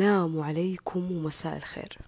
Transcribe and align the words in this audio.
السلام 0.00 0.40
عليكم 0.40 1.12
ومساء 1.12 1.56
الخير. 1.56 1.98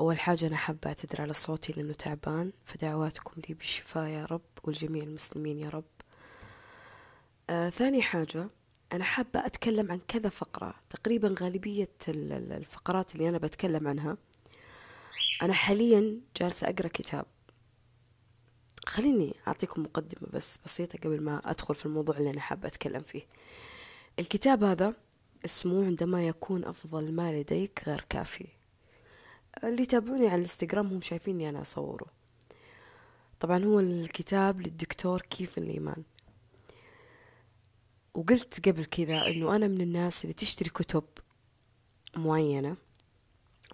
أول 0.00 0.18
حاجة 0.18 0.46
أنا 0.46 0.56
حابة 0.56 0.80
أعتذر 0.86 1.20
على 1.22 1.32
صوتي 1.32 1.72
لأنه 1.72 1.92
تعبان 1.92 2.52
فدعواتكم 2.64 3.40
لي 3.48 3.54
بالشفاء 3.54 4.08
يا 4.08 4.24
رب 4.24 4.42
والجميع 4.64 5.02
المسلمين 5.02 5.58
يا 5.58 5.68
رب. 5.68 5.84
آه 7.50 7.70
ثاني 7.70 8.02
حاجة 8.02 8.48
أنا 8.92 9.04
حابة 9.04 9.46
أتكلم 9.46 9.92
عن 9.92 10.00
كذا 10.08 10.28
فقرة 10.28 10.74
تقريبا 10.90 11.34
غالبية 11.40 11.88
الفقرات 12.08 13.14
اللي 13.14 13.28
أنا 13.28 13.38
بتكلم 13.38 13.88
عنها. 13.88 14.16
أنا 15.42 15.52
حاليا 15.52 16.20
جالسة 16.40 16.68
أقرأ 16.68 16.88
كتاب. 16.88 17.26
خليني 18.86 19.34
أعطيكم 19.48 19.82
مقدمة 19.82 20.28
بس 20.32 20.58
بسيطة 20.64 20.98
قبل 20.98 21.22
ما 21.22 21.40
أدخل 21.44 21.74
في 21.74 21.86
الموضوع 21.86 22.16
اللي 22.16 22.30
أنا 22.30 22.40
حابة 22.40 22.68
أتكلم 22.68 23.02
فيه. 23.02 23.22
الكتاب 24.18 24.64
هذا 24.64 24.94
اسمه 25.44 25.86
عندما 25.86 26.28
يكون 26.28 26.64
أفضل 26.64 27.12
ما 27.12 27.32
لديك 27.32 27.82
غير 27.86 28.04
كافي. 28.08 28.46
اللي 29.64 29.82
يتابعوني 29.82 30.26
على 30.26 30.34
الإنستغرام 30.34 30.86
هم 30.86 31.00
شايفيني 31.00 31.48
أنا 31.48 31.62
أصوره. 31.62 32.06
طبعا 33.40 33.64
هو 33.64 33.80
الكتاب 33.80 34.60
للدكتور 34.60 35.20
كيف 35.20 35.58
الإيمان. 35.58 36.02
وقلت 38.14 38.68
قبل 38.68 38.84
كذا 38.84 39.26
أنه 39.26 39.56
أنا 39.56 39.68
من 39.68 39.80
الناس 39.80 40.24
اللي 40.24 40.34
تشتري 40.34 40.70
كتب 40.70 41.04
معينة 42.16 42.76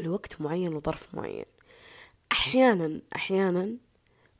لوقت 0.00 0.40
معين 0.40 0.74
وظرف 0.74 1.14
معين. 1.14 1.44
أحيانا 2.32 3.00
أحيانا 3.16 3.76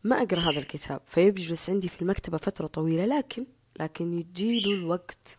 ما 0.05 0.23
أقرأ 0.23 0.41
هذا 0.41 0.59
الكتاب 0.59 1.01
فيجلس 1.07 1.71
عندي 1.71 1.89
في 1.89 2.03
المكتبة 2.03 2.39
فترة 2.39 2.67
طويلة 2.67 3.19
لكن 3.19 3.47
لكن 3.81 4.19
يجيله 4.19 4.71
الوقت 4.71 5.37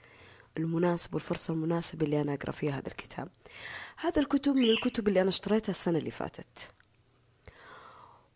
المناسب 0.58 1.14
والفرصة 1.14 1.54
المناسبة 1.54 2.05
اللي 2.05 2.22
أنا 2.22 2.34
أقرأ 2.34 2.52
فيها 2.52 2.72
هذا 2.72 2.88
الكتاب. 2.88 3.30
هذا 3.98 4.22
الكتب 4.22 4.55
من 4.55 4.70
الكتب 4.70 5.08
اللي 5.08 5.22
أنا 5.22 5.30
اشتريتها 5.30 5.72
السنة 5.72 5.98
اللي 5.98 6.12
فاتت. 6.12 6.70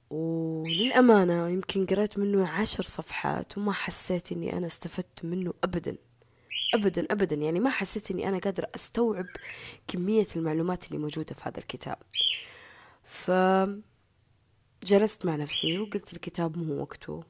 وللأمانة 0.09 1.49
يمكن 1.49 1.85
قرأت 1.85 2.19
منه 2.19 2.47
عشر 2.47 2.83
صفحات 2.83 3.58
وما 3.58 3.71
حسيت 3.71 4.31
إني 4.31 4.58
أنا 4.58 4.67
استفدت 4.67 5.25
منه 5.25 5.53
أبدا. 5.63 5.97
أبدا 6.75 7.08
أبدا. 7.11 7.35
يعني 7.35 7.59
ما 7.59 7.69
حسيت 7.69 8.11
إني 8.11 8.30
أنا 8.30 8.38
قادرة 8.39 8.67
أستوعب 8.75 9.25
كمية 9.88 10.27
المعلومات 10.36 10.88
اللي 10.88 10.97
موجودة 10.97 11.36
في 11.36 11.49
هذا 11.49 11.58
الكتاب. 11.58 11.97
ف 13.03 13.31
جلست 14.83 15.25
مع 15.25 15.36
نفسي 15.36 15.80
وقلت 15.80 16.13
الكتاب 16.13 16.58
مو 16.58 16.81
وقته 16.81 17.23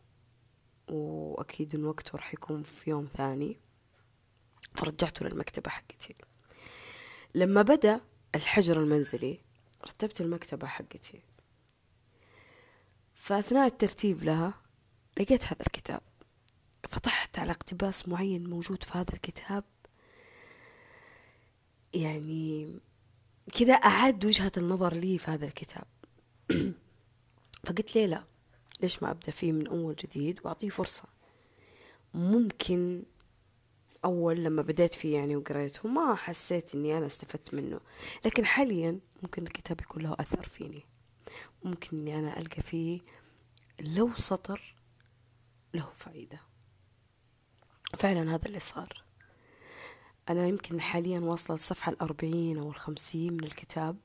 وأكيد 0.89 1.75
إن 1.75 1.85
وقته 1.85 2.11
راح 2.16 2.33
يكون 2.33 2.63
في 2.63 2.89
يوم 2.89 3.08
ثاني. 3.17 3.58
فرجعته 4.75 5.25
للمكتبة 5.25 5.70
حقتي. 5.70 6.16
لما 7.36 7.62
بدأ 7.62 8.02
الحجر 8.36 8.80
المنزلي 8.80 9.39
رتبت 9.86 10.22
المكتبة 10.22 10.67
حقتي. 10.67 11.22
فأثناء 13.16 13.67
الترتيب 13.67 14.23
لها 14.23 14.53
لقيت 15.20 15.45
هذا 15.45 15.62
الكتاب. 15.62 16.02
فتحت 16.90 17.40
على 17.40 17.52
اقتباس 17.52 18.08
معين 18.08 18.50
موجود 18.50 18.84
في 18.84 18.97
هذا 18.97 19.14
الكتاب. 19.14 19.64
يعني 21.94 22.80
كذا 23.59 23.73
أعاد 23.73 24.25
وجهة 24.25 24.52
النظر 24.58 24.94
لي 24.94 25.17
في 25.17 25.31
هذا 25.31 25.45
الكتاب. 25.45 25.86
فقلت 27.66 27.95
ليه 27.95 28.06
لا؟ 28.06 28.23
ليش 28.81 29.03
ما 29.03 29.12
أبدأ 29.12 29.31
فيه 29.31 29.52
من 29.52 29.67
أول 29.67 29.95
جديد 29.95 30.40
وأعطيه 30.44 30.70
فرصة؟ 30.70 31.03
ممكن 32.14 33.03
أول 34.05 34.44
لما 34.44 34.61
بديت 34.61 34.94
فيه 34.94 35.16
يعني 35.17 35.36
وقريته 35.36 35.89
ما 35.89 36.16
حسيت 36.16 36.75
إني 36.75 36.97
أنا 36.97 37.05
استفدت 37.05 37.53
منه. 37.53 37.80
لكن 38.25 38.45
حاليا 38.45 39.00
ممكن 39.23 39.44
الكتاب 39.44 39.81
يكون 39.81 40.03
له 40.03 40.16
أثر 40.19 40.50
فيني. 40.50 40.83
ممكن 41.64 41.97
إني 41.97 42.19
أنا 42.19 42.39
ألقى 42.39 42.61
فيه 42.61 43.02
لو 43.80 44.16
سطر 44.16 44.75
له 45.73 45.91
فائدة 45.96 46.41
فعلا 47.97 48.35
هذا 48.35 48.46
اللي 48.46 48.59
صار. 48.59 49.03
أنا 50.29 50.47
يمكن 50.47 50.81
حاليا 50.81 51.19
واصلة 51.19 51.56
للصفحة 51.56 51.91
الأربعين 51.91 52.57
أو 52.57 52.69
الخمسين 52.69 53.34
من 53.34 53.44
الكتاب. 53.44 53.97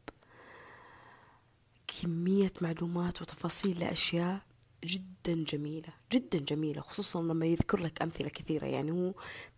كمية 1.86 2.52
معلومات 2.60 3.22
وتفاصيل 3.22 3.80
لأشياء 3.80 4.40
جدا 4.84 5.44
جميلة 5.44 5.88
جدا 6.12 6.38
جميلة 6.38 6.80
خصوصا 6.80 7.22
لما 7.22 7.46
يذكر 7.46 7.80
لك 7.80 8.02
أمثلة 8.02 8.28
كثيرة. 8.28 8.66
يعني 8.66 8.90
هو 8.90 9.14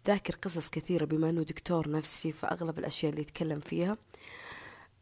ذاكر 0.06 0.34
قصص 0.34 0.70
كثيرة 0.70 1.04
بما 1.04 1.30
أنه 1.30 1.42
دكتور 1.42 1.90
نفسي 1.90 2.32
فأغلب 2.32 2.78
الأشياء 2.78 3.10
اللي 3.10 3.22
يتكلم 3.22 3.60
فيها 3.60 3.98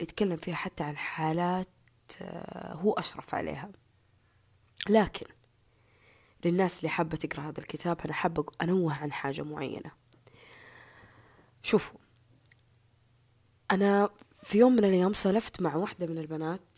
يتكلم 0.00 0.36
فيها 0.36 0.54
حتى 0.54 0.84
عن 0.84 0.96
حالات 0.96 1.68
هو 2.56 2.92
أشرف 2.92 3.34
عليها. 3.34 3.72
لكن 4.88 5.26
للناس 6.44 6.78
اللي 6.78 6.88
حابة 6.88 7.16
تقرأ 7.16 7.42
هذا 7.48 7.60
الكتاب 7.60 8.00
أنا 8.00 8.12
حابة 8.12 8.46
أنوه 8.62 8.94
عن 8.94 9.12
حاجة 9.12 9.42
معينة. 9.42 9.90
شوفوا 11.62 11.98
أنا 13.70 14.10
في 14.42 14.58
يوم 14.58 14.72
من 14.72 14.78
الأيام 14.84 15.12
سولفت 15.12 15.62
مع 15.62 15.76
واحدة 15.76 16.06
من 16.06 16.18
البنات 16.18 16.73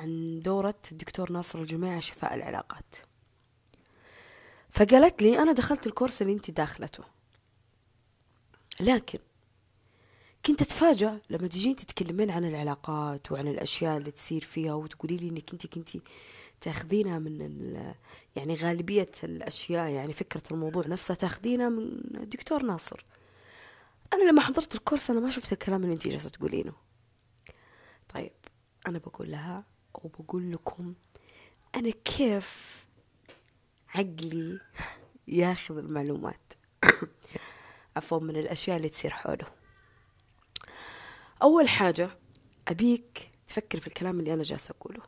عن 0.00 0.40
دورة 0.42 0.78
الدكتور 0.92 1.32
ناصر 1.32 1.58
الجماعة 1.58 2.00
شفاء 2.00 2.34
العلاقات. 2.34 2.96
فقالت 4.70 5.22
لي 5.22 5.38
أنا 5.38 5.52
دخلت 5.52 5.86
الكورس 5.86 6.22
اللي 6.22 6.32
أنت 6.32 6.50
داخلته. 6.50 7.04
لكن 8.80 9.18
كنت 10.46 10.62
أتفاجأ 10.62 11.20
لما 11.30 11.46
تجين 11.46 11.76
تتكلمين 11.76 12.30
عن 12.30 12.44
العلاقات 12.44 13.32
وعن 13.32 13.46
الأشياء 13.46 13.96
اللي 13.96 14.10
تصير 14.10 14.44
فيها 14.44 14.74
وتقولي 14.74 15.16
لي 15.16 15.28
إنك 15.28 15.52
أنت 15.52 15.66
كنتي 15.66 16.02
تاخذينها 16.60 17.18
من 17.18 17.92
يعني 18.36 18.54
غالبية 18.54 19.12
الأشياء 19.24 19.88
يعني 19.90 20.12
فكرة 20.12 20.42
الموضوع 20.50 20.86
نفسها 20.86 21.16
تاخذينها 21.16 21.68
من 21.68 22.00
الدكتور 22.16 22.62
ناصر. 22.62 23.04
أنا 24.12 24.30
لما 24.30 24.40
حضرت 24.40 24.74
الكورس 24.74 25.10
أنا 25.10 25.20
ما 25.20 25.30
شفت 25.30 25.52
الكلام 25.52 25.82
اللي 25.82 25.94
أنت 25.94 26.08
جالسة 26.08 26.30
تقولينه. 26.30 26.72
طيب 28.14 28.32
أنا 28.86 28.98
بقول 28.98 29.30
لها 29.30 29.64
وبقول 29.94 30.52
لكم 30.52 30.94
أنا 31.74 31.90
كيف 31.90 32.84
عقلي 33.94 34.60
ياخذ 35.28 35.78
المعلومات. 35.78 36.52
عفوا 37.96 38.20
من 38.20 38.36
الأشياء 38.36 38.76
اللي 38.76 38.88
تصير 38.88 39.10
حوله. 39.10 39.46
أول 41.42 41.68
حاجة 41.68 42.10
أبيك 42.68 43.30
تفكر 43.46 43.80
في 43.80 43.86
الكلام 43.86 44.20
اللي 44.20 44.34
أنا 44.34 44.42
جالسة 44.42 44.74
أقوله. 44.80 45.02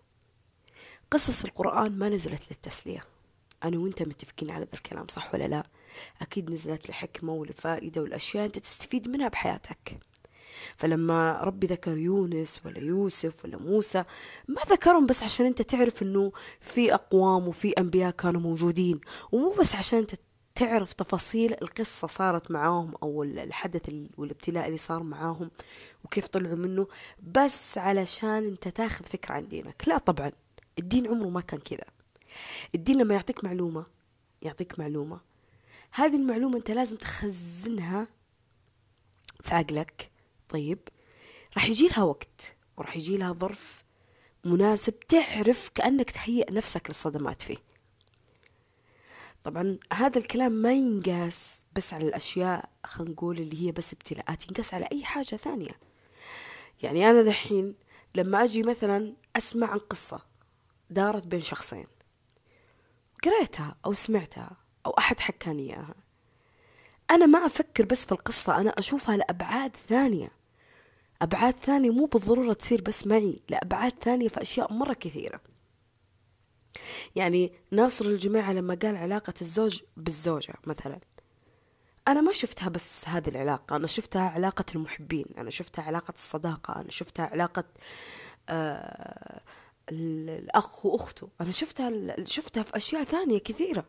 قصص 1.10 1.44
القرآن 1.44 1.98
ما 1.98 2.08
نزلت 2.08 2.42
للتسلية. 2.50 3.04
أنا 3.64 3.78
وأنت 3.78 4.02
متفقين 4.02 4.50
على 4.50 4.64
ذا 4.64 4.74
الكلام 4.74 5.06
صح 5.08 5.34
ولا 5.34 5.48
لا؟ 5.48 5.66
أكيد 6.22 6.50
نزلت 6.50 6.90
لحكمة 6.90 7.32
ولفائدة 7.32 8.00
والأشياء 8.00 8.46
أنت 8.46 8.58
تستفيد 8.58 9.08
منها 9.08 9.28
بحياتك. 9.28 9.98
فلما 10.76 11.40
ربي 11.40 11.66
ذكر 11.66 11.96
يونس 11.96 12.60
ولا 12.64 12.78
يوسف 12.78 13.44
ولا 13.44 13.58
موسى 13.58 14.04
ما 14.48 14.60
ذكرهم 14.70 15.06
بس 15.06 15.22
عشان 15.22 15.46
أنت 15.46 15.62
تعرف 15.62 16.02
إنه 16.02 16.32
في 16.60 16.94
أقوام 16.94 17.48
وفي 17.48 17.70
أنبياء 17.70 18.10
كانوا 18.10 18.40
موجودين 18.40 19.00
ومو 19.32 19.54
بس 19.60 19.74
عشان 19.74 19.98
أنت 19.98 20.14
تعرف 20.54 20.92
تفاصيل 20.92 21.52
القصة 21.62 22.08
صارت 22.08 22.50
معاهم 22.50 22.94
أو 23.02 23.22
الحدث 23.22 23.94
والابتلاء 24.16 24.66
اللي 24.66 24.78
صار 24.78 25.02
معاهم 25.02 25.50
وكيف 26.04 26.28
طلعوا 26.28 26.56
منه 26.56 26.86
بس 27.22 27.78
علشان 27.78 28.44
أنت 28.44 28.68
تاخذ 28.68 29.04
فكرة 29.04 29.34
عن 29.34 29.48
دينك. 29.48 29.82
لا 29.86 29.98
طبعا 29.98 30.32
الدين 30.78 31.08
عمره 31.08 31.28
ما 31.28 31.40
كان 31.40 31.60
كذا. 31.60 31.84
الدين 32.74 32.98
لما 32.98 33.14
يعطيك 33.14 33.44
معلومة 33.44 33.86
يعطيك 34.42 34.78
معلومة. 34.78 35.20
هذه 35.92 36.16
المعلومة 36.16 36.56
أنت 36.56 36.70
لازم 36.70 36.96
تخزنها 36.96 38.08
في 39.42 39.54
عقلك. 39.54 40.10
طيب 40.52 40.88
راح 41.54 41.68
يجي 41.68 41.88
لها 41.88 42.02
وقت 42.02 42.56
وراح 42.76 42.96
يجي 42.96 43.16
لها 43.16 43.32
ظرف 43.32 43.84
مناسب 44.44 45.00
تعرف 45.00 45.70
كأنك 45.74 46.10
تهيئ 46.10 46.52
نفسك 46.52 46.90
للصدمات 46.90 47.42
فيه. 47.42 47.56
طبعا 49.44 49.78
هذا 49.92 50.18
الكلام 50.18 50.52
ما 50.52 50.72
ينقاس 50.72 51.64
بس 51.76 51.94
على 51.94 52.08
الأشياء 52.08 52.70
خلينا 52.84 53.12
نقول 53.12 53.38
اللي 53.38 53.66
هي 53.66 53.72
بس 53.72 53.92
ابتلاءات 53.92 54.48
ينقاس 54.48 54.74
على 54.74 54.88
أي 54.92 55.04
حاجة 55.04 55.36
ثانية. 55.36 55.80
يعني 56.82 57.10
أنا 57.10 57.22
دحين 57.22 57.74
لما 58.14 58.44
أجي 58.44 58.62
مثلا 58.62 59.16
أسمع 59.36 59.66
عن 59.70 59.78
قصة 59.78 60.22
دارت 60.90 61.26
بين 61.26 61.40
شخصين 61.40 61.86
قريتها 63.24 63.76
أو 63.86 63.92
سمعتها 63.92 64.56
أو 64.86 64.90
أحد 64.90 65.20
حكاني 65.20 65.62
إياها 65.62 65.94
أنا 67.10 67.26
ما 67.26 67.46
أفكر 67.46 67.84
بس 67.84 68.06
في 68.06 68.12
القصة 68.12 68.60
أنا 68.60 68.70
أشوفها 68.70 69.16
لأبعاد 69.16 69.76
ثانية. 69.88 70.41
أبعاد 71.22 71.54
ثانية 71.54 71.90
مو 71.90 72.04
بالضرورة 72.04 72.52
تصير 72.52 72.82
بس 72.82 73.06
معي 73.06 73.42
لأبعاد 73.48 73.92
ثانية 74.04 74.28
في 74.28 74.42
أشياء 74.42 74.72
مرة 74.72 74.92
كثيرة. 74.92 75.40
يعني 77.16 77.52
ناصر 77.70 78.04
الجماعة 78.04 78.52
لما 78.52 78.74
قال 78.82 78.96
علاقة 78.96 79.34
الزوج 79.40 79.82
بالزوجة 79.96 80.54
مثلا 80.66 81.00
أنا 82.08 82.20
ما 82.20 82.32
شفتها 82.32 82.68
بس 82.68 83.08
هذه 83.08 83.28
العلاقة 83.28 83.76
أنا 83.76 83.86
شفتها 83.86 84.22
علاقة 84.22 84.64
المحبين 84.74 85.26
أنا 85.38 85.50
شفتها 85.50 85.82
علاقة 85.82 86.14
الصداقة 86.14 86.80
أنا 86.80 86.90
شفتها 86.90 87.26
علاقة 87.26 87.64
آه 88.48 89.40
الأخ 89.90 90.86
وأخته 90.86 91.28
أنا 91.40 91.52
شفتها 91.52 92.16
شفتها 92.24 92.62
في 92.62 92.76
أشياء 92.76 93.04
ثانية 93.04 93.38
كثيرة. 93.38 93.84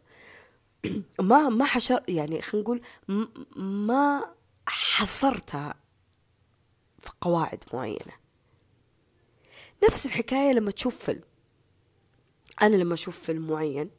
ما 1.20 1.50
ما 1.50 1.66
حشر 1.66 2.04
يعني 2.08 2.42
خلينا 2.42 2.64
نقول 2.64 2.82
ما 3.56 4.24
حصرتها 4.68 5.76
في 7.04 7.12
قواعد 7.22 7.64
معينة. 7.74 8.14
نفس 9.84 10.06
الحكاية 10.06 10.54
لما 10.54 10.72
تشوف 10.72 11.04
فيلم. 11.04 11.24
أنا 12.62 12.76
لما 12.76 12.94
أشوف 12.94 13.20
فيلم 13.20 13.48
معين 13.48 13.90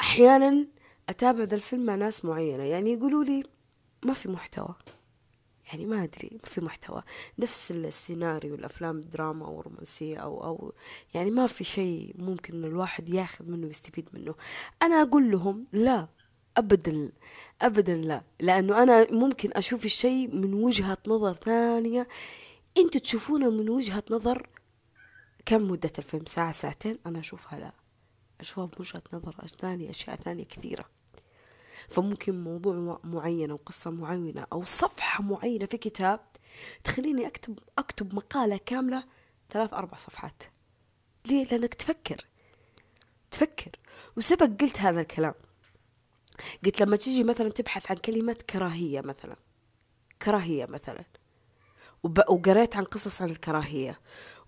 أحيانا 0.00 0.66
أتابع 1.08 1.44
ذا 1.44 1.54
الفيلم 1.54 1.86
مع 1.86 1.94
ناس 1.94 2.24
معينة. 2.24 2.62
يعني 2.62 2.92
يقولوا 2.92 3.24
لي 3.24 3.42
ما 4.04 4.14
في 4.14 4.30
محتوى. 4.30 4.74
يعني 5.66 5.86
ما 5.86 6.02
أدري 6.02 6.30
ما 6.32 6.48
في 6.48 6.60
محتوى. 6.60 7.02
نفس 7.38 7.70
السيناريو 7.70 8.54
الأفلام 8.54 8.98
الدراما 8.98 9.46
أو 9.46 9.60
الرومانسية 9.60 10.16
أو 10.16 10.44
أو 10.44 10.72
يعني 11.14 11.30
ما 11.30 11.46
في 11.46 11.64
شيء 11.64 12.14
ممكن 12.18 12.64
الواحد 12.64 13.08
ياخذ 13.08 13.44
منه 13.44 13.66
ويستفيد 13.66 14.08
منه. 14.12 14.34
أنا 14.82 15.02
أقول 15.02 15.30
لهم 15.30 15.66
لا 15.72 16.08
أبدا 16.56 17.12
أبدا 17.62 17.96
لا. 17.96 18.22
لأنه 18.40 18.82
أنا 18.82 19.12
ممكن 19.12 19.50
أشوف 19.52 19.84
الشيء 19.84 20.36
من 20.36 20.54
وجهة 20.54 20.98
نظر 21.06 21.34
ثانية. 21.34 22.08
أنتوا 22.78 23.00
تشوفونه 23.00 23.50
من 23.50 23.68
وجهة 23.68 24.02
نظر 24.10 24.48
كم 25.46 25.70
مدة 25.70 25.92
الفيلم؟ 25.98 26.24
ساعة 26.26 26.52
ساعتين؟ 26.52 26.98
أنا 27.06 27.20
أشوفها 27.20 27.58
لا. 27.58 27.72
أشوفها 28.40 28.64
بوجهة 28.64 29.02
نظر 29.12 29.34
ثانية 29.60 29.90
أشياء 29.90 30.16
ثانية 30.16 30.44
كثيرة. 30.44 30.84
فممكن 31.88 32.44
موضوع 32.44 33.00
معين 33.04 33.50
أو 33.50 33.56
قصة 33.66 33.90
معينة 33.90 34.46
أو 34.52 34.64
صفحة 34.64 35.22
معينة 35.22 35.66
في 35.66 35.76
كتاب 35.76 36.20
تخليني 36.84 37.26
أكتب 37.26 37.58
أكتب 37.78 38.14
مقالة 38.14 38.60
كاملة 38.66 39.04
ثلاث 39.50 39.74
أربع 39.74 39.96
صفحات. 39.96 40.42
ليه؟ 41.26 41.44
لأنك 41.44 41.74
تفكر. 41.74 42.26
تفكر. 43.30 43.70
وسبق 44.16 44.60
قلت 44.60 44.80
هذا 44.80 45.00
الكلام. 45.00 45.34
قلت 46.64 46.80
لما 46.80 46.96
تيجي 46.96 47.24
مثلا 47.24 47.48
تبحث 47.48 47.90
عن 47.90 47.96
كلمة 47.96 48.36
كراهية 48.50 49.00
مثلا 49.00 49.36
كراهية 50.22 50.66
مثلا 50.66 51.04
وقريت 52.02 52.76
عن 52.76 52.84
قصص 52.84 53.22
عن 53.22 53.30
الكراهية 53.30 54.00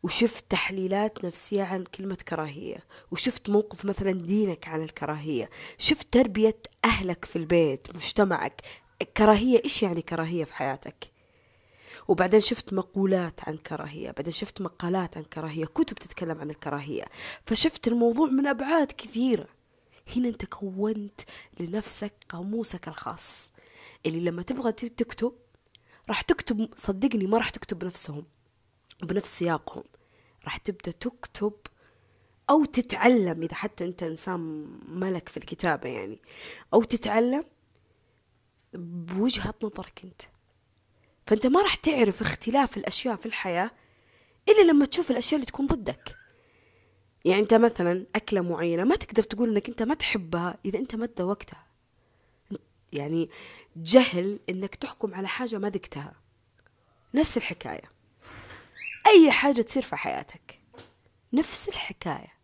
وشفت 0.02 0.50
تحليلات 0.50 1.24
نفسية 1.24 1.62
عن 1.62 1.84
كلمة 1.84 2.18
كراهية 2.28 2.78
وشفت 3.10 3.50
موقف 3.50 3.84
مثلا 3.84 4.12
دينك 4.12 4.68
عن 4.68 4.82
الكراهية 4.82 5.50
شفت 5.78 6.12
تربية 6.12 6.56
أهلك 6.84 7.24
في 7.24 7.36
البيت 7.36 7.94
مجتمعك 7.94 8.62
كراهية 9.16 9.64
إيش 9.64 9.82
يعني 9.82 10.02
كراهية 10.02 10.44
في 10.44 10.54
حياتك؟ 10.54 11.16
وبعدين 12.08 12.40
شفت 12.40 12.72
مقولات 12.72 13.40
عن 13.48 13.56
كراهية 13.56 14.10
بعدين 14.10 14.32
شفت 14.32 14.62
مقالات 14.62 15.16
عن 15.16 15.22
كراهية 15.22 15.64
كتب 15.64 15.96
تتكلم 15.96 16.40
عن 16.40 16.50
الكراهية 16.50 17.04
فشفت 17.46 17.88
الموضوع 17.88 18.26
من 18.28 18.46
أبعاد 18.46 18.92
كثيرة. 18.92 19.55
هنا 20.16 20.28
أنت 20.28 20.44
كونت 20.44 21.20
لنفسك 21.60 22.12
قاموسك 22.28 22.88
الخاص. 22.88 23.52
اللي 24.06 24.20
لما 24.20 24.42
تبغى 24.42 24.72
تكتب 24.72 25.32
راح 26.08 26.22
تكتب 26.22 26.68
صدقني 26.76 27.26
ما 27.26 27.38
راح 27.38 27.50
تكتب 27.50 27.84
نفسهم 27.84 28.24
بنفس 29.02 29.38
سياقهم. 29.38 29.84
راح 30.44 30.56
تبدأ 30.56 30.90
تكتب 30.90 31.52
أو 32.50 32.64
تتعلم 32.64 33.42
إذا 33.42 33.54
حتى 33.54 33.84
أنت 33.84 34.02
إنسان 34.02 34.40
ملك 34.88 35.28
في 35.28 35.36
الكتابة 35.36 35.88
يعني. 35.88 36.20
أو 36.74 36.82
تتعلم 36.82 37.44
بوجهة 38.74 39.54
نظرك 39.62 40.00
أنت. 40.04 40.22
فأنت 41.26 41.46
ما 41.46 41.62
راح 41.62 41.74
تعرف 41.74 42.20
اختلاف 42.20 42.76
الأشياء 42.76 43.16
في 43.16 43.26
الحياة 43.26 43.70
إلا 44.48 44.70
لما 44.70 44.84
تشوف 44.84 45.10
الأشياء 45.10 45.34
اللي 45.34 45.46
تكون 45.46 45.66
ضدك. 45.66 46.16
يعني 47.24 47.40
أنت 47.40 47.54
مثلا 47.54 48.06
أكلة 48.14 48.40
معينة 48.40 48.84
ما 48.84 48.96
تقدر 48.96 49.22
تقول 49.22 49.50
أنك 49.50 49.68
أنت 49.68 49.82
ما 49.82 49.94
تحبها 49.94 50.58
إذا 50.64 50.78
أنت 50.78 50.94
ما 50.94 51.08
ذوقتها. 51.18 51.66
يعني 52.92 53.30
جهل 53.76 54.40
أنك 54.48 54.74
تحكم 54.74 55.14
على 55.14 55.28
حاجة 55.28 55.58
ما 55.58 55.70
ذقتها. 55.70 56.14
نفس 57.14 57.36
الحكاية. 57.36 57.90
أي 59.06 59.30
حاجة 59.30 59.62
تصير 59.62 59.82
في 59.82 59.96
حياتك. 59.96 60.60
نفس 61.32 61.68
الحكاية. 61.68 62.36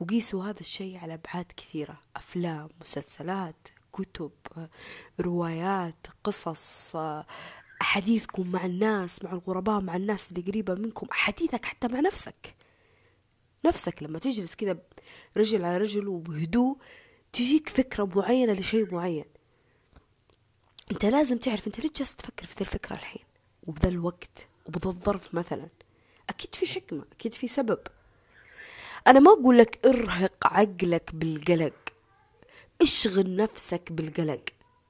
وقيسوا 0.00 0.44
هذا 0.44 0.60
الشيء 0.60 0.98
على 0.98 1.14
أبعاد 1.14 1.52
كثيرة. 1.56 2.00
أفلام 2.16 2.68
مسلسلات 2.80 3.68
كتب 3.92 4.32
روايات 5.20 6.06
قصص 6.24 6.96
أحاديثكم 7.80 8.50
مع 8.50 8.64
الناس 8.64 9.24
مع 9.24 9.32
الغرباء 9.32 9.80
مع 9.80 9.96
الناس 9.96 10.30
اللي 10.30 10.40
قريبة 10.40 10.74
منكم 10.74 11.06
أحاديثك 11.12 11.64
حتى 11.64 11.88
مع 11.88 12.00
نفسك. 12.00 12.53
نفسك 13.64 14.02
لما 14.02 14.18
تجلس 14.18 14.54
كذا 14.54 14.78
رجل 15.36 15.64
على 15.64 15.78
رجل 15.78 16.08
وبهدوء 16.08 16.78
تجيك 17.32 17.68
فكرة 17.68 18.04
معينة 18.04 18.52
لشيء 18.52 18.94
معين. 18.94 19.24
انت 20.90 21.04
لازم 21.04 21.38
تعرف 21.38 21.66
انت 21.66 21.80
ليش 21.80 21.90
جالس 21.92 22.16
تفكر 22.16 22.46
في 22.46 22.54
ذي 22.54 22.60
الفكرة 22.60 22.92
الحين؟ 22.94 23.24
وبذا 23.62 23.88
الوقت 23.88 24.46
وبذا 24.66 24.90
الظرف 24.90 25.34
مثلا. 25.34 25.68
أكيد 26.28 26.54
في 26.54 26.66
حكمة 26.66 27.04
أكيد 27.12 27.34
في 27.34 27.48
سبب. 27.48 27.78
أنا 29.06 29.20
ما 29.20 29.30
أقول 29.32 29.58
لك 29.58 29.86
ارهق 29.86 30.46
عقلك 30.46 31.14
بالقلق. 31.14 31.74
اشغل 32.82 33.36
نفسك 33.36 33.92
بالقلق. 33.92 34.44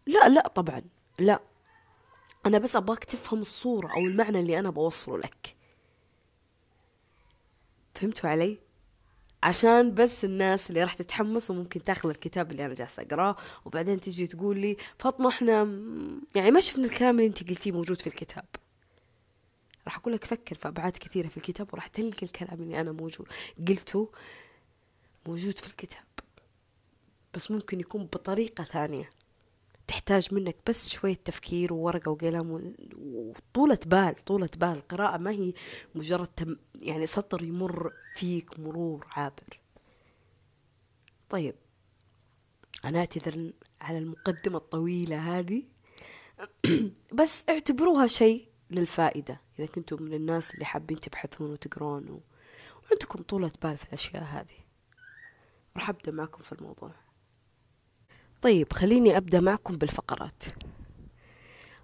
لا 0.06 0.28
لا 0.28 0.48
طبعا 0.48 0.82
لا. 1.18 1.40
أنا 2.46 2.58
بس 2.58 2.76
أبغاك 2.76 3.04
تفهم 3.04 3.40
الصورة 3.40 3.92
أو 3.92 3.98
المعنى 3.98 4.40
اللي 4.40 4.58
أنا 4.58 4.70
بوصله 4.70 5.18
لك. 5.18 5.56
فهمتوا 7.94 8.30
علي؟ 8.30 8.63
عشان 9.44 9.94
بس 9.94 10.24
الناس 10.24 10.70
اللي 10.70 10.82
راح 10.82 10.94
تتحمس 10.94 11.50
وممكن 11.50 11.84
تاخذ 11.84 12.08
الكتاب 12.08 12.50
اللي 12.50 12.66
أنا 12.66 12.74
جالسة 12.74 13.02
أقراه 13.02 13.36
وبعدين 13.64 14.00
تجي 14.00 14.26
تقول 14.26 14.58
لي 14.58 14.76
فاطمة 14.98 15.28
إحنا 15.28 15.62
يعني 16.34 16.50
ما 16.50 16.60
شفنا 16.60 16.84
الكلام 16.84 17.16
اللي 17.16 17.26
أنت 17.26 17.48
قلتيه 17.50 17.72
موجود 17.72 18.00
في 18.00 18.06
الكتاب. 18.06 18.44
راح 19.84 19.96
أقول 19.96 20.14
لك 20.14 20.24
فكر 20.24 20.56
في 20.56 20.68
أبعاد 20.68 20.92
كثيرة 20.92 21.28
في 21.28 21.36
الكتاب 21.36 21.68
وراح 21.72 21.86
تلقى 21.86 22.22
الكلام 22.22 22.62
اللي 22.62 22.80
أنا 22.80 22.92
موجود 22.92 23.28
قلته 23.68 24.10
موجود 25.26 25.58
في 25.58 25.66
الكتاب. 25.66 26.04
بس 27.34 27.50
ممكن 27.50 27.80
يكون 27.80 28.04
بطريقة 28.04 28.64
ثانية. 28.64 29.10
تحتاج 29.86 30.34
منك 30.34 30.56
بس 30.66 30.88
شوية 30.90 31.18
تفكير 31.24 31.72
وورقة 31.72 32.10
وقلم 32.10 32.74
وطولة 32.96 33.78
بال 33.86 34.14
طولة 34.24 34.50
بال. 34.56 34.68
القراءة 34.68 35.16
ما 35.16 35.30
هي 35.30 35.52
مجرد 35.94 36.26
تم 36.26 36.56
يعني 36.74 37.06
سطر 37.06 37.42
يمر 37.42 37.92
فيك 38.14 38.60
مرور 38.60 39.06
عابر. 39.10 39.60
طيب 41.30 41.54
أنا 42.84 42.98
أعتذر 42.98 43.52
على 43.80 43.98
المقدمة 43.98 44.58
الطويلة 44.58 45.38
هذه. 45.38 45.62
بس 47.20 47.44
اعتبروها 47.48 48.06
شيء 48.06 48.48
للفائدة. 48.70 49.40
إذا 49.58 49.66
كنتم 49.66 50.02
من 50.02 50.14
الناس 50.14 50.54
اللي 50.54 50.64
حابين 50.64 51.00
تبحثون 51.00 51.50
وتقرون 51.50 52.10
و... 52.10 52.20
وعندكم 52.84 53.22
طولة 53.22 53.52
بال 53.62 53.78
في 53.78 53.84
الأشياء 53.84 54.22
هذه. 54.22 54.64
راح 55.76 55.88
أبدأ 55.88 56.12
معكم 56.12 56.42
في 56.42 56.52
الموضوع. 56.52 56.94
طيب 58.42 58.72
خليني 58.72 59.16
أبدأ 59.16 59.40
معكم 59.40 59.76
بالفقرات. 59.76 60.44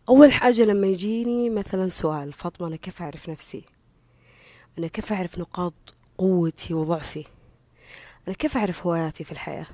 أول 0.09 0.33
حاجة 0.33 0.63
لما 0.63 0.87
يجيني 0.87 1.51
مثلا 1.51 1.89
سؤال 1.89 2.33
فاطمة 2.33 2.67
أنا 2.67 2.77
كيف 2.77 3.03
أعرف 3.03 3.29
نفسي؟ 3.29 3.65
أنا 4.79 4.87
كيف 4.87 5.13
أعرف 5.13 5.39
نقاط 5.39 5.95
قوتي 6.21 6.75
وضعفي. 6.75 7.25
أنا 8.29 8.37
كيف 8.37 8.57
أعرف 8.57 8.87
هواياتي 8.87 9.25
في 9.25 9.33
الحياة؟ 9.33 9.67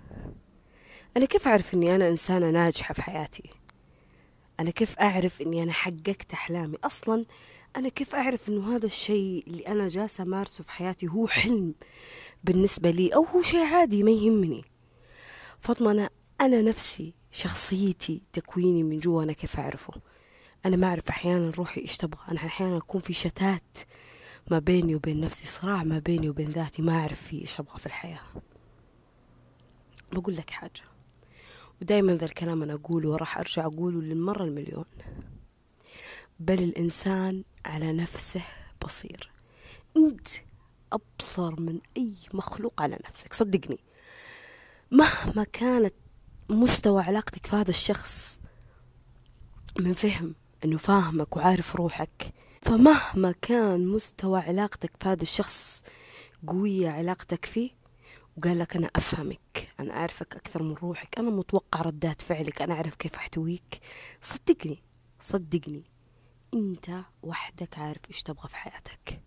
أنا 1.16 1.26
كيف 1.26 1.48
أعرف 1.48 1.74
أني 1.74 1.94
أنا 1.96 2.08
إنسانة 2.08 2.50
ناجحة 2.50 2.94
في 2.94 3.02
حياتي؟ 3.02 3.50
أنا 4.60 4.70
كيف 4.70 4.98
أعرف 4.98 5.42
أني 5.42 5.62
أنا 5.62 5.72
حققت 5.72 6.32
أحلامي؟ 6.32 6.76
أصلا 6.84 7.24
أنا 7.76 7.88
كيف 7.88 8.14
أعرف 8.14 8.48
أنه 8.48 8.76
هذا 8.76 8.86
الشيء 8.86 9.44
اللي 9.46 9.66
أنا 9.68 9.88
جالسة 9.88 10.22
أمارسه 10.22 10.64
في 10.64 10.72
حياتي 10.72 11.08
هو 11.08 11.26
حلم 11.26 11.74
بالنسبة 12.44 12.90
لي 12.90 13.14
أو 13.14 13.24
هو 13.24 13.42
شيء 13.42 13.64
عادي 13.64 14.02
ما 14.02 14.10
يهمني؟ 14.10 14.64
فاطمة 15.60 15.90
أنا 15.90 16.10
أنا 16.40 16.62
نفسي 16.62 17.14
شخصيتي 17.30 18.22
تكويني 18.32 18.82
من 18.82 18.98
جوا 18.98 19.22
أنا 19.22 19.32
كيف 19.32 19.58
أعرفه؟ 19.58 19.92
أنا 20.66 20.76
ما 20.76 20.86
أعرف 20.86 21.08
أحيانا 21.08 21.50
روحي 21.50 21.80
إيش 21.80 21.96
تبغى 21.96 22.20
أنا 22.30 22.36
أحيانا 22.36 22.76
أكون 22.76 23.00
في 23.00 23.12
شتات 23.12 23.78
ما 24.50 24.58
بيني 24.58 24.94
وبين 24.94 25.20
نفسي 25.20 25.46
صراع 25.46 25.84
ما 25.84 25.98
بيني 25.98 26.28
وبين 26.28 26.50
ذاتي 26.50 26.82
ما 26.82 26.92
أعرف 26.92 27.22
في 27.22 27.40
إيش 27.40 27.60
أبغى 27.60 27.78
في 27.78 27.86
الحياة. 27.86 28.20
بقول 30.12 30.36
لك 30.36 30.50
حاجة. 30.50 30.82
ودايما 31.82 32.14
ذا 32.14 32.24
الكلام 32.24 32.62
أنا 32.62 32.74
أقوله 32.74 33.08
وراح 33.08 33.38
أرجع 33.38 33.66
أقوله 33.66 34.00
للمرة 34.00 34.44
المليون. 34.44 34.84
بل 36.40 36.62
الإنسان 36.62 37.44
على 37.64 37.92
نفسه 37.92 38.42
بصير. 38.84 39.30
أنت 39.96 40.28
أبصر 40.92 41.60
من 41.60 41.80
أي 41.96 42.14
مخلوق 42.34 42.82
على 42.82 42.98
نفسك. 43.08 43.32
صدقني. 43.32 43.78
مهما 44.90 45.44
كانت 45.44 45.94
مستوى 46.50 47.02
علاقتك 47.02 47.46
في 47.46 47.56
هذا 47.56 47.70
الشخص 47.70 48.40
من 49.78 49.92
فهم 49.92 50.34
إنه 50.64 50.78
فاهمك 50.78 51.36
وعارف 51.36 51.76
روحك 51.76 52.32
فمهما 52.66 53.34
كان 53.42 53.86
مستوى 53.86 54.40
علاقتك 54.40 54.92
في 55.00 55.08
هذا 55.08 55.22
الشخص 55.22 55.82
قوية 56.46 56.90
علاقتك 56.90 57.44
فيه 57.44 57.70
وقال 58.36 58.58
لك 58.58 58.76
أنا 58.76 58.90
أفهمك 58.96 59.68
أنا 59.80 59.92
أعرفك 59.96 60.36
أكثر 60.36 60.62
من 60.62 60.74
روحك 60.74 61.18
أنا 61.18 61.30
متوقع 61.30 61.80
ردات 61.80 62.22
فعلك 62.22 62.62
أنا 62.62 62.74
أعرف 62.74 62.94
كيف 62.94 63.14
أحتويك. 63.14 63.80
صدقني 64.22 64.82
صدقني 65.20 65.84
أنت 66.54 66.90
وحدك 67.22 67.78
عارف 67.78 68.00
إيش 68.08 68.22
تبغى 68.22 68.48
في 68.48 68.56
حياتك. 68.56 69.22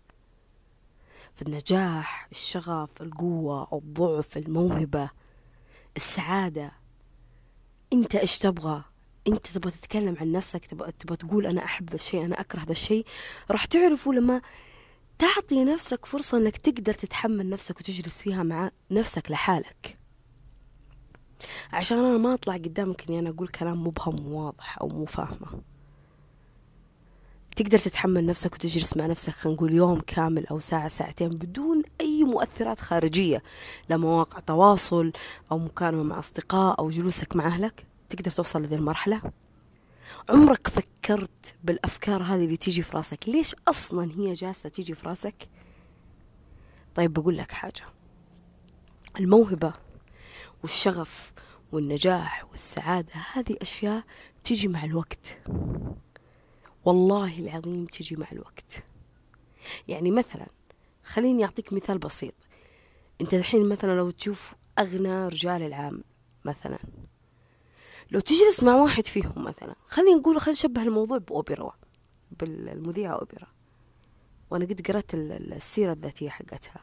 في 1.34 1.42
النجاح 1.42 2.28
الشغف 2.30 3.02
القوة 3.02 3.68
الضعف 3.72 4.36
الموهبة 4.36 5.10
السعادة 5.96 6.72
أنت 7.92 8.14
إيش 8.14 8.38
تبغى؟ 8.38 8.84
أنت 9.28 9.46
تبغى 9.46 9.70
تتكلم 9.70 10.16
عن 10.20 10.32
نفسك 10.32 10.66
تبغى, 10.66 10.92
تبغى 10.92 11.16
تقول 11.16 11.46
أنا 11.46 11.64
أحب 11.64 11.90
ذا 11.90 11.94
الشيء 11.94 12.24
أنا 12.24 12.40
أكره 12.40 12.60
ذا 12.60 12.72
الشيء 12.72 13.06
راح 13.50 13.64
تعرفوا 13.64 14.14
لما 14.14 14.40
تعطي 15.18 15.64
نفسك 15.64 16.06
فرصة 16.06 16.38
أنك 16.38 16.56
تقدر 16.56 16.92
تتحمل 16.92 17.50
نفسك 17.50 17.80
وتجلس 17.80 18.18
فيها 18.18 18.42
مع 18.42 18.70
نفسك 18.90 19.30
لحالك. 19.30 19.98
عشان 21.72 21.98
أنا 21.98 22.18
ما 22.18 22.34
أطلع 22.34 22.54
قدامك 22.54 23.08
إني 23.08 23.18
أنا 23.18 23.30
أقول 23.30 23.48
كلام 23.48 23.86
مبهم 23.86 24.26
وواضح 24.26 24.78
أو 24.80 24.88
مو 24.88 25.04
فاهمة. 25.04 25.62
تقدر 27.56 27.78
تتحمل 27.78 28.26
نفسك 28.26 28.54
وتجلس 28.54 28.96
مع 28.96 29.06
نفسك 29.06 29.32
خلينا 29.32 29.56
نقول 29.56 29.72
يوم 29.72 30.00
كامل 30.00 30.46
أو 30.46 30.60
ساعة 30.60 30.88
ساعتين 30.88 31.28
بدون 31.28 31.82
أي 32.00 32.24
مؤثرات 32.24 32.80
خارجية 32.80 33.42
لا 33.88 33.96
مواقع 33.96 34.38
تواصل 34.38 35.12
أو 35.52 35.58
مكالمة 35.58 36.02
مع 36.02 36.18
أصدقاء 36.18 36.78
أو 36.78 36.90
جلوسك 36.90 37.36
مع 37.36 37.46
أهلك. 37.46 37.89
تقدر 38.10 38.30
توصل 38.30 38.62
لذي 38.62 38.74
المرحلة؟ 38.74 39.22
عمرك 40.28 40.68
فكرت 40.68 41.54
بالأفكار 41.64 42.22
هذه 42.22 42.44
اللي 42.44 42.56
تيجي 42.56 42.82
في 42.82 42.96
راسك؟ 42.96 43.28
ليش 43.28 43.54
أصلا 43.68 44.12
هي 44.12 44.32
جالسة 44.32 44.68
تيجي 44.68 44.94
في 44.94 45.08
راسك؟ 45.08 45.48
طيب 46.94 47.12
بقول 47.12 47.38
لك 47.38 47.52
حاجة. 47.52 47.84
الموهبة 49.20 49.72
والشغف 50.62 51.32
والنجاح 51.72 52.44
والسعادة 52.50 53.12
هذه 53.32 53.56
أشياء 53.62 54.04
تيجي 54.44 54.68
مع 54.68 54.84
الوقت. 54.84 55.38
والله 56.84 57.38
العظيم 57.38 57.86
تيجي 57.86 58.16
مع 58.16 58.26
الوقت. 58.32 58.84
يعني 59.88 60.10
مثلا 60.10 60.46
خليني 61.04 61.44
أعطيك 61.44 61.72
مثال 61.72 61.98
بسيط. 61.98 62.34
أنت 63.20 63.34
الحين 63.34 63.68
مثلا 63.68 63.96
لو 63.96 64.10
تشوف 64.10 64.54
أغنى 64.78 65.28
رجال 65.28 65.62
العام 65.62 66.04
مثلا. 66.44 66.78
لو 68.10 68.20
تجلس 68.20 68.62
مع 68.62 68.74
واحد 68.74 69.06
فيهم 69.06 69.32
مثلا 69.36 69.74
خلينا 69.84 70.16
نقول 70.16 70.40
خلينا 70.40 70.52
نشبه 70.52 70.82
الموضوع 70.82 71.18
بأوبرا 71.18 71.76
بالمذيعة 72.30 73.12
أوبرا. 73.12 73.46
وأنا 74.50 74.64
قد 74.64 74.86
قرأت 74.86 75.14
السيرة 75.14 75.92
الذاتية 75.92 76.28
حقتها. 76.28 76.82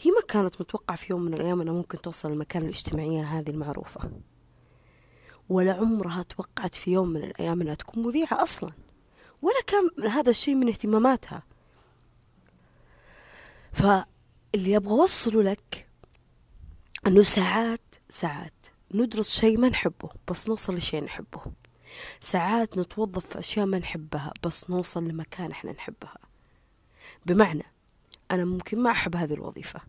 هي 0.00 0.10
ما 0.10 0.20
كانت 0.28 0.60
متوقعة 0.60 0.96
في 0.96 1.06
يوم 1.10 1.22
من 1.22 1.34
الأيام 1.34 1.60
أنها 1.60 1.72
ممكن 1.72 2.00
توصل 2.00 2.30
المكان 2.30 2.62
الاجتماعية 2.62 3.22
هذه 3.22 3.50
المعروفة. 3.50 4.10
ولا 5.48 5.72
عمرها 5.72 6.22
توقعت 6.22 6.74
في 6.74 6.92
يوم 6.92 7.08
من 7.08 7.24
الأيام 7.24 7.60
أنها 7.60 7.74
تكون 7.74 8.02
مذيعة 8.02 8.42
أصلا. 8.42 8.72
ولا 9.42 9.60
كان 9.66 10.08
هذا 10.08 10.30
الشيء 10.30 10.54
من 10.54 10.68
اهتماماتها. 10.68 11.42
فاللي 13.72 14.76
أبغى 14.76 14.92
أوصله 14.92 15.42
لك 15.42 15.88
أنه 17.06 17.22
ساعات 17.22 17.94
ساعات 18.10 18.66
ندرس 18.94 19.40
شيء 19.40 19.58
ما 19.58 19.68
نحبه 19.68 20.08
بس 20.28 20.48
نوصل 20.48 20.74
لشيء 20.74 21.04
نحبه. 21.04 21.42
ساعات 22.20 22.78
نتوظف 22.78 23.26
في 23.26 23.38
أشياء 23.38 23.66
ما 23.66 23.78
نحبها 23.78 24.32
بس 24.42 24.70
نوصل 24.70 25.08
لمكان 25.08 25.50
إحنا 25.50 25.72
نحبها. 25.72 26.18
بمعنى 27.26 27.64
أنا 28.30 28.44
ممكن 28.44 28.82
ما 28.82 28.90
أحب 28.90 29.16
هذه 29.16 29.34
الوظيفة 29.34 29.80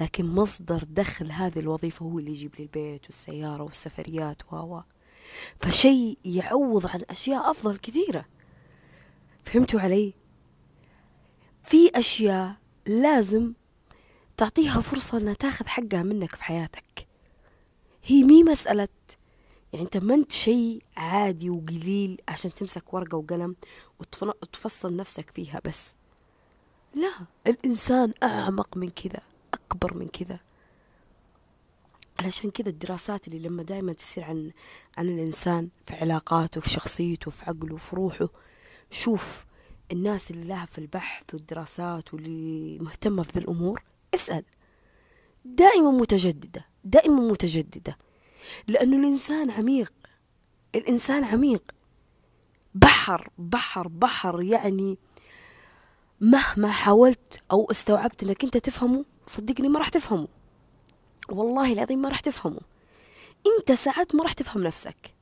لكن 0.00 0.26
مصدر 0.26 0.84
دخل 0.88 1.32
هذه 1.32 1.58
الوظيفة 1.58 2.04
هو 2.06 2.18
اللي 2.18 2.30
يجيب 2.30 2.54
لي 2.56 2.62
البيت 2.62 3.04
والسيارة 3.04 3.62
والسفريات 3.62 4.52
و 4.52 4.80
فشيء 5.60 6.18
يعوض 6.24 6.86
عن 6.86 7.02
أشياء 7.10 7.50
أفضل 7.50 7.76
كثيرة. 7.76 8.26
فهمتوا 9.44 9.80
علي؟ 9.80 10.14
في 11.64 11.90
أشياء 11.94 12.56
لازم 12.86 13.52
تعطيها 14.36 14.80
فرصة 14.80 15.18
أنها 15.18 15.34
تاخذ 15.34 15.66
حقها 15.66 16.02
منك 16.02 16.34
في 16.34 16.44
حياتك. 16.44 17.05
هي 18.06 18.24
مي 18.24 18.42
مسألة. 18.42 18.88
يعني 19.72 19.84
أنت 19.84 19.96
ما 19.96 20.14
أنت 20.14 20.32
شيء 20.32 20.82
عادي 20.96 21.50
وقليل 21.50 22.20
عشان 22.28 22.54
تمسك 22.54 22.94
ورقة 22.94 23.16
وقلم 23.18 23.56
وتفصل 24.00 24.96
نفسك 24.96 25.30
فيها 25.30 25.60
بس. 25.64 25.96
لا 26.94 27.12
الإنسان 27.46 28.12
أعمق 28.22 28.76
من 28.76 28.90
كذا 28.90 29.22
أكبر 29.54 29.94
من 29.94 30.08
كذا. 30.08 30.40
علشان 32.20 32.50
كذا 32.50 32.68
الدراسات 32.68 33.28
اللي 33.28 33.48
لما 33.48 33.62
دائما 33.62 33.92
تصير 33.92 34.24
عن 34.24 34.52
عن 34.98 35.08
الإنسان 35.08 35.68
في 35.86 35.94
علاقاته 35.94 36.60
في 36.60 36.70
شخصيته 36.70 37.30
في 37.30 37.44
عقله 37.44 37.76
في 37.76 37.96
روحه 37.96 38.28
شوف 38.90 39.44
الناس 39.92 40.30
اللي 40.30 40.44
لها 40.44 40.66
في 40.66 40.78
البحث 40.78 41.34
والدراسات 41.34 42.14
واللي 42.14 42.78
مهتمة 42.78 43.22
في 43.22 43.30
ذي 43.32 43.40
الأمور 43.40 43.82
اسأل. 44.14 44.44
دائما 45.54 45.90
متجددة 45.90 46.66
دائما 46.84 47.20
متجددة. 47.20 47.98
لأنه 48.68 48.96
الإنسان 48.96 49.50
عميق 49.50 49.92
الإنسان 50.74 51.24
عميق. 51.24 51.62
بحر 52.74 53.30
بحر 53.38 53.88
بحر 53.88 54.42
يعني 54.42 54.98
مهما 56.20 56.70
حاولت 56.70 57.42
أو 57.52 57.70
استوعبت 57.70 58.22
أنك 58.22 58.44
أنت 58.44 58.56
تفهمه 58.56 59.04
صدقني 59.26 59.68
ما 59.68 59.78
راح 59.78 59.88
تفهمه. 59.88 60.28
والله 61.28 61.72
العظيم 61.72 61.98
ما 61.98 62.08
راح 62.08 62.20
تفهمه. 62.20 62.60
أنت 63.46 63.72
ساعات 63.72 64.14
ما 64.14 64.22
راح 64.22 64.32
تفهم 64.32 64.62
نفسك. 64.62 65.14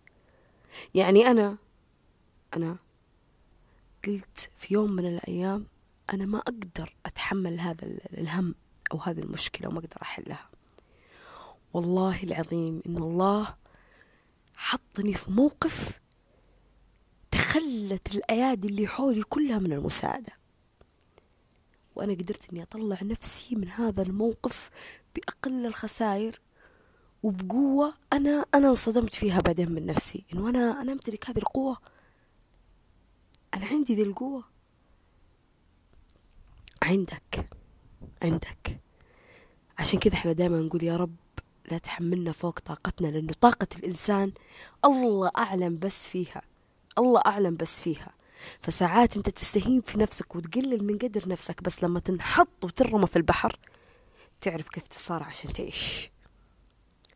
يعني 0.95 1.27
أنا 1.27 1.57
أنا 2.57 2.77
قلت 4.07 4.51
في 4.57 4.75
يوم 4.75 4.93
من 4.93 5.07
الأيام 5.07 5.67
أنا 6.13 6.27
ما 6.27 6.39
أقدر 6.39 6.95
أتحمل 7.07 7.61
هذا 7.61 7.85
الهم. 8.19 8.55
أو 8.95 8.99
هذه 8.99 9.21
المشكلة 9.21 9.69
وما 9.69 9.79
أقدر 9.79 10.03
أحلها. 10.03 10.51
والله 11.73 12.23
العظيم 12.23 12.83
إن 12.87 12.97
الله 12.97 13.55
حطني 14.55 15.15
في 15.15 15.31
موقف 15.31 16.01
تخلت 17.31 18.15
الأيادي 18.15 18.69
اللي 18.69 18.87
حولي 18.87 19.23
كلها 19.23 19.59
من 19.59 19.73
المساعدة. 19.73 20.33
وأنا 21.95 22.13
قدرت 22.13 22.51
إني 22.51 22.63
أطلع 22.63 22.99
نفسي 23.03 23.57
من 23.57 23.69
هذا 23.69 24.03
الموقف 24.03 24.71
بأقل 25.15 25.67
الخسائر 25.67 26.41
وبقوة 27.23 27.95
أنا 28.13 28.45
أنا 28.55 28.69
انصدمت 28.69 29.15
فيها 29.15 29.41
بعدين 29.41 29.73
من 29.73 29.87
نفسي. 29.87 30.25
إنه 30.33 30.49
أنا 30.51 30.83
أنا 30.83 30.93
أمتلك 30.93 31.31
هذه 31.31 31.39
القوة. 31.39 31.77
أنا 33.55 33.67
عندي 33.67 33.95
ذي 33.95 34.03
القوة. 34.03 34.45
عندك 36.83 37.49
عندك. 38.23 38.84
عشان 39.79 39.99
كذا 39.99 40.15
إحنا 40.15 40.33
دائما 40.33 40.59
نقول 40.61 40.83
يا 40.83 40.97
رب 40.97 41.17
لا 41.71 41.79
تحملنا 41.79 42.33
فوق 42.33 42.59
طاقتنا 42.59 43.07
لأنه 43.07 43.33
طاقة 43.41 43.67
الإنسان 43.79 44.33
الله 44.85 45.31
أعلم 45.39 45.77
بس 45.77 46.09
فيها 46.09 46.43
الله 46.99 47.21
أعلم 47.27 47.57
بس 47.57 47.81
فيها. 47.81 48.15
فساعات 48.63 49.17
أنت 49.17 49.29
تستهين 49.31 49.81
في 49.81 49.99
نفسك 49.99 50.37
وتقلل 50.37 50.85
من 50.85 50.99
قدر 50.99 51.29
نفسك 51.29 51.63
بس 51.63 51.85
لما 51.85 52.01
تنحط 52.01 52.65
وترمى 52.65 53.07
في 53.07 53.17
البحر 53.17 53.59
تعرف 54.41 54.69
كيف 54.69 54.87
تصارع 54.89 55.27
عشان 55.27 55.53
تعيش. 55.53 56.11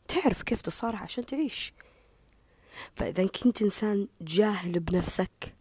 تعرف 0.09 0.43
كيف 0.43 0.61
تصارع 0.63 0.99
عشان 0.99 1.27
تعيش. 1.27 1.73
فإذا 2.97 3.27
كنت 3.27 3.63
إنسان 3.63 4.09
جاهل 4.21 4.81
بنفسك 4.81 5.55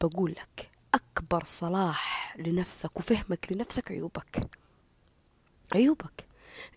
بقول 0.00 0.30
لك 0.30 0.70
أكبر 0.94 1.44
صلاح 1.44 2.36
لنفسك 2.38 2.96
وفهمك 2.96 3.52
لنفسك 3.52 3.90
عيوبك. 3.92 4.40
عيوبك. 5.74 6.26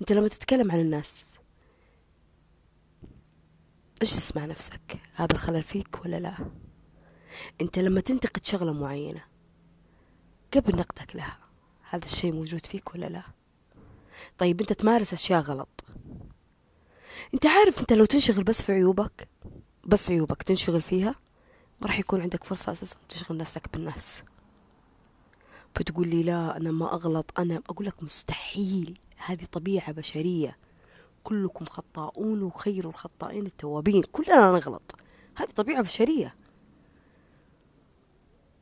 أنت 0.02 0.12
لما 0.12 0.28
تتكلم 0.28 0.72
عن 0.72 0.80
الناس 0.80 1.38
اجلس 4.02 4.36
مع 4.36 4.46
نفسك؟ 4.46 5.00
هذا 5.14 5.34
الخلل 5.34 5.64
فيك 5.64 6.06
ولا 6.06 6.20
لا؟ 6.20 6.36
أنت 7.62 7.80
لما 7.80 8.02
تنتقد 8.02 8.46
شغلة 8.46 8.74
معينة 8.74 9.24
قبل 10.54 10.76
نقدك 10.76 11.16
لها 11.16 11.40
هذا 11.90 12.06
الشيء 12.06 12.34
موجود 12.34 12.66
فيك 12.66 12.96
ولا 12.96 13.06
لا؟ 13.06 13.24
طيب 14.38 14.60
أنت 14.62 14.74
تمارس 14.74 15.14
أشياء 15.14 15.42
غلط. 15.42 15.86
أنت 17.34 17.46
عارف 17.46 17.80
أنت 17.80 17.94
لو 17.94 18.06
تنشغل 18.06 18.44
بس 18.44 18.62
في 18.62 18.72
عيوبك 18.72 19.28
بس 19.86 20.10
عيوبك 20.10 20.44
تنشغل 20.44 20.82
فيها 20.82 21.16
ما 21.82 21.88
راح 21.88 22.00
يكون 22.00 22.22
عندك 22.22 22.44
فرصة 22.44 22.72
أساسا 22.72 22.98
تشغل 23.10 23.38
نفسك 23.38 23.74
بالناس. 23.74 24.22
بتقول 25.80 26.08
لي 26.08 26.24
لا 26.24 26.58
أنا 26.58 26.72
ما 26.72 26.94
أغلط 26.94 27.40
أنا 27.40 27.62
أقول 27.70 27.88
لك 27.88 28.04
مستحيل. 28.04 29.00
هذه 29.18 29.46
طبيعة 29.52 29.92
بشرية. 29.92 30.58
كلكم 31.24 31.66
خطاؤون 31.66 32.44
وخير 32.44 32.90
الخطائين 32.90 33.46
التوابين. 33.46 34.04
كلنا 34.12 34.52
نغلط. 34.52 34.96
هذه 35.36 35.50
طبيعة 35.50 35.82
بشرية. 35.82 36.36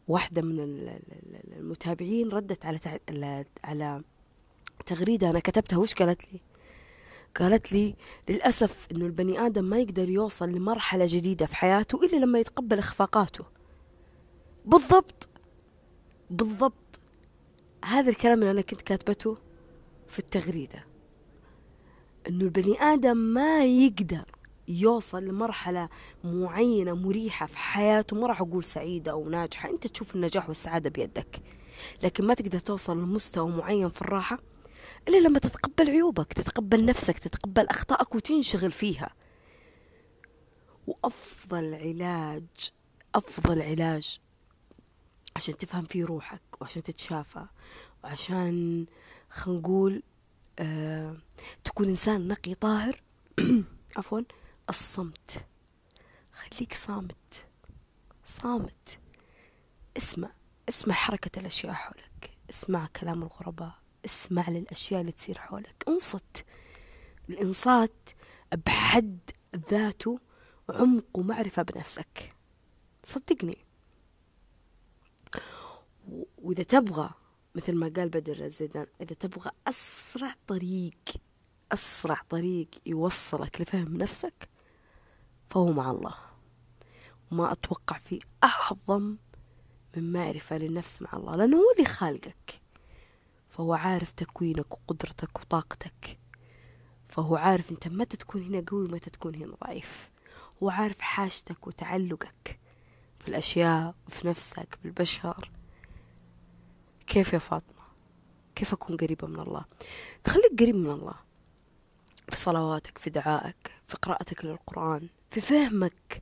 واحدة 0.07 0.41
من 0.41 0.59
المتابعين 1.57 2.29
ردت 2.29 2.65
على 2.65 3.45
على 3.63 4.03
تغريدة 4.85 5.29
أنا 5.29 5.39
كتبتها. 5.39 5.77
وش 5.77 5.93
قالت 5.93 6.33
لي؟ 6.33 6.39
قالت 7.35 7.71
لي 7.71 7.95
للأسف 8.29 8.87
أنه 8.91 9.05
البني 9.05 9.39
آدم 9.39 9.63
ما 9.63 9.79
يقدر 9.79 10.09
يوصل 10.09 10.49
لمرحلة 10.49 11.05
جديدة 11.09 11.45
في 11.45 11.55
حياته 11.55 12.03
إلا 12.05 12.17
لما 12.17 12.39
يتقبل 12.39 12.79
إخفاقاته. 12.79 13.45
بالضبط. 14.65 15.29
بالضبط. 16.29 16.86
هذا 17.85 18.09
الكلام 18.09 18.39
اللي 18.39 18.51
أنا 18.51 18.61
كنت 18.61 18.81
كاتبته 18.81 19.37
في 20.07 20.19
التغريدة. 20.19 20.85
أنه 22.29 22.43
البني 22.45 22.81
آدم 22.81 23.17
ما 23.17 23.65
يقدر 23.65 24.25
يوصل 24.67 25.23
لمرحلة 25.23 25.89
معينة 26.23 26.93
مريحة 26.93 27.45
في 27.45 27.57
حياته. 27.57 28.15
ما 28.15 28.27
راح 28.27 28.41
أقول 28.41 28.63
سعيدة 28.63 29.11
أو 29.11 29.29
ناجحة 29.29 29.69
أنت 29.69 29.87
تشوف 29.87 30.15
النجاح 30.15 30.47
والسعادة 30.47 30.89
بيدك. 30.89 31.41
لكن 32.03 32.25
ما 32.25 32.33
تقدر 32.33 32.59
توصل 32.59 32.97
لمستوى 32.97 33.49
معين 33.49 33.89
في 33.89 34.01
الراحة 34.01 34.39
إلا 35.07 35.27
لما 35.27 35.39
تتقبل 35.39 35.89
عيوبك 35.89 36.33
تتقبل 36.33 36.85
نفسك 36.85 37.19
تتقبل 37.19 37.67
أخطائك 37.67 38.15
وتنشغل 38.15 38.71
فيها. 38.71 39.09
وأفضل 40.87 41.73
علاج 41.73 42.71
أفضل 43.15 43.61
علاج 43.61 44.19
عشان 45.37 45.57
تفهم 45.57 45.83
فيه 45.83 46.05
روحك 46.05 46.41
وعشان 46.61 46.83
تتشافى 46.83 47.45
وعشان 48.03 48.85
خلينا 49.29 49.59
نقول 49.59 50.03
آه 50.59 51.17
تكون 51.63 51.87
إنسان 51.87 52.27
نقي 52.27 52.53
طاهر. 52.53 53.03
عفوا 53.97 54.21
الصمت. 54.69 55.45
خليك 56.33 56.73
صامت. 56.73 57.45
صامت. 58.23 58.99
اسمع 59.97 60.29
اسمع 60.69 60.93
حركة 60.93 61.39
الأشياء 61.39 61.73
حولك. 61.73 62.31
اسمع 62.49 62.87
كلام 62.87 63.23
الغرباء. 63.23 63.73
اسمع 64.05 64.49
للأشياء 64.49 65.01
اللي 65.01 65.11
تصير 65.11 65.37
حولك. 65.37 65.83
انصت. 65.87 66.45
الإنصات 67.29 68.09
بحد 68.65 69.19
ذاته 69.71 70.19
عمق 70.69 71.07
ومعرفة 71.13 71.61
بنفسك. 71.61 72.35
صدقني. 73.03 73.66
وإذا 76.37 76.63
تبغى 76.63 77.09
مثل 77.55 77.75
ما 77.75 77.91
قال 77.95 78.09
بدر 78.09 78.45
الزيدان 78.45 78.87
إذا 79.01 79.13
تبغى 79.13 79.51
أسرع 79.67 80.35
طريق 80.47 80.99
أسرع 81.71 82.21
طريق 82.29 82.67
يوصلك 82.85 83.61
لفهم 83.61 83.97
نفسك 83.97 84.49
فهو 85.49 85.71
مع 85.71 85.91
الله. 85.91 86.15
وما 87.31 87.51
أتوقع 87.51 87.97
في 87.97 88.19
أعظم 88.43 89.17
من 89.95 90.11
معرفة 90.11 90.57
للنفس 90.57 91.01
مع 91.01 91.09
الله 91.13 91.35
لأنه 91.35 91.57
هو 91.57 91.71
اللي 91.77 91.85
خالقك. 91.85 92.61
فهو 93.47 93.73
عارف 93.73 94.11
تكوينك 94.11 94.73
وقدرتك 94.73 95.39
وطاقتك. 95.39 96.19
فهو 97.09 97.35
عارف 97.35 97.71
أنت 97.71 97.87
متى 97.87 98.17
تكون 98.17 98.43
هنا 98.43 98.63
قوي 98.67 98.85
ومتى 98.85 99.09
تكون 99.09 99.35
هنا 99.35 99.55
ضعيف. 99.63 100.09
هو 100.63 100.69
عارف 100.69 100.99
حاجتك 100.99 101.67
وتعلقك. 101.67 102.59
في 103.27 103.31
الأشياء 103.31 103.95
وفي 104.07 104.27
نفسك 104.27 104.79
بالبشر. 104.83 105.51
كيف 107.07 107.33
يا 107.33 107.39
فاطمة؟ 107.39 107.83
كيف 108.55 108.73
أكون 108.73 108.97
قريبة 108.97 109.27
من 109.27 109.39
الله؟ 109.39 109.65
تخليك 110.23 110.59
قريب 110.59 110.75
من 110.75 110.89
الله. 110.89 111.13
في 112.29 112.35
صلواتك 112.35 112.97
في 112.97 113.09
دعائك 113.09 113.71
في 113.87 113.97
قراءتك 113.97 114.45
للقرآن 114.45 115.07
في 115.29 115.41
فهمك 115.41 116.21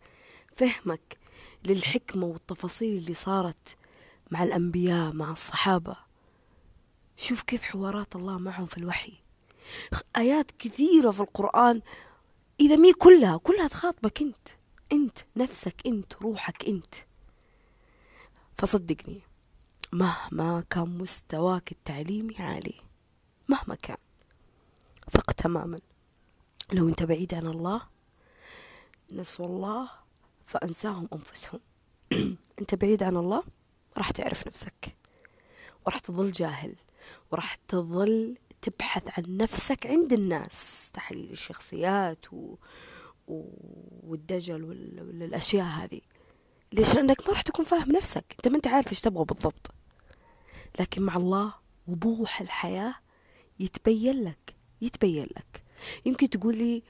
فهمك 0.55 1.17
للحكمة 1.65 2.25
والتفاصيل 2.25 2.97
اللي 2.97 3.13
صارت 3.13 3.75
مع 4.31 4.43
الأنبياء 4.43 5.13
مع 5.13 5.31
الصحابة. 5.31 5.95
شوف 7.17 7.41
كيف 7.41 7.61
حوارات 7.61 8.15
الله 8.15 8.37
معهم 8.37 8.65
في 8.65 8.77
الوحي. 8.77 9.13
آيات 10.17 10.51
كثيرة 10.51 11.11
في 11.11 11.19
القرآن 11.19 11.81
إذا 12.59 12.75
مي 12.75 12.93
كلها 12.93 13.37
كلها 13.37 13.67
تخاطبك 13.67 14.21
أنت. 14.21 14.47
أنت 14.91 15.19
نفسك 15.35 15.75
أنت 15.85 16.13
روحك 16.13 16.65
أنت. 16.65 16.95
فصدقني 18.57 19.21
مهما 19.93 20.63
كان 20.69 20.97
مستواك 20.97 21.71
التعليمي 21.71 22.35
عالي 22.39 22.75
مهما 23.47 23.75
كان 23.75 23.97
ثق 25.11 25.31
تماما. 25.31 25.77
لو 26.73 26.89
أنت 26.89 27.03
بعيد 27.03 27.33
عن 27.33 27.45
الله 27.45 27.81
نسوا 29.11 29.45
الله 29.45 29.89
فأنساهم 30.45 31.09
أنفسهم. 31.13 31.59
أنت 32.61 32.75
بعيد 32.75 33.03
عن 33.03 33.17
الله 33.17 33.43
راح 33.97 34.11
تعرف 34.11 34.47
نفسك 34.47 34.95
وراح 35.85 35.99
تظل 35.99 36.31
جاهل 36.31 36.75
وراح 37.31 37.55
تظل 37.55 38.37
تبحث 38.61 39.19
عن 39.19 39.37
نفسك 39.37 39.87
عند 39.87 40.13
الناس. 40.13 40.91
تحليل 40.93 41.31
الشخصيات 41.31 42.33
و... 42.33 42.55
والدجل 43.27 44.63
والأشياء 44.63 45.65
هذه. 45.65 46.01
ليش؟ 46.73 46.95
لأنك 46.95 47.27
ما 47.27 47.33
راح 47.33 47.41
تكون 47.41 47.65
فاهم 47.65 47.91
نفسك. 47.91 48.25
أنت 48.31 48.47
ما 48.47 48.55
أنت 48.55 48.67
عارف 48.67 48.89
إيش 48.89 49.01
تبغى 49.01 49.25
بالضبط. 49.25 49.71
لكن 50.79 51.01
مع 51.01 51.15
الله 51.15 51.53
وضوح 51.87 52.41
الحياة 52.41 52.95
يتبين 53.59 54.23
لك 54.23 54.55
يتبين 54.81 55.23
لك. 55.23 55.63
يمكن 56.05 56.29
تقول 56.29 56.57
لي 56.57 56.83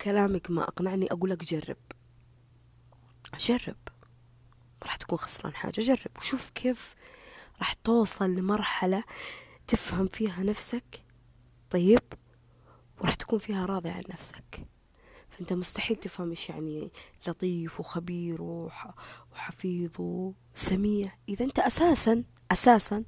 كلامك 0.00 0.50
ما 0.50 0.62
أقنعني 0.62 1.12
أقول 1.12 1.30
لك 1.30 1.44
جرب. 1.44 1.76
جرب. 3.38 3.76
ما 4.82 4.86
راح 4.86 4.96
تكون 4.96 5.18
خسران 5.18 5.54
حاجة. 5.54 5.80
جرب. 5.80 6.10
وشوف 6.18 6.50
كيف 6.50 6.94
راح 7.58 7.72
توصل 7.72 8.30
لمرحلة 8.30 9.04
تفهم 9.68 10.06
فيها 10.06 10.42
نفسك 10.42 11.02
طيب 11.70 12.02
وراح 13.00 13.14
تكون 13.14 13.38
فيها 13.38 13.66
راضي 13.66 13.88
عن 13.88 14.02
نفسك. 14.10 14.66
فأنت 15.38 15.52
مستحيل 15.52 15.96
تفهم 15.96 16.30
إيش 16.30 16.48
يعني 16.48 16.90
لطيف 17.26 17.80
وخبير 17.80 18.42
وحفيظ 18.42 19.90
وسميع. 20.00 21.12
إذا 21.28 21.44
أنت 21.44 21.58
أساسا 21.58 22.24
أساسا 22.50 23.04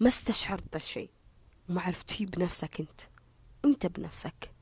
ما 0.00 0.08
استشعرت 0.08 0.76
الشيء 0.76 1.10
وما 1.68 1.80
عرفتيه 1.80 2.26
بنفسك 2.26 2.80
أنت 2.80 3.00
أنت 3.64 3.86
بنفسك. 3.86 4.52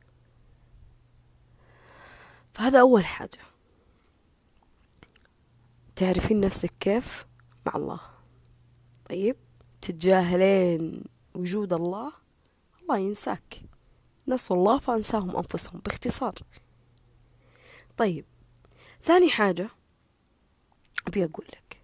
فهذا 2.54 2.80
أول 2.80 3.04
حاجة. 3.04 3.38
تعرفين 5.96 6.40
نفسك 6.40 6.72
كيف؟ 6.80 7.26
مع 7.66 7.76
الله. 7.76 8.00
طيب؟ 9.10 9.36
تتجاهلين 9.80 11.04
وجود 11.34 11.72
الله؟ 11.72 12.12
الله 12.82 12.98
ينساك. 12.98 13.62
نسوا 14.28 14.56
الله 14.56 14.78
فأنساهم 14.78 15.36
أنفسهم 15.36 15.80
باختصار. 15.80 16.34
طيب 17.96 18.24
ثاني 19.02 19.30
حاجة 19.30 19.68
أبي 21.06 21.24
أقول 21.24 21.46
لك. 21.46 21.80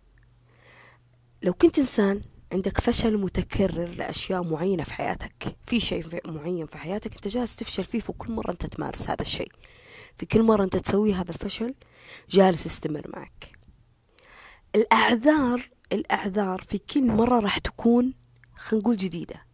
لو 1.42 1.53
كنت 1.53 1.79
إنسان 1.79 2.20
عندك 2.53 2.81
فشل 2.81 3.18
متكرر 3.18 3.88
لأشياء 3.88 4.42
معينة 4.42 4.85
في 4.85 4.92
حياتك 4.92 5.57
في 5.66 5.81
شيء 5.81 6.31
معين 6.31 6.66
في 6.66 6.79
حياتك 6.79 7.14
أنت 7.14 7.29
جالس 7.29 7.57
تفشل 7.57 7.85
فيه 7.85 8.03
وكل 8.09 8.33
مرة 8.33 8.51
أنت 8.51 8.66
تمارس 8.66 9.11
هذا 9.11 9.22
الشيء. 9.22 9.53
في 10.18 10.27
كل 10.27 10.42
مرة 10.42 10.64
أنت 10.64 10.77
تسوي 10.77 11.14
هذا 11.14 11.31
الفشل 11.31 11.75
جالس 12.31 12.66
يستمر 12.66 13.11
معك. 13.14 13.59
الأعذار 14.75 15.70
الأعذار 15.92 16.62
في 16.68 16.79
كل 16.79 17.07
مرة 17.07 17.40
راح 17.40 17.59
تكون 17.59 18.14
خلينا 18.57 18.83
نقول 18.83 18.96
جديدة. 18.96 19.46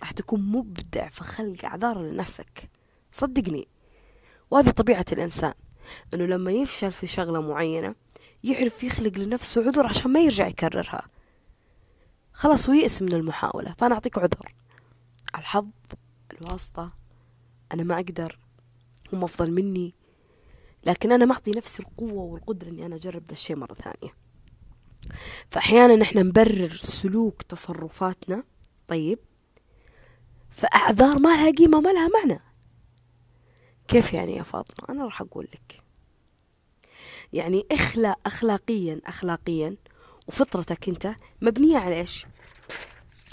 راح 0.00 0.10
تكون 0.10 0.42
مبدع 0.42 1.08
في 1.08 1.20
خلق 1.20 1.64
أعذار 1.64 2.02
لنفسك. 2.02 2.70
صدقني 3.12 3.68
وهذه 4.50 4.70
طبيعة 4.70 5.06
الإنسان. 5.12 5.54
أنه 6.14 6.24
لما 6.24 6.52
يفشل 6.52 6.92
في 6.92 7.06
شغلة 7.06 7.40
معينة 7.40 7.94
يعرف 8.44 8.84
يخلق 8.84 9.18
لنفسه 9.18 9.64
عذر 9.66 9.86
عشان 9.86 10.10
ما 10.10 10.20
يرجع 10.20 10.46
يكررها. 10.46 11.02
خلاص 12.32 12.68
ويأس 12.68 13.02
من 13.02 13.12
المحاولة 13.12 13.74
فأنا 13.78 13.94
أعطيك 13.94 14.18
عذر. 14.18 14.54
الحظ 15.38 15.66
الواسطة 16.32 16.92
أنا 17.72 17.82
ما 17.82 17.94
أقدر 17.94 18.38
هم 19.12 19.24
أفضل 19.24 19.50
مني. 19.50 19.94
لكن 20.84 21.12
أنا 21.12 21.24
ما 21.24 21.32
أعطي 21.32 21.50
نفسي 21.50 21.82
القوة 21.82 22.22
والقدرة 22.22 22.68
إني 22.68 22.86
أنا 22.86 22.96
أجرب 22.96 23.24
ذا 23.26 23.32
الشيء 23.32 23.56
مرة 23.56 23.74
ثانية. 23.74 24.14
فأحيانا 25.50 26.02
إحنا 26.02 26.22
نبرر 26.22 26.76
سلوك 26.80 27.42
تصرفاتنا. 27.42 28.44
طيب 28.88 29.18
فأعذار 30.50 31.18
ما 31.18 31.28
لها 31.28 31.50
قيمة 31.50 31.80
ما 31.80 31.88
لها 31.88 32.08
معنى. 32.08 32.40
كيف 33.92 34.12
يعني 34.12 34.36
يا 34.36 34.42
فاطمة؟ 34.42 34.88
أنا 34.88 35.04
راح 35.04 35.20
أقول 35.20 35.48
لك. 35.54 35.82
يعني 37.32 37.66
إخلاق 37.72 38.18
أخلاقيا 38.26 39.00
أخلاقيا 39.06 39.76
وفطرتك 40.28 40.88
أنت 40.88 41.14
مبنية 41.42 41.78
على 41.78 42.00
إيش؟ 42.00 42.26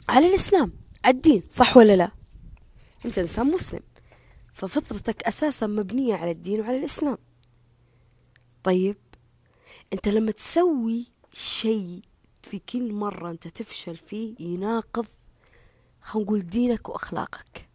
على 0.10 0.28
الإسلام. 0.28 0.72
على 1.06 1.16
الدين 1.16 1.44
صح 1.50 1.78
ولا 1.78 1.96
لا؟ 1.96 2.12
أنت 3.06 3.20
إنسان 3.20 3.52
مسلم. 3.52 3.80
ففطرتك 4.54 5.24
أساسا 5.24 5.68
مبنية 5.68 6.16
على 6.16 6.32
الدين 6.32 6.62
وعلى 6.62 6.78
الإسلام. 6.78 7.18
طيب 8.64 8.98
أنت 9.94 10.08
لما 10.08 10.32
تسوي 10.32 11.08
شيء 11.34 12.02
في 12.44 12.60
كل 12.60 12.94
مرة 12.94 13.32
أنت 13.32 13.48
تفشل 13.48 13.98
فيه 13.98 14.36
يناقض 14.40 15.06
خلينا 16.02 16.26
نقول 16.26 16.42
دينك 16.42 16.90
وأخلاقك. 16.90 17.69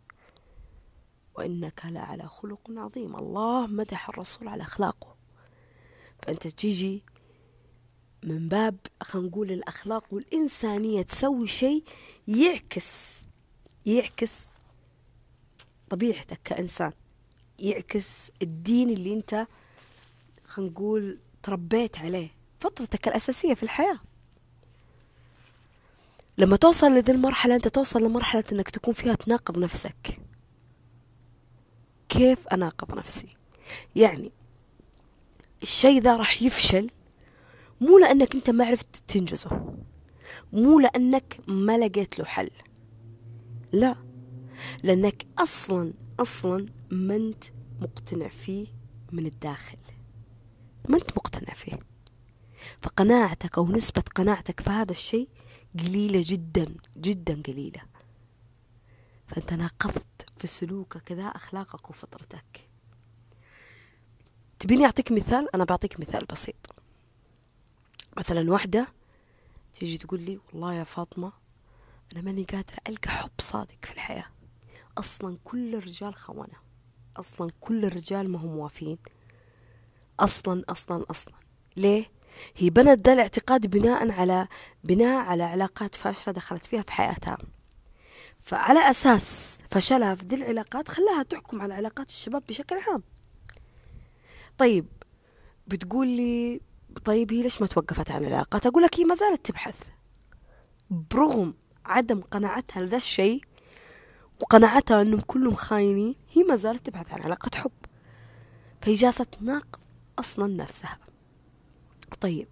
وإنك 1.34 1.82
لعلى 1.84 2.28
خلق 2.28 2.60
عظيم. 2.70 3.16
الله 3.16 3.66
مدح 3.66 4.08
الرسول 4.08 4.48
على 4.48 4.62
أخلاقه. 4.62 5.16
فأنت 6.22 6.46
تجي 6.46 7.02
من 8.22 8.48
باب 8.48 8.76
خلينا 9.02 9.28
نقول 9.28 9.52
الأخلاق 9.52 10.14
والإنسانية 10.14 11.02
تسوي 11.02 11.48
شيء 11.48 11.84
يعكس 12.28 13.24
يعكس 13.86 14.50
طبيعتك 15.90 16.40
كإنسان. 16.44 16.92
يعكس 17.58 18.30
الدين 18.42 18.90
اللي 18.90 19.14
أنت 19.14 19.46
خلينا 20.46 20.70
نقول 20.70 21.18
تربيت 21.42 21.98
عليه 21.98 22.28
فطرتك 22.60 23.08
الأساسية 23.08 23.54
في 23.54 23.62
الحياة. 23.62 23.98
لما 26.38 26.56
توصل 26.56 26.86
لذي 26.86 27.12
المرحلة 27.12 27.54
أنت 27.54 27.68
توصل 27.68 28.02
لمرحلة 28.02 28.44
أنك 28.52 28.70
تكون 28.70 28.94
فيها 28.94 29.14
تناقض 29.14 29.58
نفسك. 29.58 30.20
كيف 32.14 32.48
أناقض 32.48 32.98
نفسي. 32.98 33.36
يعني 33.96 34.32
الشيء 35.62 36.00
ذا 36.00 36.16
راح 36.16 36.42
يفشل 36.42 36.90
مو 37.80 37.98
لأنك 37.98 38.34
أنت 38.34 38.50
ما 38.50 38.64
عرفت 38.64 38.96
تنجزه 39.08 39.74
مو 40.52 40.80
لأنك 40.80 41.40
ما 41.48 41.78
لقيت 41.78 42.18
له 42.18 42.24
حل. 42.24 42.50
لا 43.72 43.96
لأنك 44.82 45.26
أصلا 45.38 45.92
أصلا 46.20 46.66
ما 46.90 47.16
أنت 47.16 47.44
مقتنع 47.80 48.28
فيه 48.28 48.66
من 49.12 49.26
الداخل. 49.26 49.78
ما 50.88 50.96
أنت 50.96 51.10
مقتنع 51.16 51.54
فيه. 51.54 51.78
فقناعتك 52.82 53.58
أو 53.58 53.68
نسبة 53.68 54.02
قناعتك 54.14 54.60
في 54.60 54.70
هذا 54.70 54.92
الشيء 54.92 55.28
قليلة 55.78 56.22
جدا 56.24 56.74
جدا 56.96 57.42
قليلة. 57.46 57.80
فأنت 59.26 59.52
ناقضت 59.52 60.23
في 60.36 60.46
سلوكك 60.46 60.98
كذا 61.02 61.24
أخلاقك 61.24 61.90
وفطرتك. 61.90 62.68
تبيني 64.58 64.84
أعطيك 64.84 65.12
مثال؟ 65.12 65.54
أنا 65.54 65.64
بعطيك 65.64 66.00
مثال 66.00 66.24
بسيط. 66.24 66.74
مثلا 68.16 68.52
واحدة 68.52 68.88
تيجي 69.74 69.98
تقول 69.98 70.20
لي 70.20 70.40
والله 70.52 70.74
يا 70.74 70.84
فاطمة 70.84 71.32
أنا 72.12 72.20
ماني 72.20 72.44
قادرة 72.44 72.76
ألقى 72.88 73.10
حب 73.10 73.30
صادق 73.40 73.76
في 73.82 73.92
الحياة. 73.92 74.26
أصلا 74.98 75.38
كل 75.44 75.74
الرجال 75.74 76.14
خونة. 76.14 76.56
أصلا 77.16 77.50
كل 77.60 77.84
الرجال 77.84 78.30
ما 78.30 78.38
هم 78.38 78.46
موافين. 78.46 78.98
أصلا 80.20 80.64
أصلا 80.68 81.04
أصلا. 81.10 81.34
ليه؟ 81.76 82.10
هي 82.56 82.70
بنت 82.70 83.06
ذا 83.06 83.12
الاعتقاد 83.12 83.66
بناء 83.66 84.12
على 84.12 84.48
بناء 84.84 85.24
على 85.24 85.42
علاقات 85.42 85.94
فاشلة 85.94 86.34
دخلت 86.34 86.66
فيها 86.66 86.82
في 86.82 86.92
حياتها. 86.92 87.38
فعلى 88.44 88.90
أساس 88.90 89.58
فشلها 89.70 90.14
في 90.14 90.24
ذي 90.26 90.36
العلاقات 90.36 90.88
خلاها 90.88 91.22
تحكم 91.22 91.62
على 91.62 91.74
علاقات 91.74 92.08
الشباب 92.08 92.42
بشكل 92.48 92.76
عام. 92.76 93.02
طيب 94.58 94.86
بتقول 95.66 96.06
لي 96.06 96.60
طيب 97.04 97.32
هي 97.32 97.42
ليش 97.42 97.60
ما 97.60 97.66
توقفت 97.66 98.10
عن 98.10 98.24
العلاقات؟ 98.24 98.66
أقول 98.66 98.82
لك 98.82 99.00
هي 99.00 99.04
ما 99.04 99.14
زالت 99.14 99.46
تبحث. 99.46 99.82
برغم 100.90 101.54
عدم 101.84 102.20
قناعتها 102.20 102.82
لذا 102.82 102.96
الشيء 102.96 103.44
وقناعتها 104.42 105.02
أنهم 105.02 105.20
كلهم 105.20 105.54
خاينين 105.54 106.14
هي 106.32 106.42
ما 106.42 106.56
زالت 106.56 106.86
تبحث 106.86 107.12
عن 107.12 107.22
علاقة 107.22 107.50
حب. 107.58 107.72
فهي 108.82 108.94
جالسة 108.94 109.24
تناقض 109.24 109.80
أصلا 110.18 110.54
نفسها. 110.54 110.98
طيب 112.20 112.48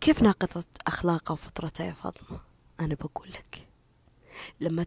كيف 0.00 0.22
ناقضت 0.22 0.68
أخلاقها 0.86 1.32
وفطرتها 1.32 1.86
يا 1.86 1.92
فاطمة؟ 1.92 2.40
أنا 2.80 2.94
بقول 2.94 3.28
لك. 3.28 3.73
لما 4.60 4.86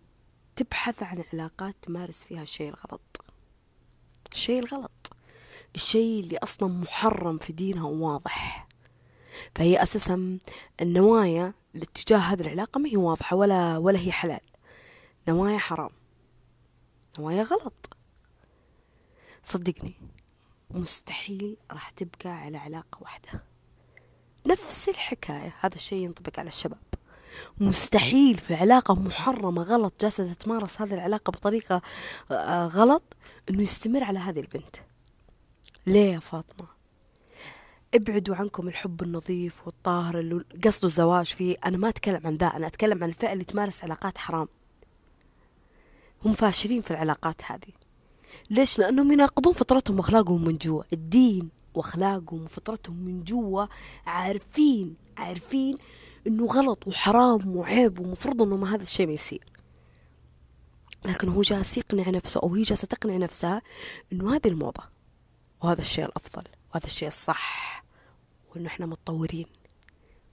تبحث 0.55 1.03
عن 1.03 1.23
علاقات 1.33 1.75
تمارس 1.81 2.23
فيها 2.23 2.41
الشيء 2.41 2.69
الغلط. 2.69 3.25
الشيء 4.31 4.60
الغلط. 4.60 5.12
الشيء 5.75 6.19
اللي 6.19 6.38
أصلا 6.38 6.69
محرم 6.69 7.38
في 7.38 7.53
دينها 7.53 7.83
وواضح. 7.83 8.67
فهي 9.55 9.83
أساسا 9.83 10.39
النوايا 10.81 11.53
لاتجاه 11.73 12.17
هذه 12.17 12.41
العلاقة 12.41 12.79
ما 12.79 12.89
هي 12.89 12.97
واضحة 12.97 13.36
ولا 13.36 13.77
ولا 13.77 13.99
هي 13.99 14.12
حلال. 14.12 14.39
نوايا 15.27 15.57
حرام. 15.57 15.91
نوايا 17.19 17.43
غلط. 17.43 17.89
صدقني 19.43 19.93
مستحيل 20.71 21.57
راح 21.71 21.89
تبقى 21.89 22.29
على 22.29 22.57
علاقة 22.57 22.97
واحدة. 23.01 23.43
نفس 24.45 24.89
الحكاية. 24.89 25.55
هذا 25.60 25.75
الشيء 25.75 26.03
ينطبق 26.03 26.39
على 26.39 26.47
الشباب. 26.47 26.83
مستحيل 27.60 28.38
في 28.38 28.56
علاقة 28.56 28.93
محرمة 28.93 29.63
غلط 29.63 29.93
جالسة 30.02 30.34
تتمارس 30.34 30.82
هذه 30.82 30.93
العلاقة 30.93 31.32
بطريقة 31.32 31.82
آه، 32.32 32.67
غلط 32.67 33.04
إنه 33.50 33.62
يستمر 33.63 34.04
على 34.04 34.19
هذه 34.19 34.39
البنت. 34.39 34.76
ليه 35.88 36.13
يا 36.13 36.19
فاطمة؟ 36.19 36.67
ابعدوا 37.93 38.36
عنكم 38.36 38.67
الحب 38.67 39.02
النظيف 39.02 39.54
والطاهر 39.65 40.19
اللي 40.19 40.43
قصده 40.65 40.89
زواج 40.89 41.26
فيه. 41.26 41.58
أنا 41.65 41.78
ما 41.78 41.89
أتكلم 41.89 42.21
عن 42.26 42.38
ذا 42.38 42.47
أنا 42.47 42.67
أتكلم 42.67 43.04
عن 43.04 43.10
الفئة 43.10 43.34
اللي 43.34 43.43
تمارس 43.43 43.84
علاقات 43.84 44.17
حرام. 44.17 44.47
هم 46.26 46.34
فاشلين 46.34 46.82
في 46.82 46.91
العلاقات 46.91 47.52
هذه. 47.52 47.73
ليش؟ 48.50 48.80
لأنهم 48.80 49.12
يناقضون 49.12 49.54
فطرتهم 49.54 49.97
وأخلاقهم 49.97 50.43
من 50.43 50.58
جوا. 50.58 50.84
الدين 50.93 51.50
وأخلاقهم 51.73 52.43
وفطرتهم 52.43 52.95
من 52.95 53.23
جوا. 53.23 53.65
عارفين 54.06 54.95
عارفين 55.17 55.78
إنه 56.28 56.46
غلط 56.46 56.88
وحرام 56.88 57.56
وعيب 57.56 58.00
ومفروض 58.00 58.42
إنه 58.42 58.58
ما 58.58 58.76
هذا 58.76 58.84
الشيء 58.84 59.08
ما 59.08 59.13
يصير. 59.13 59.46
لكن 61.06 61.30
هو 61.30 61.42
جالس 61.42 61.78
يقنع 61.78 62.10
نفسه 62.10 62.40
أو 62.44 62.56
هي 62.56 62.62
جالسة 62.62 62.88
تقنع 62.88 63.18
نفسها 63.18 63.62
إنه 64.12 64.36
هذه 64.36 64.48
الموضة 64.48 64.84
وهذا 65.63 65.82
الشيء 65.82 66.06
الأفضل 66.06 66.44
وهذا 66.74 66.86
الشيء 66.86 67.08
الصح 67.08 67.84
وإنه 68.50 68.68
إحنا 68.68 68.86
متطورين 68.86 69.46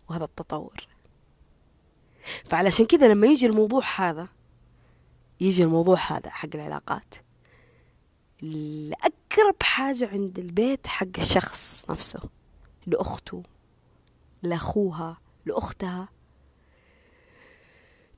وهذا 0.09 0.25
التطور. 0.25 0.87
فعلشان 2.45 2.87
كذا 2.87 3.09
لما 3.09 3.27
يجي 3.27 3.47
الموضوع 3.47 3.83
هذا 3.97 4.29
يجي 5.41 5.65
الموضوع 5.65 5.99
هذا 5.99 6.31
حق 6.31 6.49
العلاقات 6.55 7.15
لأقرب 8.43 9.63
حاجة 9.63 10.09
عند 10.09 10.39
البيت 10.39 10.87
حق 10.87 11.07
الشخص 11.19 11.85
نفسه 11.91 12.21
لأخته 12.87 13.43
لأخوها 14.43 15.24
لأختها. 15.47 16.09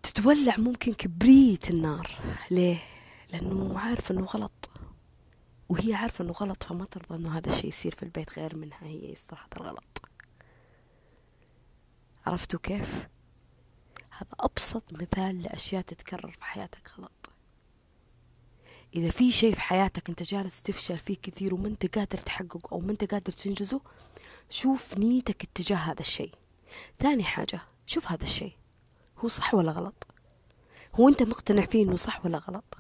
تتولع 0.03 0.57
ممكن 0.57 0.95
كبريت 0.95 1.71
النار. 1.71 2.11
ليه؟ 2.51 2.79
لأنه 3.33 3.79
عارف 3.79 4.11
أنه 4.11 4.25
غلط. 4.25 4.71
وهي 5.69 5.95
عارفة 5.95 6.25
أنه 6.25 6.33
غلط 6.33 6.63
فما 6.63 6.85
ترضى 6.85 7.15
أنه 7.15 7.39
هذا 7.39 7.49
الشيء 7.49 7.69
يصير 7.69 7.95
في 7.95 8.03
البيت 8.03 8.39
غير 8.39 8.57
منها 8.57 8.83
هي 8.83 9.13
يصير 9.13 9.39
هذا 9.39 9.57
الغلط. 9.57 10.03
عرفتوا 12.27 12.61
كيف؟ 12.63 13.09
هذا 14.11 14.31
أبسط 14.41 14.93
مثال 14.93 15.43
لأشياء 15.43 15.83
تتكرر 15.83 16.31
في 16.31 16.45
حياتك 16.45 16.91
غلط. 16.99 17.31
إذا 18.95 19.11
في 19.11 19.33
شيء 19.33 19.55
في 19.55 19.61
حياتك 19.61 20.09
أنت 20.09 20.23
جالس 20.23 20.63
تفشل 20.63 20.99
فيه 20.99 21.17
كثير 21.23 21.55
وما 21.55 21.69
أنت 21.69 21.99
قادر 21.99 22.19
تحققه 22.19 22.73
أو 22.73 22.81
ما 22.81 22.93
أنت 22.93 23.13
قادر 23.13 23.33
تنجزه 23.33 23.81
شوف 24.51 24.99
نيتك 24.99 25.43
اتجاه 25.45 25.77
هذا 25.77 26.01
الشيء. 26.01 26.33
ثاني 26.99 27.25
حاجة 27.25 27.61
شوف 27.87 28.13
هذا 28.13 28.23
الشيء. 28.23 28.57
هو 29.19 29.29
صح 29.29 29.55
ولا 29.55 29.73
غلط؟ 29.73 30.07
هو 30.95 31.09
أنت 31.09 31.23
مقتنع 31.23 31.67
فيه 31.67 31.85
أنه 31.85 31.97
صح 31.97 32.27
ولا 32.27 32.39
غلط؟ 32.39 32.79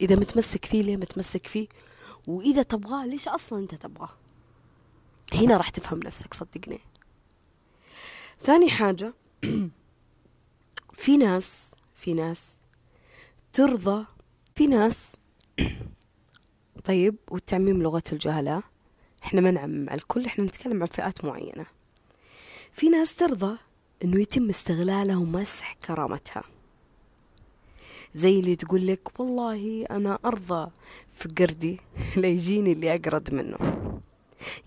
إذا 0.00 0.16
متمسك 0.16 0.64
فيه 0.64 0.82
ليه 0.82 0.96
متمسك 0.96 1.46
فيه؟ 1.46 1.68
وإذا 2.26 2.62
تبغاه 2.62 3.06
ليش 3.06 3.28
أصلا 3.28 3.58
أنت 3.58 3.74
تبغاه؟ 3.74 4.10
هنا 5.32 5.56
راح 5.56 5.68
تفهم 5.68 5.98
نفسك 5.98 6.34
صدقني. 6.34 6.80
ثاني 8.40 8.70
حاجة 8.70 9.14
في 11.02 11.16
ناس 11.16 11.70
في 11.94 12.14
ناس 12.14 12.60
ترضى 13.52 14.06
في 14.54 14.66
ناس 14.66 15.12
طيب 16.84 17.16
والتعميم 17.30 17.82
لغة 17.82 18.02
الجهلاء. 18.12 18.62
إحنا 19.22 19.40
ما 19.40 19.50
نعمم 19.50 19.90
على 19.90 19.98
الكل 19.98 20.26
إحنا 20.26 20.44
نتكلم 20.44 20.82
عن 20.82 20.88
فئات 20.88 21.24
معينة. 21.24 21.66
في 22.78 22.88
ناس 22.88 23.14
ترضى 23.14 23.58
إنه 24.04 24.20
يتم 24.20 24.48
استغلالها 24.48 25.16
ومسح 25.16 25.72
كرامتها. 25.72 26.42
زي 28.14 28.40
اللي 28.40 28.56
تقول 28.56 28.86
لك 28.86 29.20
والله 29.20 29.86
أنا 29.90 30.18
أرضى 30.24 30.70
في 31.14 31.28
قردي 31.28 31.80
ليجيني 32.16 32.72
اللي 32.72 32.94
اقرد 32.94 33.34
منه. 33.34 33.58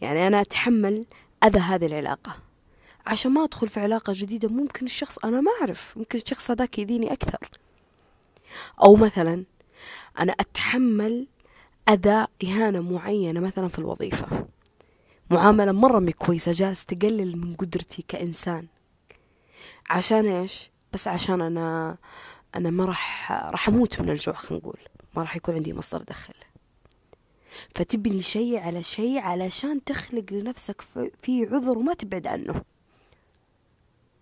يعني 0.02 0.28
أنا 0.28 0.41
أتحمل 0.41 1.06
أذى 1.43 1.60
هذه 1.60 1.86
العلاقة. 1.86 2.36
عشان 3.06 3.32
ما 3.32 3.43
أدخل 3.43 3.69
في 3.69 3.80
علاقة 3.80 4.13
جديدة 4.15 4.50
ممكن 4.50 4.86
الشخص 4.86 5.17
أنا 5.17 5.41
ما 5.41 5.52
أعرف 5.62 5.97
ممكن 5.97 6.19
الشخص 6.19 6.52
هذاك 6.52 6.80
يديني 6.80 7.13
أكثر. 7.13 7.50
أو 8.84 8.95
مثلا 8.95 9.45
أنا 10.19 10.36
أتحمل 10.39 11.28
أذى 11.89 12.28
إهانة 12.43 12.82
معينة 12.82 13.39
مثلا 13.39 13.67
في 13.67 13.80
الوظيفة. 13.80 14.51
معاملة 15.32 15.72
مرة 15.72 16.00
مي 16.00 16.12
كويسة 16.12 16.52
جالس 16.52 16.86
تقلل 16.86 17.38
من 17.38 17.56
قدرتي 17.56 18.04
كإنسان. 18.08 18.67
عشان 19.89 20.26
إيش؟ 20.26 20.70
بس 20.94 21.08
عشان 21.08 21.41
أنا 21.41 21.98
أنا 22.56 22.70
ما 22.70 22.86
راح 22.86 23.32
راح 23.32 23.67
أموت 23.67 24.02
من 24.02 24.10
الجوع 24.10 24.36
خلينا 24.36 24.63
نقول. 24.63 24.80
ما 25.15 25.22
راح 25.22 25.36
يكون 25.36 25.56
عندي 25.56 25.74
مصدر 25.74 26.02
دخل. 26.02 26.34
فتبني 27.76 28.22
شيء 28.22 28.60
على 28.60 28.84
شيء 28.84 29.20
علشان 29.20 29.84
تخلق 29.84 30.26
لنفسك 30.32 30.82
في 31.22 31.46
عذر 31.46 31.78
وما 31.78 31.94
تبعد 31.94 32.28
عنه. 32.28 32.62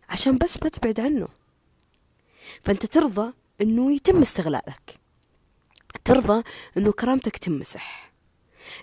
عشان 0.09 0.37
بس 0.37 0.63
ما 0.63 0.69
تبعد 0.69 0.99
عنه. 0.99 1.27
فأنت 2.63 2.85
ترضى 2.85 3.33
أنه 3.61 3.91
يتم 3.91 4.21
استغلالك. 4.21 4.99
ترضى 6.05 6.43
أنه 6.77 6.91
كرامتك 6.91 7.37
تمسح. 7.37 8.11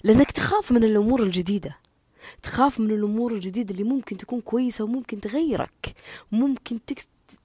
لأنك 0.05 0.31
تخاف 0.31 0.73
من 0.73 0.85
الأمور 0.85 1.23
الجديدة. 1.23 1.86
تخاف 2.43 2.81
من 2.81 2.91
الأمور 2.91 3.33
الجديدة 3.33 3.71
اللي 3.75 3.85
ممكن 3.85 4.17
تكون 4.17 4.41
كويسة 4.41 4.85
وممكن 4.85 5.21
تغيرك. 5.21 5.95
ممكن 6.33 6.81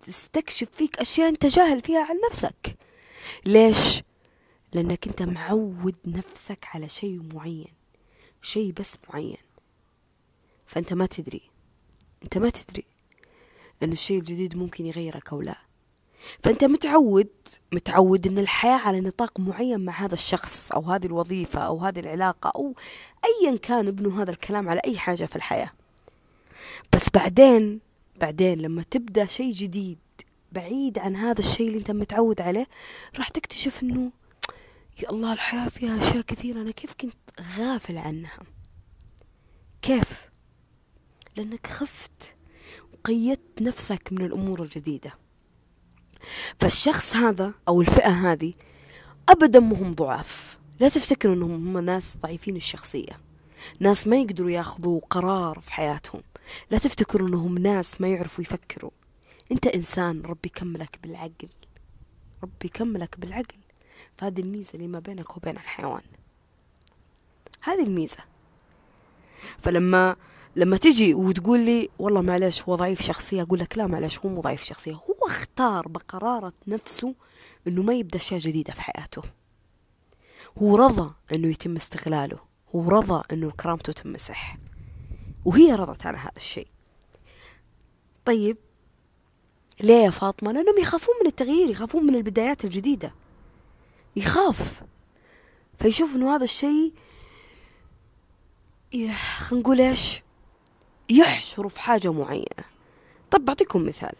تستكشف 0.01 0.67
فيك 0.73 0.99
أشياء 0.99 1.29
أنت 1.29 1.45
جاهل 1.45 1.81
فيها 1.81 1.99
عن 2.09 2.15
نفسك. 2.29 2.77
ليش؟ 3.45 4.03
لأنك 4.73 5.07
أنت 5.07 5.21
معود 5.21 5.95
نفسك 6.05 6.65
على 6.73 6.89
شيء 6.89 7.21
معين 7.33 7.73
شيء 8.41 8.71
بس 8.71 8.97
معين. 9.09 9.37
فأنت 10.67 10.93
ما 10.93 11.05
تدري 11.05 11.41
أنت 12.23 12.37
ما 12.37 12.49
تدري 12.49 12.83
أن 13.83 13.91
الشيء 13.91 14.19
الجديد 14.19 14.55
ممكن 14.57 14.85
يغيرك 14.85 15.33
أو 15.33 15.41
لا. 15.41 15.70
فأنت 16.43 16.63
متعود 16.63 17.29
متعود 17.71 18.27
أن 18.27 18.39
الحياة 18.39 18.77
على 18.77 19.01
نطاق 19.01 19.39
معين 19.39 19.85
مع 19.85 19.93
هذا 19.93 20.13
الشخص 20.13 20.71
أو 20.71 20.81
هذه 20.81 21.05
الوظيفة 21.05 21.59
أو 21.59 21.77
هذه 21.77 21.99
العلاقة 21.99 22.51
أو 22.55 22.75
أيا 23.25 23.57
كان 23.57 23.87
ابنوا 23.87 24.11
هذا 24.11 24.29
الكلام 24.31 24.69
على 24.69 24.81
أي 24.85 24.97
حاجة 24.97 25.25
في 25.25 25.35
الحياة. 25.35 25.71
بس 26.95 27.09
بعدين 27.09 27.79
بعدين 28.21 28.61
لما 28.61 28.83
تبدأ 28.91 29.25
شيء 29.25 29.53
جديد 29.53 29.97
بعيد 30.51 30.99
عن 30.99 31.15
هذا 31.15 31.39
الشيء 31.39 31.67
اللي 31.67 31.79
أنت 31.79 31.91
متعود 31.91 32.41
عليه 32.41 32.67
راح 33.17 33.29
تكتشف 33.29 33.83
أنه 33.83 34.11
يا 35.03 35.09
الله 35.09 35.33
الحياة 35.33 35.69
فيها 35.69 35.99
أشياء 35.99 36.21
كثيرة 36.21 36.61
أنا 36.61 36.71
كيف 36.71 36.93
كنت 36.93 37.17
غافل 37.57 37.97
عنها؟ 37.97 38.39
كيف؟ 39.81 40.29
لأنك 41.37 41.67
خفت 41.67 42.35
وقيدت 42.93 43.61
نفسك 43.61 44.09
من 44.11 44.25
الأمور 44.25 44.63
الجديدة. 44.63 45.20
فالشخص 46.59 47.15
هذا 47.15 47.53
أو 47.67 47.81
الفئة 47.81 48.09
هذه 48.09 48.53
أبدا 49.29 49.59
ما 49.59 49.75
هم 49.81 49.91
ضعاف. 49.91 50.57
لا 50.79 50.89
تفتكروا 50.89 51.35
أنهم 51.35 51.77
هم 51.77 51.85
ناس 51.85 52.17
ضعيفين 52.17 52.55
الشخصية. 52.55 53.19
ناس 53.79 54.07
ما 54.07 54.17
يقدروا 54.17 54.51
ياخذوا 54.51 54.99
قرار 55.09 55.59
في 55.59 55.73
حياتهم. 55.73 56.21
لا 56.71 56.77
تفتكروا 56.77 57.27
أنهم 57.27 57.57
ناس 57.57 58.01
ما 58.01 58.07
يعرفوا 58.07 58.43
يفكروا. 58.43 58.91
أنت 59.51 59.67
إنسان 59.67 60.21
ربي 60.21 60.47
يكملك 60.47 60.99
بالعقل. 61.03 61.49
ربي 62.43 62.65
يكملك 62.65 63.19
بالعقل. 63.19 63.57
فهذه 64.17 64.39
الميزة 64.39 64.71
اللي 64.73 64.87
ما 64.87 64.99
بينك 64.99 65.37
وبين 65.37 65.55
الحيوان. 65.57 66.01
هذه 67.61 67.83
الميزة. 67.83 68.23
فلما 69.59 70.15
لما 70.55 70.77
تجي 70.77 71.13
وتقول 71.13 71.59
لي 71.59 71.89
والله 71.99 72.21
معلش 72.21 72.63
هو 72.63 72.75
ضعيف 72.75 73.01
شخصية 73.01 73.41
أقول 73.41 73.59
لك 73.59 73.77
لا 73.77 73.87
معلش 73.87 74.19
هو 74.19 74.29
مو 74.29 74.41
ضعيف 74.41 74.63
شخصية 74.63 74.93
هو 74.93 75.27
اختار 75.27 75.87
بقرارة 75.87 76.53
نفسه 76.67 77.15
إنه 77.67 77.81
ما 77.81 77.93
يبدأ 77.93 78.17
أشياء 78.17 78.39
جديدة 78.39 78.73
في 78.73 78.81
حياته. 78.81 79.21
هو 80.57 80.75
رضى 80.75 81.13
إنه 81.31 81.47
يتم 81.47 81.75
استغلاله 81.75 82.39
هو 82.75 82.89
رضى 82.89 83.23
إنه 83.31 83.51
كرامته 83.51 83.93
تمسح 83.93 84.57
وهي 85.45 85.75
رضت 85.75 86.05
على 86.05 86.17
هذا 86.17 86.37
الشيء. 86.37 86.67
طيب 88.25 88.57
ليه 89.81 90.03
يا 90.03 90.09
فاطمة؟ 90.09 90.51
لأنهم 90.51 90.77
يخافون 90.77 91.15
من 91.21 91.27
التغيير 91.27 91.69
يخافون 91.69 92.05
من 92.05 92.15
البدايات 92.15 92.65
الجديدة. 92.65 93.13
يخاف. 94.15 94.83
فيشوف 95.79 96.15
إنه 96.15 96.35
هذا 96.35 96.43
الشيء 96.43 96.93
خلينا 98.91 99.15
نقول 99.51 99.81
إيش؟ 99.81 100.21
يحشروا 101.11 101.69
في 101.69 101.81
حاجة 101.81 102.11
معينة. 102.11 102.65
طب 103.31 103.45
بعطيكم 103.45 103.85
مثال. 103.85 104.15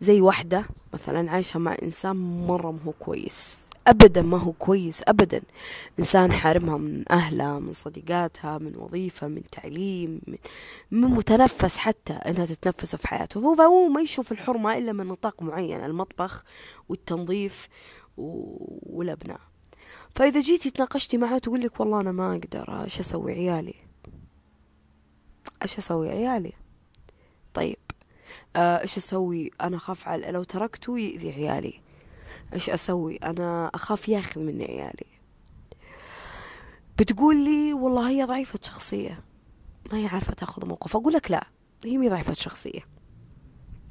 زي 0.00 0.20
واحدة 0.20 0.64
مثلا 0.94 1.30
عايشة 1.30 1.58
مع 1.58 1.76
إنسان 1.82 2.16
مرة 2.46 2.70
ما 2.70 2.78
هو 2.86 2.92
كويس. 2.92 3.70
أبدا 3.86 4.22
ما 4.22 4.38
هو 4.38 4.52
كويس 4.52 5.02
أبدا. 5.08 5.42
إنسان 5.98 6.32
حارمها 6.32 6.76
من 6.76 7.04
أهلها 7.10 7.58
من 7.58 7.72
صديقاتها 7.72 8.58
من 8.58 8.76
وظيفة 8.76 9.28
من 9.28 9.42
تعليم 9.52 10.20
من, 10.26 10.38
من 10.90 11.08
متنفس 11.08 11.76
حتى 11.76 12.12
إنها 12.12 12.46
تتنفسه 12.46 12.98
في 12.98 13.08
حياته. 13.08 13.40
هو 13.40 13.88
ما 13.88 14.00
يشوف 14.00 14.32
الحرمة 14.32 14.78
إلا 14.78 14.92
من 14.92 15.06
نطاق 15.06 15.42
معين 15.42 15.84
المطبخ 15.84 16.44
والتنظيف 16.88 17.68
والأبناء. 18.16 19.40
فإذا 20.14 20.40
جيتي 20.40 20.70
تناقشتي 20.70 21.16
معها 21.18 21.38
تقول 21.38 21.60
لك 21.60 21.80
والله 21.80 22.00
أنا 22.00 22.12
ما 22.12 22.32
أقدر 22.32 22.82
إيش 22.84 23.00
أسوي 23.00 23.32
عيالي؟ 23.32 23.85
إيش 25.62 25.78
أسوي؟ 25.78 26.08
عيالي. 26.08 26.52
طيب 27.54 27.76
آه، 28.56 28.80
إيش 28.80 28.96
أسوي؟ 28.96 29.50
أنا 29.60 29.76
أخاف 29.76 30.08
على 30.08 30.30
لو 30.30 30.42
تركته 30.42 30.98
يأذي 30.98 31.32
عيالي. 31.32 31.80
إيش 32.54 32.70
أسوي؟ 32.70 33.16
أنا 33.16 33.70
أخاف 33.74 34.08
ياخذ 34.08 34.40
مني 34.40 34.64
عيالي. 34.64 35.06
بتقول 36.98 37.36
لي 37.44 37.72
والله 37.72 38.08
هي 38.08 38.24
ضعيفة 38.24 38.58
شخصية. 38.62 39.24
ما 39.92 39.98
هي 39.98 40.06
عارفة 40.06 40.32
تأخذ 40.32 40.66
موقف. 40.66 40.96
أقول 40.96 41.12
لك 41.12 41.30
لا 41.30 41.46
هي 41.84 41.98
مي 41.98 42.08
ضعيفة 42.08 42.32
شخصية. 42.32 42.80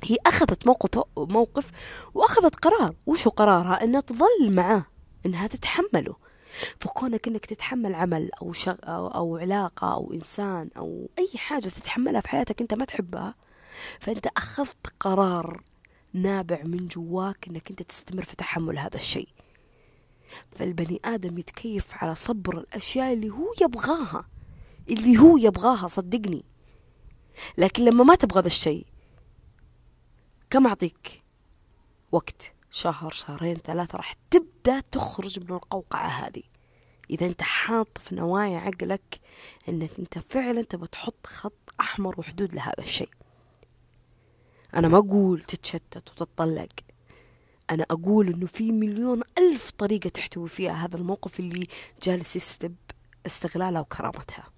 هي 0.03 0.17
أخذت 0.25 0.67
موقف 0.67 1.03
موقف 1.17 1.71
وأخذت 2.13 2.55
قرار. 2.55 2.95
وشو 3.05 3.29
قرارها؟ 3.29 3.83
إنها 3.83 4.01
تظل 4.01 4.55
معاه 4.55 4.85
إنها 5.25 5.47
تتحمله. 5.47 6.15
فكونك 6.79 7.27
إنك 7.27 7.45
تتحمل 7.45 7.95
عمل 7.95 8.29
أو 8.41 8.51
شغ 8.51 8.75
أو, 8.83 9.07
أو 9.07 9.37
علاقة 9.37 9.93
أو 9.93 10.13
إنسان 10.13 10.69
أو 10.77 11.09
أي 11.19 11.37
حاجة 11.37 11.67
تتحملها 11.67 12.21
في 12.21 12.29
حياتك 12.29 12.61
أنت 12.61 12.73
ما 12.73 12.85
تحبها 12.85 13.35
فأنت 13.99 14.27
أخذت 14.37 14.93
قرار 14.99 15.63
نابع 16.13 16.63
من 16.63 16.87
جواك 16.87 17.47
أنك 17.47 17.69
أنت 17.69 17.81
تستمر 17.81 18.23
في 18.23 18.35
تحمل 18.35 18.79
هذا 18.79 18.95
الشيء. 18.95 19.29
فالبني 20.51 20.99
آدم 21.05 21.37
يتكيف 21.37 21.85
على 22.03 22.15
صبر 22.15 22.57
الأشياء 22.57 23.13
اللي 23.13 23.29
هو 23.29 23.53
يبغاها 23.61 24.27
اللي 24.89 25.17
هو 25.17 25.37
يبغاها 25.37 25.87
صدقني. 25.87 26.45
لكن 27.57 27.85
لما 27.85 28.03
ما 28.03 28.15
تبغى 28.15 28.41
ذا 28.41 28.47
الشيء 28.47 28.85
كم 30.49 30.67
أعطيك 30.67 31.23
وقت؟ 32.11 32.54
شهر 32.75 33.11
شهرين 33.11 33.55
ثلاثة 33.55 33.97
راح 33.97 34.15
تبدأ 34.31 34.79
تخرج 34.91 35.39
من 35.39 35.55
القوقعة 35.55 36.07
هذه. 36.07 36.43
إذا 37.09 37.25
أنت 37.25 37.41
حاط 37.41 37.97
في 37.97 38.15
نوايا 38.15 38.59
عقلك 38.59 39.19
أنك 39.69 39.89
أنت 39.99 40.19
فعلا 40.19 40.61
تبى 40.61 40.87
تحط 40.87 41.27
خط 41.27 41.73
أحمر 41.79 42.19
وحدود 42.19 42.55
لهذا 42.55 42.79
الشيء. 42.79 43.09
أنا 44.75 44.87
ما 44.87 44.97
أقول 44.97 45.41
تتشتت 45.41 46.11
وتتطلق. 46.11 46.69
أنا 47.69 47.85
أقول 47.91 48.27
إنه 48.29 48.45
في 48.45 48.71
مليون 48.71 49.21
ألف 49.37 49.71
طريقة 49.71 50.09
تحتوي 50.09 50.49
فيها 50.49 50.73
هذا 50.73 50.97
الموقف 50.97 51.39
اللي 51.39 51.67
جالس 52.03 52.35
يسلب 52.35 52.75
استغلالها 53.25 53.81
وكرامتها. 53.81 54.49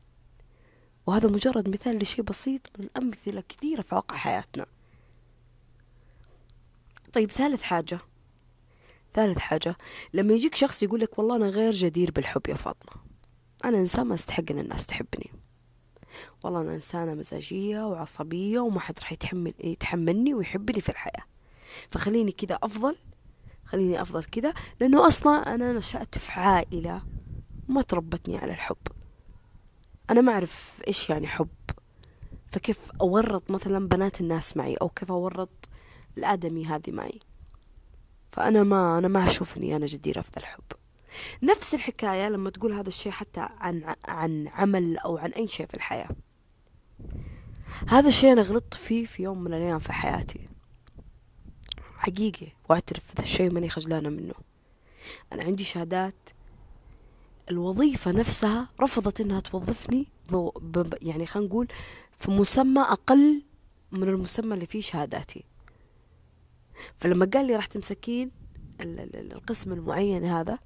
وهذا 1.07 1.29
مجرد 1.29 1.69
مثال 1.69 1.97
لشيء 1.97 2.25
بسيط 2.25 2.61
من 2.79 2.87
أمثلة 2.97 3.43
كثيرة 3.49 3.81
في 3.81 3.95
واقع 3.95 4.17
حياتنا. 4.17 4.65
طيب 7.13 7.31
ثالث 7.31 7.63
حاجة. 7.63 7.99
ثالث 9.17 9.37
حاجة 9.37 9.77
لما 10.13 10.33
يجيك 10.33 10.55
شخص 10.55 10.83
يقول 10.83 10.99
لك 10.99 11.19
والله 11.19 11.35
أنا 11.35 11.49
غير 11.49 11.73
جدير 11.73 12.11
بالحب 12.11 12.41
يا 12.49 12.55
فاطمة. 12.55 13.01
أنا 13.65 13.77
إنسان 13.77 14.07
ما 14.07 14.15
أستحق 14.15 14.43
إن 14.51 14.59
الناس 14.59 14.87
تحبني. 14.87 15.31
والله 16.43 16.61
أنا 16.61 16.75
إنسانة 16.75 17.13
مزاجية 17.13 17.87
وعصبية 17.87 18.59
وما 18.59 18.79
حد 18.79 18.99
راح 18.99 19.11
يتحمل 19.11 19.53
يتحملني 19.63 20.33
ويحبني 20.33 20.81
في 20.81 20.89
الحياة. 20.89 21.23
فخليني 21.89 22.31
كذا 22.31 22.59
أفضل 22.63 22.95
خليني 23.65 24.01
أفضل 24.01 24.23
كذا 24.23 24.53
لأنه 24.79 25.07
أصلا 25.07 25.55
أنا 25.55 25.73
نشأت 25.73 26.17
في 26.17 26.31
عائلة 26.31 27.01
ما 27.67 27.81
تربتني 27.81 28.37
على 28.37 28.51
الحب. 28.51 28.87
أنا 30.09 30.21
ما 30.21 30.31
أعرف 30.31 30.81
إيش 30.87 31.09
يعني 31.09 31.27
حب. 31.27 31.47
فكيف 32.51 32.77
أورط 33.01 33.51
مثلا 33.51 33.87
بنات 33.87 34.21
الناس 34.21 34.57
معي 34.57 34.75
أو 34.75 34.89
كيف 34.89 35.11
أورط 35.11 35.69
الآدمي 36.17 36.65
هذه 36.65 36.91
معي. 36.91 37.19
فأنا 38.37 38.63
ما 38.63 38.97
أنا 38.97 39.07
ما 39.07 39.27
أشوف 39.27 39.57
إني 39.57 39.75
أنا 39.75 39.85
جديرة 39.85 40.21
في 40.21 40.29
ذا 40.35 40.39
الحب. 40.39 40.63
نفس 41.43 41.73
الحكاية 41.73 42.29
لما 42.29 42.49
تقول 42.49 42.73
هذا 42.73 42.87
الشيء 42.87 43.11
حتى 43.11 43.39
عن 43.39 43.95
عن 44.07 44.47
عمل 44.47 44.97
أو 44.97 45.17
عن 45.17 45.29
أي 45.29 45.47
شيء 45.47 45.65
في 45.65 45.73
الحياة. 45.73 46.09
هذا 47.87 48.07
الشيء 48.07 48.31
أنا 48.31 48.41
غلطت 48.41 48.73
فيه 48.73 49.05
في 49.05 49.23
يوم 49.23 49.43
من 49.43 49.53
الأيام 49.53 49.79
في 49.79 49.93
حياتي. 49.93 50.47
حقيقي 51.97 52.47
وأعترف 52.69 53.03
ذا 53.17 53.23
الشيء 53.23 53.51
ماني 53.51 53.69
خجلانة 53.69 54.09
منه. 54.09 54.33
أنا 55.33 55.43
عندي 55.43 55.63
شهادات. 55.63 56.29
الوظيفة 57.49 58.11
نفسها 58.11 58.69
رفضت 58.81 59.21
إنها 59.21 59.39
توظفني. 59.39 60.07
يعني 61.01 61.25
خلينا 61.25 61.49
نقول 61.49 61.67
في 62.19 62.31
مسمى 62.31 62.81
أقل 62.81 63.43
من 63.91 64.09
المسمى 64.09 64.53
اللي 64.53 64.65
فيه 64.67 64.81
شهاداتي. 64.81 65.43
فلما 66.97 67.29
قال 67.33 67.47
لي 67.47 67.55
راح 67.55 67.65
تمسكين 67.65 68.31
القسم 68.81 69.73
المعين 69.73 70.23
هذا 70.23 70.59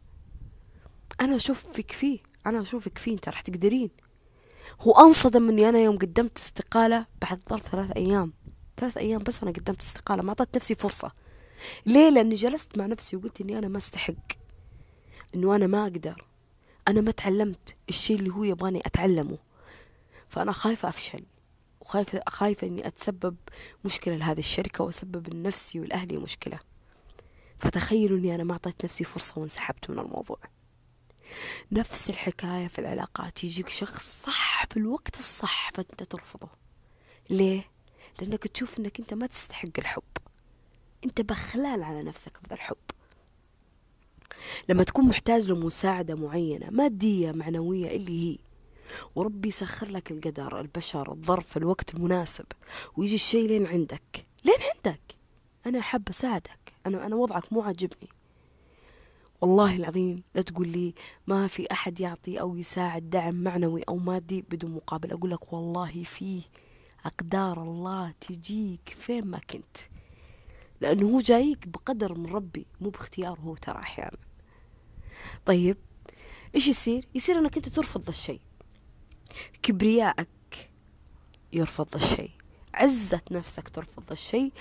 أنا 1.21 1.35
أشوفك 1.35 1.91
فيه 1.91 2.19
أنا 2.45 2.61
أشوفك 2.61 2.97
فيه 2.97 3.13
أنت 3.13 3.29
راح 3.29 3.41
تقدرين. 3.41 3.89
هو 4.81 4.91
أنصدم 4.91 5.49
إني 5.49 5.69
أنا 5.69 5.79
يوم 5.79 5.97
قدمت 5.97 6.37
استقالة 6.37 7.05
بعد 7.21 7.39
ظرف 7.49 7.67
ثلاث 7.67 7.91
أيام. 7.91 8.33
ثلاث 8.77 8.97
أيام 8.97 9.23
بس 9.23 9.43
أنا 9.43 9.51
قدمت 9.51 9.81
استقالة 9.83 10.23
ما 10.23 10.29
أعطيت 10.29 10.55
نفسي 10.55 10.75
فرصة. 10.75 11.11
ليه؟ 11.85 12.09
لأني 12.09 12.35
جلست 12.35 12.77
مع 12.77 12.85
نفسي 12.85 13.15
وقلت 13.15 13.41
إني 13.41 13.57
أنا 13.57 13.67
ما 13.67 13.77
أستحق. 13.77 14.13
إنه 15.35 15.55
أنا 15.55 15.67
ما 15.67 15.83
أقدر. 15.83 16.25
أنا 16.87 17.01
ما 17.01 17.11
تعلمت 17.11 17.75
الشيء 17.89 18.19
اللي 18.19 18.29
هو 18.29 18.43
يبغاني 18.43 18.81
أتعلمه. 18.85 19.37
فأنا 20.29 20.51
خايفة 20.51 20.89
أفشل. 20.89 21.23
وخايفة 21.81 22.21
خايفة 22.29 22.67
إني 22.67 22.87
أتسبب 22.87 23.35
مشكلة 23.85 24.15
لهذه 24.15 24.39
الشركة 24.39 24.83
وأسبب 24.83 25.33
لنفسي 25.33 25.79
والاهلي 25.79 26.17
مشكلة. 26.17 26.59
فتخيلوا 27.59 28.17
إني 28.17 28.35
أنا 28.35 28.43
ما 28.43 28.51
أعطيت 28.51 28.85
نفسي 28.85 29.03
فرصة 29.03 29.41
وانسحبت 29.41 29.89
من 29.89 29.99
الموضوع. 29.99 30.39
نفس 31.71 32.09
الحكاية 32.09 32.67
في 32.67 32.79
العلاقات. 32.79 33.43
يجيك 33.43 33.69
شخص 33.69 34.21
صح 34.23 34.65
في 34.65 34.77
الوقت 34.77 35.19
الصح 35.19 35.71
فانت 35.73 36.03
ترفضه. 36.03 36.49
ليه؟ 37.29 37.63
لأنك 38.19 38.47
تشوف 38.47 38.79
إنك 38.79 38.99
أنت 38.99 39.13
ما 39.13 39.27
تستحق 39.27 39.69
الحب. 39.77 40.03
أنت 41.05 41.21
بخلال 41.21 41.83
على 41.83 42.03
نفسك 42.03 42.37
في 42.47 42.53
الحب. 42.53 42.77
لما 44.69 44.83
تكون 44.83 45.05
محتاج 45.05 45.51
لمساعدة 45.51 46.15
معينة 46.15 46.69
مادية 46.69 47.31
معنوية 47.31 47.95
اللي 47.95 48.33
هي 48.33 48.37
وربي 49.15 49.49
يسخر 49.49 49.89
لك 49.89 50.11
القدر 50.11 50.59
البشر 50.59 51.11
الظرف 51.11 51.57
الوقت 51.57 51.93
المناسب. 51.93 52.45
ويجي 52.97 53.15
الشيء 53.15 53.47
لين 53.47 53.65
عندك. 53.65 54.25
لين 54.45 54.57
عندك. 54.75 55.01
أنا 55.65 55.81
حابة 55.81 56.09
أساعدك. 56.09 56.73
أنا 56.85 57.05
أنا 57.05 57.15
وضعك 57.15 57.53
مو 57.53 57.61
عاجبني. 57.61 58.09
والله 59.41 59.75
العظيم 59.75 60.23
لا 60.35 60.41
تقول 60.41 60.67
لي 60.67 60.93
ما 61.27 61.47
في 61.47 61.71
أحد 61.71 61.99
يعطي 61.99 62.39
أو 62.39 62.55
يساعد 62.55 63.09
دعم 63.09 63.35
معنوي 63.35 63.81
أو 63.89 63.97
مادي 63.97 64.41
بدون 64.41 64.71
مقابل. 64.71 65.11
أقول 65.11 65.31
لك 65.31 65.53
والله 65.53 66.03
فيه 66.03 66.41
أقدار 67.05 67.63
الله 67.63 68.13
تجيك 68.21 68.95
فين 68.99 69.25
ما 69.25 69.39
كنت. 69.39 69.77
لأنه 70.81 71.07
هو 71.07 71.19
جايك 71.19 71.67
بقدر 71.67 72.13
من 72.13 72.25
ربي 72.25 72.65
مو 72.81 72.89
باختياره 72.89 73.39
هو 73.39 73.55
ترى 73.55 73.79
أحيانا. 73.79 74.17
طيب 75.45 75.77
إيش 76.55 76.67
يصير؟ 76.67 77.07
يصير 77.15 77.39
أنك 77.39 77.57
أنت 77.57 77.69
ترفض 77.69 78.07
الشيء. 78.07 78.41
كبريائك 79.63 80.71
يرفض 81.53 81.95
الشيء. 81.95 82.31
عزة 82.73 83.21
نفسك 83.31 83.69
ترفض 83.69 84.11
الشيء. 84.11 84.53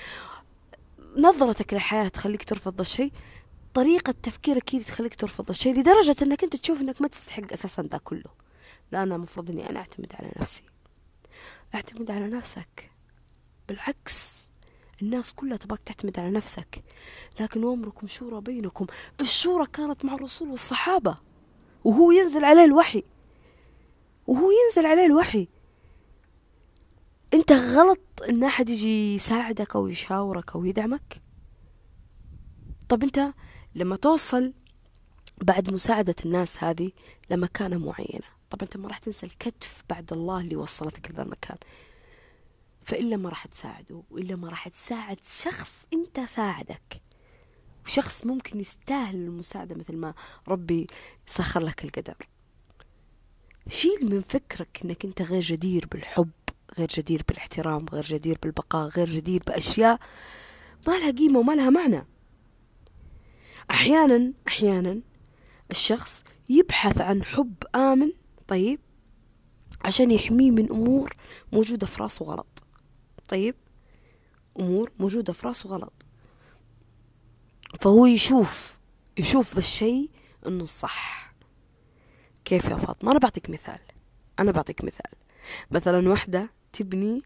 نظرتك 1.16 1.74
للحياة 1.74 2.08
تخليك 2.08 2.44
ترفض 2.44 2.80
الشيء. 2.80 3.12
طريقة 3.74 4.14
تفكيرك 4.22 4.62
أكيد 4.62 4.84
تخليك 4.84 5.14
ترفض 5.14 5.50
الشيء 5.50 5.74
لدرجة 5.74 6.16
أنك 6.22 6.44
أنت 6.44 6.56
تشوف 6.56 6.80
أنك 6.80 7.02
ما 7.02 7.08
تستحق 7.08 7.52
أساسا 7.52 7.82
ذا 7.82 7.98
كله. 7.98 8.30
لا 8.92 9.02
أنا 9.02 9.16
المفروض 9.16 9.50
أني 9.50 9.70
أنا 9.70 9.80
أعتمد 9.80 10.12
على 10.14 10.32
نفسي. 10.40 10.62
أعتمد 11.74 12.10
على 12.10 12.26
نفسك. 12.26 12.90
بالعكس 13.68 14.48
الناس 15.02 15.32
كلها 15.32 15.56
تبغاك 15.56 15.80
تعتمد 15.82 16.18
على 16.18 16.30
نفسك. 16.30 16.84
لكن 17.40 17.64
وامركم 17.64 18.06
شورى 18.06 18.40
بينكم. 18.40 18.86
الشورى 19.20 19.66
كانت 19.66 20.04
مع 20.04 20.14
الرسول 20.14 20.50
والصحابة 20.50 21.16
وهو 21.84 22.10
ينزل 22.10 22.44
عليه 22.44 22.64
الوحي. 22.64 23.04
وهو 24.26 24.48
ينزل 24.50 24.86
عليه 24.86 25.06
الوحي. 25.06 25.48
أنت 27.34 27.52
غلط 27.52 28.00
إن 28.28 28.44
أحد 28.44 28.68
يجي 28.68 29.14
يساعدك 29.14 29.76
أو 29.76 29.86
يشاورك 29.88 30.54
أو 30.54 30.64
يدعمك. 30.64 31.22
طب 32.88 33.02
أنت 33.02 33.34
لما 33.74 33.96
توصل 33.96 34.52
بعد 35.42 35.70
مساعدة 35.70 36.14
الناس 36.24 36.64
هذه 36.64 36.90
لمكانة 37.30 37.78
معينة. 37.78 38.26
طب 38.50 38.62
أنت 38.62 38.76
ما 38.76 38.88
راح 38.88 38.98
تنسى 38.98 39.26
الكتف 39.26 39.82
بعد 39.90 40.12
الله 40.12 40.40
اللي 40.40 40.56
وصلتك 40.56 41.10
لذا 41.10 41.22
المكان. 41.22 41.56
فإلا 42.82 43.16
ما 43.16 43.28
راح 43.28 43.46
تساعده 43.46 44.02
وإلا 44.10 44.36
ما 44.36 44.48
راح 44.48 44.68
تساعد 44.68 45.18
شخص 45.24 45.86
أنت 45.94 46.20
ساعدك. 46.20 47.00
وشخص 47.84 48.26
ممكن 48.26 48.60
يستاهل 48.60 49.14
المساعدة 49.14 49.74
مثل 49.74 49.96
ما 49.96 50.14
ربي 50.48 50.86
سخر 51.26 51.60
لك 51.60 51.84
القدر. 51.84 52.16
شيل 53.68 54.10
من 54.10 54.20
فكرك 54.20 54.80
إنك 54.84 55.04
أنت 55.04 55.22
غير 55.22 55.42
جدير 55.42 55.86
بالحب 55.92 56.30
غير 56.78 56.88
جدير 56.88 57.22
بالاحترام 57.28 57.86
غير 57.92 58.04
جدير 58.04 58.38
بالبقاء 58.42 58.88
غير 58.88 59.08
جدير 59.08 59.42
بأشياء 59.46 60.00
ما 60.86 60.92
لها 60.92 61.10
قيمة 61.10 61.38
وما 61.38 61.52
لها 61.52 61.70
معنى. 61.70 62.06
أحيانا 63.70 64.32
أحيانا 64.48 65.00
الشخص 65.70 66.24
يبحث 66.48 67.00
عن 67.00 67.24
حب 67.24 67.54
آمن 67.74 68.12
طيب 68.48 68.80
عشان 69.84 70.10
يحميه 70.10 70.50
من 70.50 70.70
أمور 70.70 71.12
موجودة 71.52 71.86
في 71.86 72.02
راسه 72.02 72.24
غلط. 72.24 72.62
طيب 73.28 73.54
أمور 74.60 74.90
موجودة 75.00 75.32
في 75.32 75.46
راسه 75.46 75.68
غلط. 75.68 75.92
فهو 77.80 78.06
يشوف 78.06 78.78
يشوف 79.18 79.54
ذا 79.54 79.58
الشيء 79.58 80.10
إنه 80.46 80.64
الصح 80.64 81.29
كيف 82.50 82.64
يا 82.64 82.76
فاطمة؟ 82.76 83.10
أنا 83.10 83.18
بعطيك 83.18 83.50
مثال. 83.50 83.78
أنا 84.38 84.52
بعطيك 84.52 84.84
مثال. 84.84 85.10
مثلا 85.70 86.08
وحدة 86.08 86.50
تبني 86.72 87.22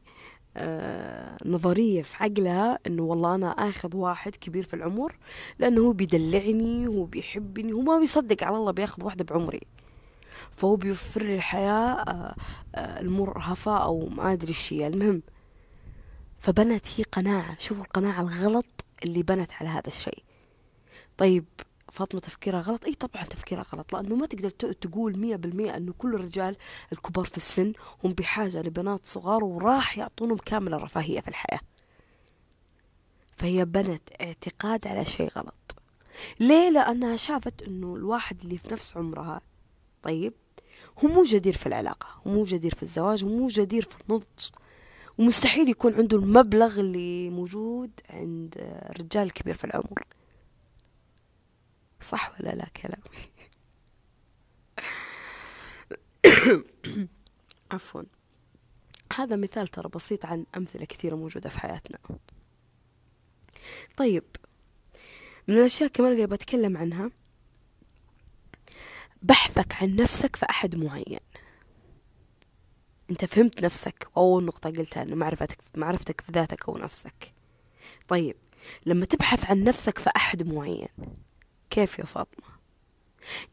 آه 0.57 1.37
نظرية 1.45 2.03
في 2.03 2.17
عقلها 2.17 2.79
إنه 2.87 3.03
والله 3.03 3.35
أنا 3.35 3.47
آخذ 3.47 3.97
واحد 3.97 4.37
كبير 4.37 4.63
في 4.63 4.75
العمر 4.75 5.17
لأنه 5.59 5.81
هو 5.81 5.93
بيدلعني 5.93 6.87
هو 6.87 7.05
بيحبني 7.05 7.73
هو 7.73 7.81
ما 7.81 7.99
بيصدق 7.99 8.45
على 8.45 8.57
الله 8.57 8.71
بياخذ 8.73 9.05
واحدة 9.05 9.25
بعمري. 9.25 9.61
فهو 10.51 10.77
بيوفر 10.77 11.23
لي 11.23 11.37
الحياة 11.37 11.93
آه 11.93 12.35
آه 12.75 13.01
المرهفة 13.01 13.85
أو 13.85 14.09
ما 14.09 14.33
أدري 14.33 14.51
الشيء 14.51 14.87
المهم 14.87 15.23
فبنت 16.39 16.87
هي 16.97 17.05
قناعة. 17.05 17.57
شوف 17.59 17.79
القناعة 17.81 18.21
الغلط 18.21 18.85
اللي 19.05 19.23
بنت 19.23 19.53
على 19.53 19.69
هذا 19.69 19.89
الشيء. 19.89 20.23
طيب 21.19 21.45
فاطمة 21.95 22.21
تفكيرها 22.21 22.61
غلط. 22.61 22.85
أي 22.85 22.95
طبعا 22.95 23.25
تفكيرها 23.25 23.65
غلط 23.75 23.93
لأنه 23.93 24.17
ما 24.17 24.27
تقدر 24.27 24.51
تقول 24.51 25.19
مية 25.19 25.37
بالمية 25.37 25.77
أنه 25.77 25.93
كل 25.99 26.15
الرجال 26.15 26.57
الكبار 26.93 27.25
في 27.25 27.37
السن 27.37 27.73
هم 28.05 28.13
بحاجة 28.13 28.63
لبنات 28.63 29.07
صغار 29.07 29.45
وراح 29.45 29.99
يعطونهم 29.99 30.37
كامل 30.37 30.75
الرفاهية 30.75 31.21
في 31.21 31.29
الحياة. 31.29 31.61
فهي 33.37 33.65
بنت 33.65 34.03
اعتقاد 34.21 34.87
على 34.87 35.05
شيء 35.05 35.29
غلط. 35.29 35.77
ليه؟ 36.41 36.71
لأنها 36.71 37.17
شافت 37.17 37.63
أنه 37.63 37.97
الواحد 37.97 38.41
اللي 38.41 38.59
في 38.59 38.73
نفس 38.73 38.97
عمرها 38.97 39.41
طيب 40.03 40.33
هو 41.05 41.09
مو 41.09 41.23
جدير 41.23 41.57
في 41.57 41.67
العلاقة 41.67 42.07
هو 42.27 42.31
مو 42.31 42.45
جدير 42.45 42.75
في 42.75 42.83
الزواج 42.83 43.25
ومو 43.25 43.49
جدير 43.49 43.83
في 43.83 43.97
النضج. 44.09 44.49
ومستحيل 45.19 45.69
يكون 45.69 45.95
عنده 45.95 46.17
المبلغ 46.17 46.81
اللي 46.81 47.31
موجود 47.31 47.91
عند 48.11 48.55
الرجال 48.91 49.23
الكبير 49.23 49.55
في 49.55 49.65
العمر. 49.65 50.05
صح 52.01 52.41
ولا 52.41 52.51
لا 52.51 52.65
كلامي 52.65 53.03
عفوا. 57.71 58.03
هذا 59.17 59.37
مثال 59.37 59.69
ترى 59.69 59.89
بسيط 59.89 60.27
عن 60.27 60.47
أمثلة 60.57 60.85
كثيرة 60.85 61.17
موجودة 61.17 61.51
في 61.51 61.61
حياتنا. 61.61 61.99
طيب 63.97 64.25
من 65.49 65.55
الأشياء 65.55 65.89
كمان 65.89 66.13
اللي 66.13 66.27
بتكلم 66.27 66.77
عنها 66.77 67.11
بحثك 69.23 69.83
عن 69.83 69.97
نفسك 69.97 70.37
في 70.37 70.47
أحد 70.51 70.77
معين. 70.77 71.21
أنت 73.11 73.25
فهمت 73.25 73.63
نفسك 73.63 74.09
أول 74.17 74.45
نقطة 74.45 74.71
قلتها 74.71 75.03
أنه 75.03 75.17
معرفتك 75.17 75.59
معرفتك 75.77 76.21
في 76.21 76.33
ذاتك 76.33 76.69
أو 76.69 76.79
نفسك. 76.79 77.35
طيب 78.09 78.37
لما 78.87 79.07
تبحث 79.07 79.51
عن 79.51 79.65
نفسك 79.65 79.99
في 79.99 80.11
أحد 80.17 80.43
معين 80.43 80.89
كيف 81.71 81.99
يا 81.99 82.05
فاطمة؟ 82.05 82.55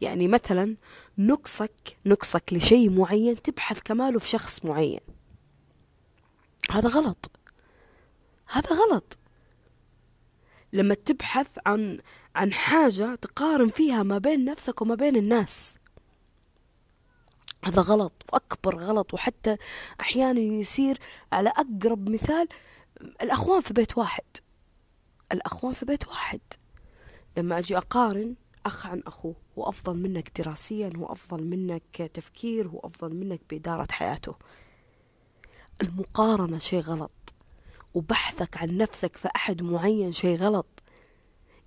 يعني 0.02 0.28
مثلا 0.28 0.78
نقصك 1.18 1.98
نقصك 2.06 2.54
لشيء 2.54 2.90
معين 2.90 3.42
تبحث 3.42 3.80
كماله 3.82 4.20
في 4.20 4.28
شخص 4.28 4.66
معين. 4.66 5.00
هذا 6.72 6.90
غلط. 6.90 7.32
هذا 8.52 8.70
غلط. 8.70 9.18
لما 10.74 10.94
تبحث 10.94 11.48
عن 11.66 12.00
عن 12.36 12.54
حاجة 12.54 13.16
تقارن 13.16 13.70
فيها 13.70 14.04
ما 14.04 14.18
بين 14.18 14.46
نفسك 14.46 14.82
وما 14.82 14.96
بين 14.96 15.16
الناس. 15.16 15.78
هذا 17.66 17.82
غلط 17.82 18.14
وأكبر 18.34 18.76
غلط 18.76 19.14
وحتى 19.14 19.58
أحيانا 20.02 20.40
يصير 20.40 21.00
على 21.34 21.50
أقرب 21.50 22.10
مثال 22.10 22.48
الأخوان 23.22 23.62
في 23.62 23.74
بيت 23.74 23.98
واحد. 23.98 24.24
الأخوان 25.32 25.74
في 25.74 25.86
بيت 25.86 26.08
واحد. 26.08 26.42
لما 27.38 27.60
أجي 27.60 27.78
أقارن 27.78 28.36
أخ 28.66 28.86
عن 28.88 29.04
أخوه 29.08 29.36
هو 29.58 29.64
أفضل 29.64 29.98
منك 29.98 30.42
دراسيا 30.42 30.92
هو 30.96 31.06
أفضل 31.06 31.44
منك 31.44 32.12
تفكير 32.14 32.68
هو 32.68 32.80
أفضل 32.80 33.16
منك 33.16 33.42
بإدارة 33.50 33.88
حياته. 33.92 34.36
المقارنة 35.82 36.60
شيء 36.60 36.80
غلط 36.80 37.12
وبحثك 37.94 38.58
عن 38.58 38.78
نفسك 38.78 39.16
في 39.18 39.30
أحد 39.36 39.62
معين 39.62 40.14
شيء 40.14 40.38
غلط. 40.38 40.84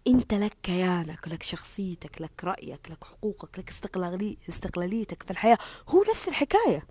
إنت 0.06 0.34
لك 0.34 0.56
كيانك 0.62 1.28
لك 1.28 1.42
شخصيتك 1.42 2.22
لك 2.22 2.44
رأيك 2.44 2.90
لك 2.90 3.04
حقوقك 3.04 3.58
لك 3.58 3.70
استقلالي 3.70 4.36
استقلاليتك 4.48 5.22
في 5.22 5.30
الحياة. 5.30 5.58
هو 5.88 6.04
نفس 6.10 6.28
الحكاية. 6.28 6.82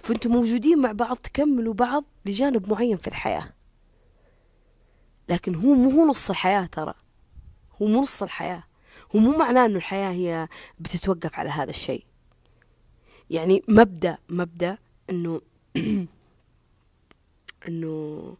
فانتم 0.00 0.30
موجودين 0.30 0.78
مع 0.78 0.92
بعض 0.92 1.16
تكملوا 1.16 1.74
بعض 1.74 2.04
لجانب 2.26 2.70
معين 2.72 2.96
في 2.96 3.08
الحياة. 3.08 3.54
لكن 5.28 5.54
هو 5.54 5.74
مو 5.74 5.90
هو 5.90 6.06
نص 6.06 6.30
الحياة 6.30 6.66
ترى. 6.66 6.94
هو 7.82 7.86
مو 7.86 8.02
نص 8.02 8.22
الحياة 8.22 8.62
هو 9.16 9.20
مو 9.20 9.38
معناه 9.38 9.66
إنه 9.66 9.76
الحياة 9.76 10.10
هي 10.12 10.48
بتتوقف 10.80 11.34
على 11.34 11.50
هذا 11.50 11.70
الشيء. 11.70 12.04
يعني 13.30 13.62
مبدأ 13.68 14.18
مبدأ 14.28 14.78
إنه 15.10 15.40
إنه 17.68 18.36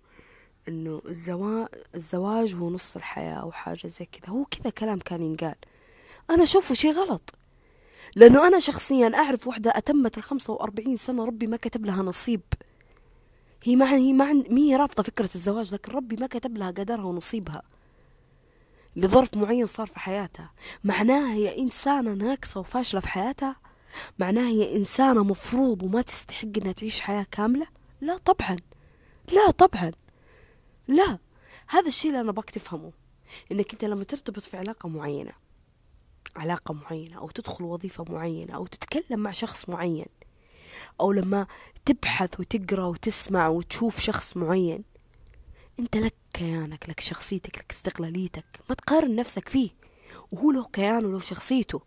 إنه 0.68 1.03
الزواج 1.07 1.68
الزواج 1.95 2.55
هو 2.55 2.70
نص 2.70 2.97
الحياة 2.97 3.34
أو 3.34 3.53
حاجة 3.53 3.86
زي 3.86 4.05
كذا. 4.05 4.32
هو 4.32 4.45
كذا 4.45 4.70
كلام 4.70 4.99
كان 4.99 5.22
ينقال. 5.22 5.55
أنا 6.30 6.43
اشوفه 6.43 6.74
شيء 6.74 6.93
غلط. 6.93 7.34
لأنه 8.16 8.47
أنا 8.47 8.59
شخصيا 8.59 9.14
أعرف 9.14 9.47
وحدة 9.47 9.72
أتمت 9.76 10.18
الخمسة 10.18 10.53
وأربعين 10.53 10.97
سنة 10.97 11.24
ربي 11.24 11.47
ما 11.47 11.57
كتب 11.57 11.86
لها 11.86 12.03
نصيب. 12.03 12.40
هي 13.64 13.76
ما 13.76 13.95
هي 13.95 14.12
ما 14.12 14.45
هي 14.51 14.76
رافضة 14.76 15.03
فكرة 15.03 15.30
الزواج 15.34 15.74
لكن 15.74 15.93
ربي 15.93 16.16
ما 16.16 16.26
كتب 16.26 16.59
لها 16.59 16.70
قدرها 16.70 17.05
ونصيبها. 17.05 17.62
لظرف 18.97 19.36
معين 19.36 19.66
صار 19.66 19.86
في 19.86 19.99
حياتها 19.99 20.53
معناها 20.84 21.32
هي 21.32 21.59
إنسانة 21.59 22.14
ناقصة 22.14 22.61
وفاشلة 22.61 23.01
في 23.01 23.09
حياتها 23.09 23.57
معناها 24.18 24.49
هي 24.49 24.76
إنسانة 24.76 25.24
مفروض 25.24 25.82
وما 25.82 26.03
تستحق 26.03 26.49
إنها 26.57 26.72
تعيش 26.72 27.01
حياة 27.01 27.26
كاملة؟ 27.30 27.66
لا 28.01 28.18
طبعا. 28.18 28.57
لا 29.32 29.51
طبعا. 29.51 29.93
لا. 30.88 31.18
هذا 31.68 31.88
الشيء 31.88 32.11
اللي 32.11 32.20
أنا 32.20 32.32
باك 32.32 32.51
تفهمه. 32.51 32.93
إنك 33.53 33.72
أنت 33.72 33.84
لما 33.84 34.05
ترتبط 34.05 34.43
في 34.43 34.57
علاقة 34.57 34.88
معينة 34.88 35.32
علاقة 36.36 36.74
معينة 36.74 37.18
أو 37.18 37.28
تدخل 37.28 37.64
وظيفة 37.64 38.05
معينة 38.09 38.55
أو 38.55 38.66
تتكلم 38.66 39.20
مع 39.20 39.32
شخص 39.32 39.68
معين 39.68 40.07
أو 41.01 41.12
لما 41.12 41.47
تبحث 41.84 42.40
وتقرأ 42.40 42.86
وتسمع 42.86 43.49
وتشوف 43.49 44.01
شخص 44.01 44.36
معين 44.36 44.84
أنت 45.79 45.97
لك 45.97 46.14
كيانك 46.33 46.89
لك 46.89 47.01
شخصيتك 47.01 47.59
لك 47.59 47.73
استقلاليتك. 47.73 48.45
ما 48.68 48.75
تقارن 48.75 49.16
نفسك 49.16 49.49
فيه. 49.49 49.70
وهو 50.31 50.51
له 50.51 50.68
كيانه 50.68 51.12
له 51.12 51.18
شخصيته. 51.18 51.83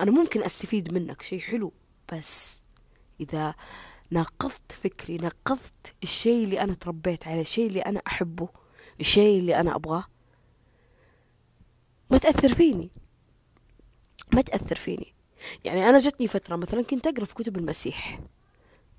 أنا 0.00 0.10
ممكن 0.10 0.42
أستفيد 0.42 0.92
منك. 0.92 1.22
شيء 1.22 1.40
حلو. 1.40 1.72
بس 2.12 2.62
إذا 3.20 3.54
ناقضت 4.10 4.72
فكري 4.72 5.16
ناقضت 5.16 5.94
الشيء 6.02 6.44
اللي 6.44 6.60
أنا 6.60 6.74
تربيت 6.74 7.26
عليه 7.28 7.40
الشيء 7.40 7.66
اللي 7.66 7.80
أنا 7.80 8.02
أحبه 8.06 8.48
الشيء 9.00 9.38
اللي 9.40 9.60
أنا 9.60 9.76
أبغاه 9.76 10.04
ما 12.10 12.18
تأثر 12.18 12.54
فيني. 12.54 12.90
ما 14.32 14.40
تأثر 14.42 14.76
فيني. 14.76 15.14
يعني 15.64 15.88
أنا 15.88 15.98
جتني 15.98 16.28
فترة 16.28 16.56
مثلا 16.56 16.82
كنت 16.82 17.06
أقرأ 17.06 17.24
في 17.24 17.34
كتب 17.34 17.56
المسيح. 17.56 18.20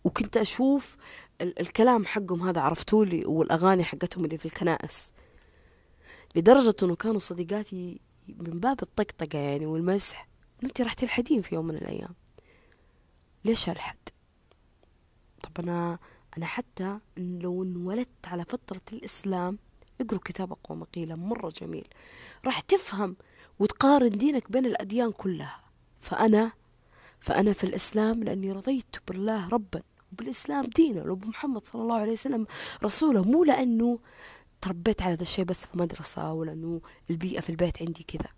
وكنت 0.04 0.38
أشوف 0.38 0.96
الكلام 1.42 2.06
حقهم 2.06 2.44
هذا 2.48 2.62
عرفتولي 2.62 3.26
والأغاني 3.26 3.84
حقتهم 3.84 4.26
اللي 4.26 4.38
في 4.38 4.46
الكنائس. 4.46 5.14
لدرجة 6.36 6.76
أنه 6.84 6.96
كانوا 6.96 7.20
صديقاتي 7.20 8.00
من 8.28 8.60
باب 8.60 8.82
الطقطقة 8.82 9.40
يعني 9.40 9.66
والمسح 9.66 10.28
أنه 10.60 10.70
أنت 10.70 10.82
راح 10.82 10.94
تلحدين 10.94 11.42
في 11.42 11.56
يوم 11.56 11.68
من 11.68 11.76
الأيام. 11.76 12.16
ليش 13.46 13.70
ألحد؟ 13.70 13.98
طب 15.44 15.52
أنا 15.60 16.00
أنا 16.38 16.46
حتى 16.46 17.00
لو 17.18 17.64
انولدت 17.64 18.28
على 18.28 18.46
فترة 18.46 18.82
الإسلام 18.94 19.60
اقروا 20.02 20.22
كتاب 20.26 20.52
أقوى 20.52 20.78
مقيلة 20.78 21.16
مرة 21.16 21.50
جميل. 21.62 21.88
راح 22.46 22.60
تفهم 22.60 23.16
وتقارن 23.60 24.10
دينك 24.10 24.52
بين 24.52 24.66
الأديان 24.66 25.12
كلها. 25.12 25.64
فأنا 26.02 26.52
فأنا 27.20 27.54
في 27.54 27.64
الإسلام 27.64 28.24
لأني 28.24 28.52
رضيت 28.52 28.96
بالله 29.08 29.50
ربا. 29.50 29.82
وبالإسلام 30.18 30.66
دينا 30.66 31.12
وبمحمد 31.12 31.66
صلى 31.66 31.82
الله 31.82 31.96
عليه 31.96 32.14
وسلم 32.14 32.48
رسوله. 32.84 33.22
مو 33.22 33.44
لأنه 33.44 34.00
تربيت 34.62 35.02
على 35.02 35.14
هذا 35.14 35.22
الشيء 35.22 35.46
بس 35.46 35.66
في 35.66 35.78
مدرسة 35.78 36.34
ولا 36.34 36.52
أنه 36.52 36.82
البيئة 37.10 37.40
في 37.40 37.50
البيت 37.50 37.82
عندي 37.82 38.04
كذا. 38.04 38.30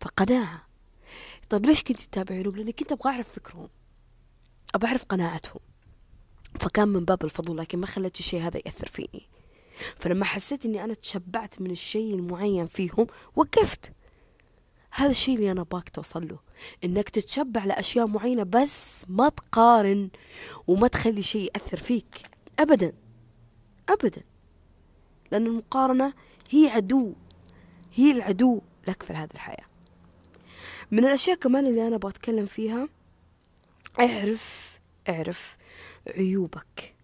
فقناعة. 0.00 0.66
طيب 1.50 1.66
ليش 1.66 1.82
كنت 1.82 2.00
تتابعينهم؟ 2.00 2.56
لأني 2.56 2.72
كنت 2.72 2.92
أبغى 2.92 3.10
أعرف 3.10 3.28
فكرهم. 3.28 3.68
أبغى 4.74 4.88
أعرف 4.88 5.04
قناعتهم. 5.04 5.60
فكان 6.60 6.88
من 6.88 7.04
باب 7.04 7.24
الفضول 7.24 7.58
لكن 7.58 7.78
ما 7.78 7.86
خليت 7.86 8.18
الشيء 8.18 8.40
هذا 8.40 8.60
يأثر 8.66 8.88
فيني. 8.88 9.28
فلما 9.96 10.24
حسيت 10.24 10.64
أني 10.64 10.84
أنا 10.84 10.94
تشبعت 10.94 11.60
من 11.60 11.70
الشيء 11.70 12.14
المعين 12.14 12.66
فيهم 12.66 13.06
وقفت. 13.36 13.92
هذا 14.96 15.10
الشيء 15.10 15.36
اللي 15.36 15.50
أنا 15.50 15.62
باك 15.62 15.88
توصل 15.88 16.28
له 16.28 16.38
إنك 16.84 17.08
تتشبع 17.08 17.64
لأشياء 17.64 18.06
معينة 18.06 18.42
بس 18.42 19.04
ما 19.08 19.28
تقارن 19.28 20.10
وما 20.66 20.88
تخلي 20.88 21.22
شيء 21.22 21.50
يأثر 21.54 21.76
فيك. 21.76 22.22
أبدا. 22.58 22.92
أبدا. 23.88 24.22
لأن 25.32 25.46
المقارنة 25.46 26.14
هي 26.50 26.68
عدو. 26.68 27.12
هي 27.94 28.10
العدو 28.12 28.60
لك 28.88 29.02
في 29.02 29.12
هذه 29.12 29.30
الحياة. 29.34 29.66
من 30.90 31.04
الأشياء 31.04 31.36
كمان 31.36 31.66
اللي 31.66 31.88
أنا 31.88 31.96
بتكلم 31.96 32.46
فيها 32.46 32.88
اعرف 34.00 34.78
اعرف 35.08 35.56
عيوبك. 36.08 36.94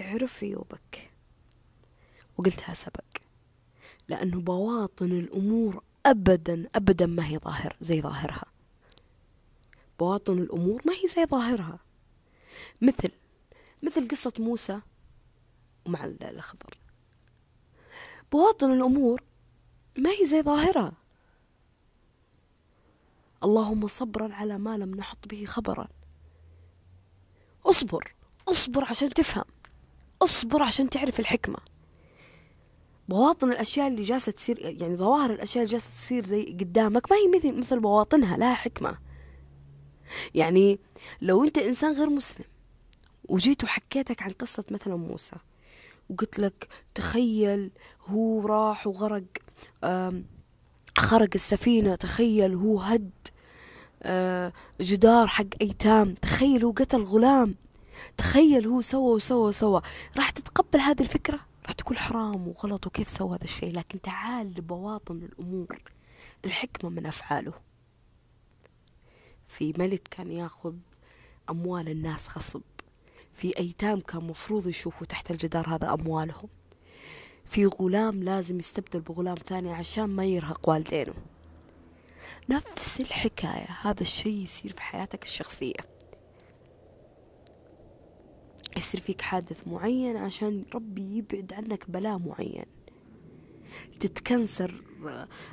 اعرف 0.00 0.44
عيوبك. 0.44 1.10
وقلتها 2.38 2.74
سبق. 2.74 3.04
لأنه 4.08 4.40
بواطن 4.40 5.06
الأمور 5.12 5.82
أبدا 6.06 6.68
أبدا 6.74 7.06
ما 7.06 7.26
هي 7.26 7.38
ظاهر 7.38 7.76
زي 7.80 8.02
ظاهرها. 8.02 8.44
بواطن 9.98 10.38
الأمور 10.38 10.82
ما 10.86 10.92
هي 10.92 11.08
زي 11.08 11.26
ظاهرها. 11.26 11.78
مثل 12.82 13.10
مثل 13.82 14.08
قصة 14.08 14.32
موسى 14.38 14.80
مع 15.86 16.04
الخضر 16.22 16.78
بواطن 18.32 18.72
الأمور 18.72 19.22
ما 19.98 20.10
هي 20.10 20.26
زي 20.26 20.42
ظاهرها. 20.42 20.92
اللهم 23.44 23.86
صبرا 23.86 24.34
على 24.34 24.58
ما 24.58 24.76
لم 24.76 24.94
نحط 24.94 25.28
به 25.28 25.44
خبرا. 25.44 25.88
اصبر 27.66 28.14
اصبر 28.48 28.84
عشان 28.84 29.08
تفهم. 29.08 29.44
اصبر 30.22 30.62
عشان 30.62 30.90
تعرف 30.90 31.20
الحكمة. 31.20 31.58
بواطن 33.08 33.52
الأشياء 33.52 33.88
اللي 33.88 34.02
جالسة 34.02 34.32
تصير 34.32 34.58
يعني 34.58 34.96
ظواهر 34.96 35.30
الأشياء 35.32 35.64
اللي 35.64 35.72
جالسة 35.72 35.90
تصير 35.90 36.26
زي 36.26 36.44
قدامك 36.44 37.12
ما 37.12 37.16
هي 37.16 37.38
مثل 37.38 37.58
مثل 37.58 37.80
بواطنها 37.80 38.36
لها 38.36 38.54
حكمة. 38.54 38.98
يعني 40.34 40.78
لو 41.22 41.44
أنت 41.44 41.58
إنسان 41.58 41.92
غير 41.92 42.10
مسلم 42.10 42.44
وجيت 43.24 43.64
وحكيتك 43.64 44.22
عن 44.22 44.30
قصة 44.30 44.64
مثلا 44.70 44.96
موسى 44.96 45.36
وقلت 46.10 46.38
لك 46.38 46.68
تخيل 46.94 47.70
هو 48.06 48.46
راح 48.46 48.86
وغرق 48.86 49.24
خرق 50.98 51.28
السفينة 51.34 51.94
تخيل 51.94 52.54
هو 52.54 52.80
هد 52.80 53.10
جدار 54.80 55.26
حق 55.26 55.44
أيتام 55.60 56.14
تخيل 56.14 56.64
هو 56.64 56.70
قتل 56.70 57.02
غلام 57.02 57.54
تخيل 58.16 58.66
هو 58.66 58.80
سوى 58.80 59.14
وسوى 59.14 59.48
وسوى. 59.48 59.82
راح 60.16 60.30
تتقبل 60.30 60.80
هذه 60.80 61.00
الفكرة؟ 61.00 61.40
راح 61.66 61.72
تقول 61.72 61.98
حرام 61.98 62.48
وغلط 62.48 62.86
وكيف 62.86 63.08
سوى 63.08 63.36
هذا 63.36 63.44
الشيء؟ 63.44 63.72
لكن 63.72 64.00
تعال 64.00 64.46
لبواطن 64.46 65.16
الأمور 65.16 65.82
الحكمة 66.44 66.90
من 66.90 67.06
أفعاله. 67.06 67.52
في 69.48 69.72
ملك 69.78 70.08
كان 70.10 70.30
ياخذ 70.30 70.74
أموال 71.50 71.88
الناس 71.88 72.36
غصب 72.36 72.62
في 73.36 73.58
أيتام 73.58 74.00
كان 74.00 74.24
مفروض 74.24 74.66
يشوفوا 74.66 75.06
تحت 75.06 75.30
الجدار 75.30 75.68
هذا 75.68 75.94
أموالهم. 75.94 76.48
في 77.44 77.66
غلام 77.66 78.22
لازم 78.22 78.58
يستبدل 78.58 79.00
بغلام 79.00 79.34
ثاني 79.34 79.72
عشان 79.72 80.04
ما 80.04 80.24
يرهق 80.24 80.68
والدينه. 80.68 81.14
نفس 82.50 83.00
الحكاية 83.00 83.68
هذا 83.82 84.00
الشيء 84.00 84.42
يصير 84.42 84.72
في 84.72 84.82
حياتك 84.82 85.24
الشخصية. 85.24 85.95
يصير 88.76 89.00
فيك 89.00 89.20
حادث 89.20 89.68
معين 89.68 90.16
عشان 90.16 90.64
ربي 90.74 91.16
يبعد 91.16 91.52
عنك 91.52 91.90
بلاء 91.90 92.18
معين. 92.18 92.64
تتكنسر 94.00 94.82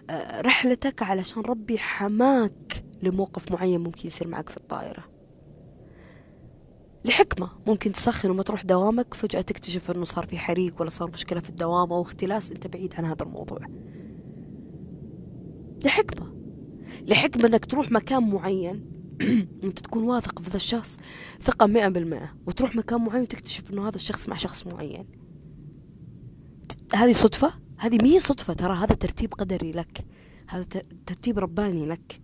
آه، 0.10 0.42
رحلتك 0.42 1.04
علشان 1.04 1.42
ربي 1.42 1.78
حماك 1.78 2.84
لموقف 3.04 3.52
معين 3.52 3.82
ممكن 3.82 4.08
يصير 4.08 4.28
معك 4.28 4.50
في 4.50 4.58
الطائرة. 4.58 5.04
لحكمة 7.06 7.50
ممكن 7.68 7.92
تسخن 7.92 8.30
وما 8.30 8.44
تروح 8.44 8.64
دوامك 8.66 9.14
فجأة 9.14 9.42
تكتشف 9.42 9.92
إنه 9.92 10.06
صار 10.06 10.26
في 10.26 10.38
حريق 10.38 10.82
ولا 10.82 10.90
صار 10.90 11.10
مشكلة 11.10 11.40
في 11.40 11.50
الدوام 11.50 11.94
أو 11.94 12.02
اختلاس 12.02 12.52
أنت 12.52 12.68
بعيد 12.68 12.94
عن 12.96 13.06
هذا 13.06 13.24
الموضوع. 13.24 13.60
لحكمة. 15.86 16.34
لحكمة 17.08 17.46
إنك 17.46 17.66
تروح 17.66 17.92
مكان 17.92 18.30
معين 18.30 18.92
انت 19.64 19.80
تكون 19.80 20.04
واثق 20.04 20.42
في 20.42 20.50
ذا 20.50 20.56
الشخص 20.56 21.00
ثقة 21.42 21.66
مئة 21.66 21.88
بالمئة 21.88 22.34
وتروح 22.46 22.76
مكان 22.76 23.02
معين 23.02 23.22
وتكتشف 23.22 23.72
إنه 23.72 23.88
هذا 23.88 23.96
الشخص 23.96 24.30
مع 24.30 24.38
شخص 24.38 24.68
معين. 24.68 25.08
هذه 26.96 27.14
صدفة؟ 27.14 27.54
هذه 27.78 27.98
مي 28.04 28.20
صدفة 28.20 28.54
ترى 28.54 28.74
هذا 28.74 28.96
ترتيب 28.96 29.34
قدري 29.34 29.72
لك 29.72 30.06
هذا 30.50 30.64
ترتيب 31.06 31.40
رباني 31.40 31.86
لك. 31.86 32.22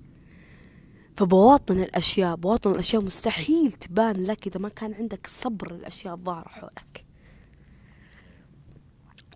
فبواطن 1.15 1.79
الأشياء 1.79 2.35
بواطن 2.35 2.71
الأشياء 2.71 3.03
مستحيل 3.03 3.71
تبان 3.71 4.15
لك 4.15 4.47
إذا 4.47 4.59
ما 4.59 4.69
كان 4.69 4.93
عندك 4.93 5.27
صبر 5.27 5.75
الأشياء 5.75 6.13
الظاهرة 6.13 6.49
حولك. 6.49 7.05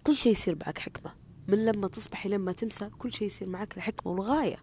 كل 0.04 0.16
شيء 0.16 0.32
يصير 0.32 0.58
معك 0.66 0.78
حكمة 0.78 1.14
من 1.48 1.66
لما 1.66 1.88
تصبحي 1.88 2.30
لما 2.30 2.52
تمسى 2.52 2.90
كل 2.90 3.12
شيء 3.12 3.28
يصير 3.28 3.50
معك 3.50 3.78
لحكمة 3.78 4.12
والغاية. 4.12 4.58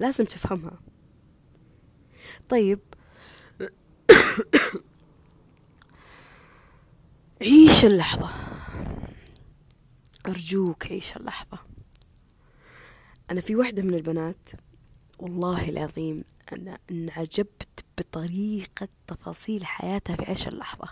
لازم 0.00 0.24
تفهمها. 0.24 0.83
طيب. 2.48 2.80
عيش 7.42 7.84
اللحظة. 7.84 8.30
أرجوك 10.26 10.86
عيش 10.86 11.16
اللحظة. 11.16 11.58
أنا 13.30 13.40
في 13.40 13.56
واحدة 13.56 13.82
من 13.82 13.94
البنات. 13.94 14.50
والله 15.18 15.68
العظيم 15.68 16.24
أنا 16.52 16.78
انعجبت 16.90 17.84
بطريقة 17.98 18.88
تفاصيل 19.06 19.66
حياتها 19.66 20.16
في 20.16 20.24
عيش 20.24 20.48
اللحظة. 20.48 20.88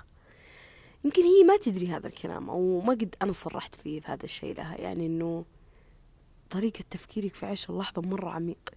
يمكن 1.04 1.22
هي 1.22 1.44
ما 1.44 1.56
تدري 1.56 1.88
هذا 1.88 2.06
الكلام 2.06 2.50
أو 2.50 2.80
ما 2.80 2.92
قد 2.92 3.14
أنا 3.22 3.32
صرحت 3.32 3.74
فيه 3.74 4.00
في 4.00 4.06
هذا 4.12 4.24
الشيء 4.24 4.56
لها. 4.56 4.80
يعني 4.80 5.06
أنه 5.06 5.44
طريقة 6.50 6.84
تفكيرك 6.90 7.34
في 7.34 7.46
عيش 7.46 7.70
اللحظة 7.70 8.02
مرة 8.02 8.30
عميق 8.30 8.70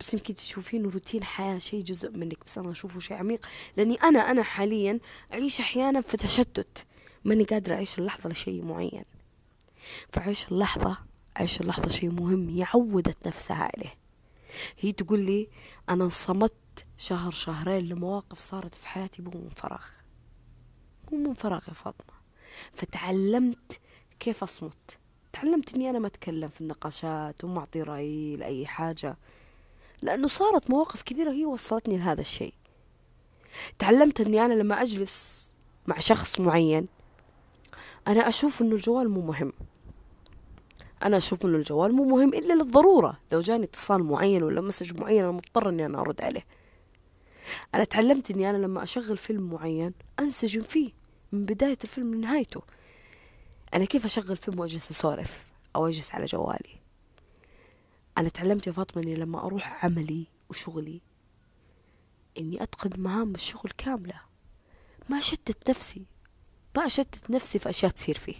بس 0.00 0.14
يمكن 0.14 0.34
تشوفين 0.34 0.86
روتين 0.86 1.24
حياة 1.24 1.58
شيء 1.58 1.82
جزء 1.82 2.10
منك 2.10 2.38
بس 2.46 2.58
أنا 2.58 2.70
أشوفه 2.70 3.00
شيء 3.00 3.16
عميق. 3.16 3.46
لأني 3.76 3.94
أنا 3.94 4.18
أنا 4.18 4.42
حاليا 4.42 5.00
أعيش 5.32 5.60
أحيانا 5.60 6.00
في 6.00 6.16
تشتت. 6.16 6.86
ماني 7.24 7.44
قادرة 7.44 7.74
أعيش 7.74 7.98
اللحظة 7.98 8.30
لشيء 8.30 8.64
معين. 8.64 9.04
فعيش 10.12 10.48
اللحظة 10.52 10.98
عيش 11.36 11.60
اللحظة 11.60 11.88
شيء 11.88 12.10
مهم 12.10 12.48
هي 12.48 12.66
عودت 12.74 13.26
نفسها 13.26 13.70
عليه 13.76 13.94
هي 14.80 14.92
تقول 14.92 15.20
لي 15.20 15.48
أنا 15.88 16.08
صمت 16.08 16.52
شهر 16.98 17.30
شهرين 17.30 17.88
لمواقف 17.88 18.38
صارت 18.38 18.74
في 18.74 18.88
حياتي 18.88 19.22
مو 19.22 19.30
من 19.30 19.48
فراغ. 19.56 19.86
مو 21.12 21.18
من 21.18 21.34
فراغ 21.34 21.64
يا 21.68 21.74
فاطمة. 21.74 22.16
فتعلمت 22.72 23.80
كيف 24.20 24.42
أصمت. 24.42 24.98
تعلمت 25.32 25.74
إني 25.74 25.90
أنا 25.90 25.98
ما 25.98 26.06
أتكلم 26.06 26.48
في 26.48 26.60
النقاشات 26.60 27.44
وما 27.44 27.58
أعطي 27.60 27.82
رأيي 27.82 28.36
لأي 28.36 28.66
حاجة. 28.66 29.18
لأنه 30.02 30.28
صارت 30.28 30.70
مواقف 30.70 31.02
كثيرة 31.02 31.32
هي 31.32 31.44
وصلتني 31.44 31.96
لهذا 31.98 32.20
الشيء. 32.20 32.54
تعلمت 33.78 34.20
أني 34.20 34.44
أنا 34.44 34.54
لما 34.54 34.82
أجلس 34.82 35.50
مع 35.86 35.98
شخص 35.98 36.40
معين 36.40 36.88
أنا 38.08 38.28
أشوف 38.28 38.62
أنه 38.62 38.74
الجوال 38.74 39.08
مو 39.08 39.20
مهم. 39.20 39.52
أنا 41.02 41.16
أشوف 41.16 41.46
أنه 41.46 41.56
الجوال 41.56 41.92
مو 41.92 42.04
مهم 42.04 42.28
إلا 42.28 42.54
للضرورة. 42.54 43.20
لو 43.32 43.40
جاني 43.40 43.64
اتصال 43.64 44.02
معين 44.02 44.42
ولا 44.42 44.60
مسج 44.60 45.00
معين 45.00 45.22
أنا 45.24 45.32
مضطر 45.32 45.68
أني 45.68 45.86
أنا 45.86 46.00
أرد 46.00 46.24
عليه. 46.24 46.44
أنا 47.74 47.84
تعلمت 47.84 48.30
أني 48.30 48.50
أنا 48.50 48.56
لما 48.56 48.82
أشغل 48.82 49.16
فيلم 49.16 49.50
معين 49.50 49.94
أنسجم 50.20 50.62
فيه 50.62 50.92
من 51.32 51.44
بداية 51.44 51.78
الفيلم 51.84 52.14
لنهايته. 52.14 52.62
أنا 53.74 53.84
كيف 53.84 54.04
أشغل 54.04 54.36
فيلم 54.36 54.60
وأجلس 54.60 54.90
أسولف 54.90 55.44
أو 55.76 55.86
أجلس 55.86 56.14
على 56.14 56.26
جوالي؟ 56.26 56.85
أنا 58.18 58.28
تعلمت 58.28 58.66
يا 58.66 58.72
فاطمة 58.72 59.02
إني 59.02 59.14
لما 59.14 59.46
أروح 59.46 59.84
عملي 59.84 60.26
وشغلي 60.50 61.00
إني 62.38 62.62
أتقن 62.62 63.00
مهام 63.00 63.34
الشغل 63.34 63.70
كاملة. 63.70 64.20
ما 65.08 65.18
أشتت 65.18 65.70
نفسي 65.70 66.06
ما 66.76 66.86
أشتت 66.86 67.30
نفسي 67.30 67.58
في 67.58 67.68
أشياء 67.68 67.90
تصير 67.92 68.18
فيه. 68.18 68.36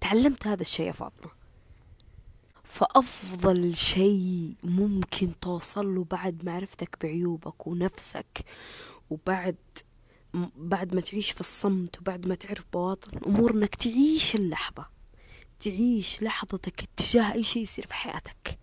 تعلمت 0.00 0.46
هذا 0.46 0.60
الشيء 0.60 0.86
يا 0.86 0.92
فاطمة. 0.92 1.30
فأفضل 2.64 3.76
شيء 3.76 4.54
ممكن 4.62 5.32
توصل 5.40 5.94
له 5.94 6.04
بعد 6.04 6.44
معرفتك 6.44 6.96
بعيوبك 7.02 7.66
ونفسك 7.66 8.44
وبعد 9.10 9.56
بعد 10.56 10.94
ما 10.94 11.00
تعيش 11.00 11.30
في 11.30 11.40
الصمت 11.40 12.00
وبعد 12.00 12.26
ما 12.26 12.34
تعرف 12.34 12.64
بواطن 12.72 13.16
الأمور 13.16 13.50
إنك 13.50 13.74
تعيش 13.74 14.34
اللحظة. 14.34 14.99
تعيش 15.60 16.22
لحظتك 16.22 16.82
اتجاه 16.82 17.32
أي 17.32 17.44
شيء 17.44 17.62
يصير 17.62 17.86
في 17.86 17.94
حياتك. 17.94 18.58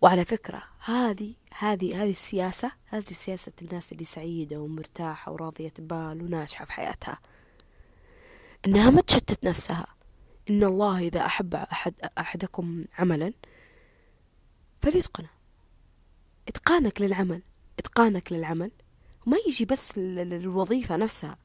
وعلى 0.00 0.24
فكرة 0.24 0.62
هذه 0.84 1.34
هذه 1.58 2.02
هذه 2.02 2.10
السياسة 2.10 2.72
هذه 2.86 3.12
سياسة 3.12 3.52
الناس 3.62 3.92
اللي 3.92 4.04
سعيدة 4.04 4.60
ومرتاحة 4.60 5.32
وراضية 5.32 5.72
بال 5.78 6.22
وناجحة 6.22 6.64
في 6.64 6.72
حياتها. 6.72 7.18
إنها 8.66 8.90
ما 8.90 9.00
تشتت 9.00 9.44
نفسها. 9.44 9.86
إن 10.50 10.64
الله 10.64 10.98
إذا 10.98 11.26
أحب 11.26 11.54
أحد 11.54 11.94
أحدكم 12.18 12.84
عملا 12.98 13.32
فليتقنه. 14.82 15.30
إتقانك 16.48 17.00
للعمل 17.00 17.42
إتقانك 17.78 18.32
للعمل. 18.32 18.70
وما 19.26 19.36
يجي 19.46 19.64
بس 19.64 19.98
للوظيفة 19.98 20.96
نفسها. 20.96 21.38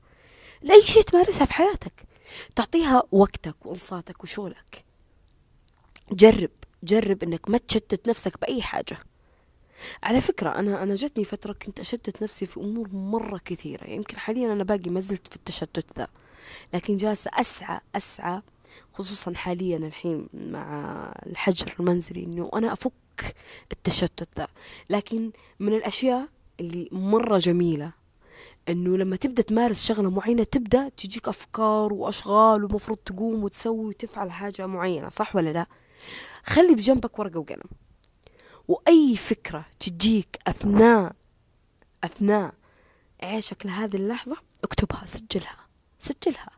لأي 0.62 0.82
شيء 0.82 1.02
تمارسها 1.02 1.46
في 1.46 1.54
حياتك. 1.54 2.15
تعطيها 2.56 3.04
وقتك 3.12 3.66
وانصاتك 3.66 4.24
وشغلك. 4.24 4.86
جرب 6.12 6.52
جرب 6.84 7.24
إنك 7.24 7.50
ما 7.50 7.58
تشتت 7.58 8.10
نفسك 8.10 8.42
بأي 8.42 8.62
حاجة. 8.62 8.98
على 10.04 10.22
فكرة 10.22 10.50
أنا 10.50 10.84
أنا 10.84 10.96
جتني 10.96 11.24
فترة 11.24 11.54
كنت 11.54 11.80
أشتت 11.80 12.24
نفسي 12.24 12.46
في 12.46 12.60
أمور 12.60 12.90
مرة 12.94 13.38
كثيرة. 13.46 13.90
يمكن 13.90 14.18
حاليا 14.18 14.54
أنا 14.54 14.64
باقي 14.64 14.90
ما 14.90 15.00
زلت 15.00 15.28
في 15.28 15.36
التشتت 15.36 15.86
ذا 15.98 16.08
لكن 16.74 16.98
جالسة 16.98 17.32
أسعى 17.34 17.80
أسعى 17.96 18.42
خصوصا 18.94 19.34
حاليا 19.34 19.78
الحين 19.78 20.28
مع 20.34 21.14
الحجر 21.26 21.76
المنزلي 21.80 22.24
إنه 22.24 22.50
أنا 22.54 22.74
أفك 22.74 23.36
التشتت 23.72 24.30
ذا. 24.38 24.48
لكن 24.90 25.32
من 25.60 25.74
الأشياء 25.74 26.28
اللي 26.60 26.90
مرة 26.92 27.38
جميلة 27.38 27.92
إنه 28.70 28.98
لما 28.98 29.16
تبدأ 29.16 29.42
تمارس 29.42 29.86
شغلة 29.86 30.10
معينة 30.10 30.44
تبدأ 30.44 30.90
تجيك 30.90 31.28
أفكار 31.28 31.94
وأشغال 31.94 32.64
ومفروض 32.64 32.98
تقوم 32.98 33.44
وتسوي 33.44 33.86
وتفعل 33.86 34.32
حاجة 34.32 34.66
معينة 34.66 35.10
صح 35.10 35.36
ولا 35.36 35.54
لا؟ 35.54 35.66
خلي 36.44 36.76
بجنبك 36.76 37.20
ورقة 37.20 37.40
وقلم. 37.40 37.70
وأي 38.68 39.18
فكرة 39.18 39.66
تجيك 39.80 40.40
أثناء 40.48 41.16
أثناء 42.04 42.54
عيشك 43.24 43.66
لهذه 43.66 43.96
اللحظة 43.96 44.38
اكتبها 44.64 45.06
سجلها 45.06 45.58
سجلها. 46.00 46.50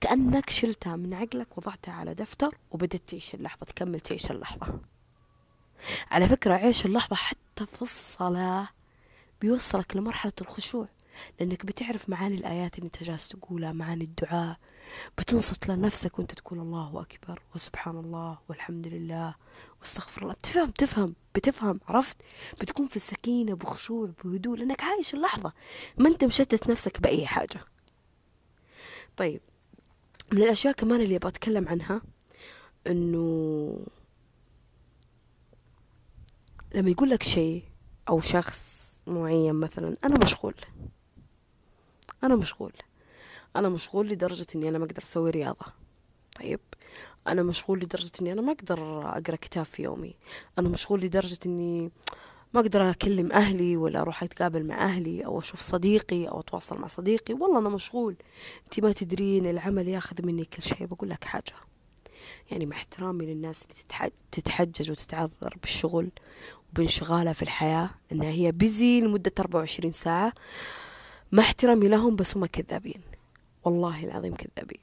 كأنك 0.00 0.50
شلتها 0.50 0.96
من 0.96 1.14
عقلك 1.14 1.58
وضعتها 1.58 1.94
على 1.94 2.14
دفتر 2.14 2.58
وبدت 2.70 3.08
تعيش 3.08 3.34
اللحظة 3.34 3.66
تكمل 3.66 4.00
تعيش 4.00 4.30
اللحظة. 4.30 4.80
على 6.10 6.28
فكرة 6.28 6.54
عيش 6.54 6.86
اللحظة 6.86 7.16
حتى 7.16 7.66
في 7.66 7.82
الصلاة 7.82 8.68
بيوصلك 9.40 9.96
لمرحلة 9.96 10.32
الخشوع. 10.40 10.88
لأنك 11.40 11.66
بتعرف 11.66 12.08
معاني 12.08 12.34
الآيات 12.34 12.74
اللي 12.78 12.86
أنت 12.86 13.02
جالس 13.02 13.28
تقولها 13.28 13.72
معاني 13.72 14.04
الدعاء. 14.04 14.56
بتنصت 15.18 15.68
لنفسك 15.68 16.18
وأنت 16.18 16.34
تقول 16.34 16.58
الله 16.60 17.00
أكبر 17.00 17.42
وسبحان 17.54 17.96
الله 17.98 18.38
والحمد 18.48 18.86
لله 18.86 19.34
واستغفر 19.80 20.22
الله. 20.22 20.34
بتفهم 20.34 20.70
تفهم 20.70 21.14
بتفهم 21.34 21.80
عرفت؟ 21.88 22.16
بتكون 22.60 22.86
في 22.86 22.96
السكينة 22.96 23.54
بخشوع 23.54 24.10
بهدوء 24.24 24.56
لأنك 24.58 24.82
عايش 24.82 25.14
اللحظة. 25.14 25.52
ما 25.98 26.08
أنت 26.08 26.24
مشتت 26.24 26.70
نفسك 26.70 27.00
بأي 27.00 27.26
حاجة. 27.26 27.64
طيب 29.16 29.40
من 30.32 30.42
الأشياء 30.42 30.74
كمان 30.74 31.00
اللي 31.00 31.16
أبغى 31.16 31.28
أتكلم 31.28 31.68
عنها 31.68 32.02
إنه 32.86 33.86
لما 36.74 36.90
يقول 36.90 37.10
لك 37.10 37.22
شيء 37.22 37.64
أو 38.08 38.20
شخص 38.20 39.02
معين 39.06 39.54
مثلا 39.54 39.96
أنا 40.04 40.18
مشغول. 40.24 40.54
أنا 42.24 42.36
مشغول. 42.36 42.72
أنا 43.56 43.68
مشغول 43.68 44.08
لدرجة 44.08 44.46
إني 44.54 44.68
أنا 44.68 44.78
ما 44.78 44.84
أقدر 44.84 45.02
أسوي 45.02 45.30
رياضة. 45.30 45.66
طيب. 46.40 46.60
أنا 47.26 47.42
مشغول 47.42 47.78
لدرجة 47.78 48.10
إني 48.20 48.32
أنا 48.32 48.42
ما 48.42 48.52
أقدر 48.52 49.00
أقرأ 49.08 49.36
كتاب 49.36 49.64
في 49.64 49.82
يومي. 49.82 50.14
أنا 50.58 50.68
مشغول 50.68 51.00
لدرجة 51.00 51.38
إني 51.46 51.90
ما 52.54 52.60
أقدر 52.60 52.90
أكلم 52.90 53.32
أهلي 53.32 53.76
ولا 53.76 54.00
أروح 54.00 54.22
أتقابل 54.22 54.64
مع 54.66 54.84
أهلي 54.84 55.24
أو 55.26 55.38
أشوف 55.38 55.60
صديقي 55.60 56.28
أو 56.28 56.40
أتواصل 56.40 56.80
مع 56.80 56.88
صديقي. 56.88 57.34
والله 57.34 57.58
أنا 57.58 57.68
مشغول. 57.68 58.16
أنت 58.64 58.80
ما 58.80 58.92
تدرين 58.92 59.46
العمل 59.46 59.88
ياخذ 59.88 60.26
مني 60.26 60.44
كل 60.44 60.62
شيء 60.62 60.86
بقول 60.86 61.10
لك 61.10 61.24
حاجة. 61.24 61.54
يعني 62.50 62.66
مع 62.66 62.76
احترامي 62.76 63.26
للناس 63.26 63.62
اللي 63.62 64.10
تتحجج 64.32 64.90
وتتعذر 64.90 65.56
بالشغل 65.60 66.10
وبانشغالها 66.72 67.32
في 67.32 67.42
الحياة 67.42 67.90
إنها 68.12 68.30
هي 68.30 68.52
بيزي 68.52 69.00
لمدة 69.00 69.32
24 69.40 69.92
ساعة. 69.92 70.32
مع 71.32 71.42
احترامي 71.42 71.88
لهم 71.88 72.16
بس 72.16 72.36
هم 72.36 72.46
كذابين. 72.46 73.00
والله 73.64 74.04
العظيم 74.04 74.34
كذابين. 74.34 74.80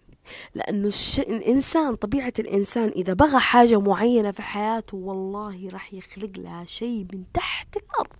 لأنه 0.55 0.87
الش... 0.87 1.19
الإنسان 1.19 1.95
طبيعة 1.95 2.33
الإنسان 2.39 2.89
إذا 2.89 3.13
بغى 3.13 3.39
حاجة 3.39 3.79
معينة 3.79 4.31
في 4.31 4.41
حياته 4.41 4.97
والله 4.97 5.69
راح 5.69 5.93
يخلق 5.93 6.31
لها 6.37 6.65
شيء 6.65 7.07
من 7.13 7.23
تحت 7.33 7.77
الأرض. 7.77 8.13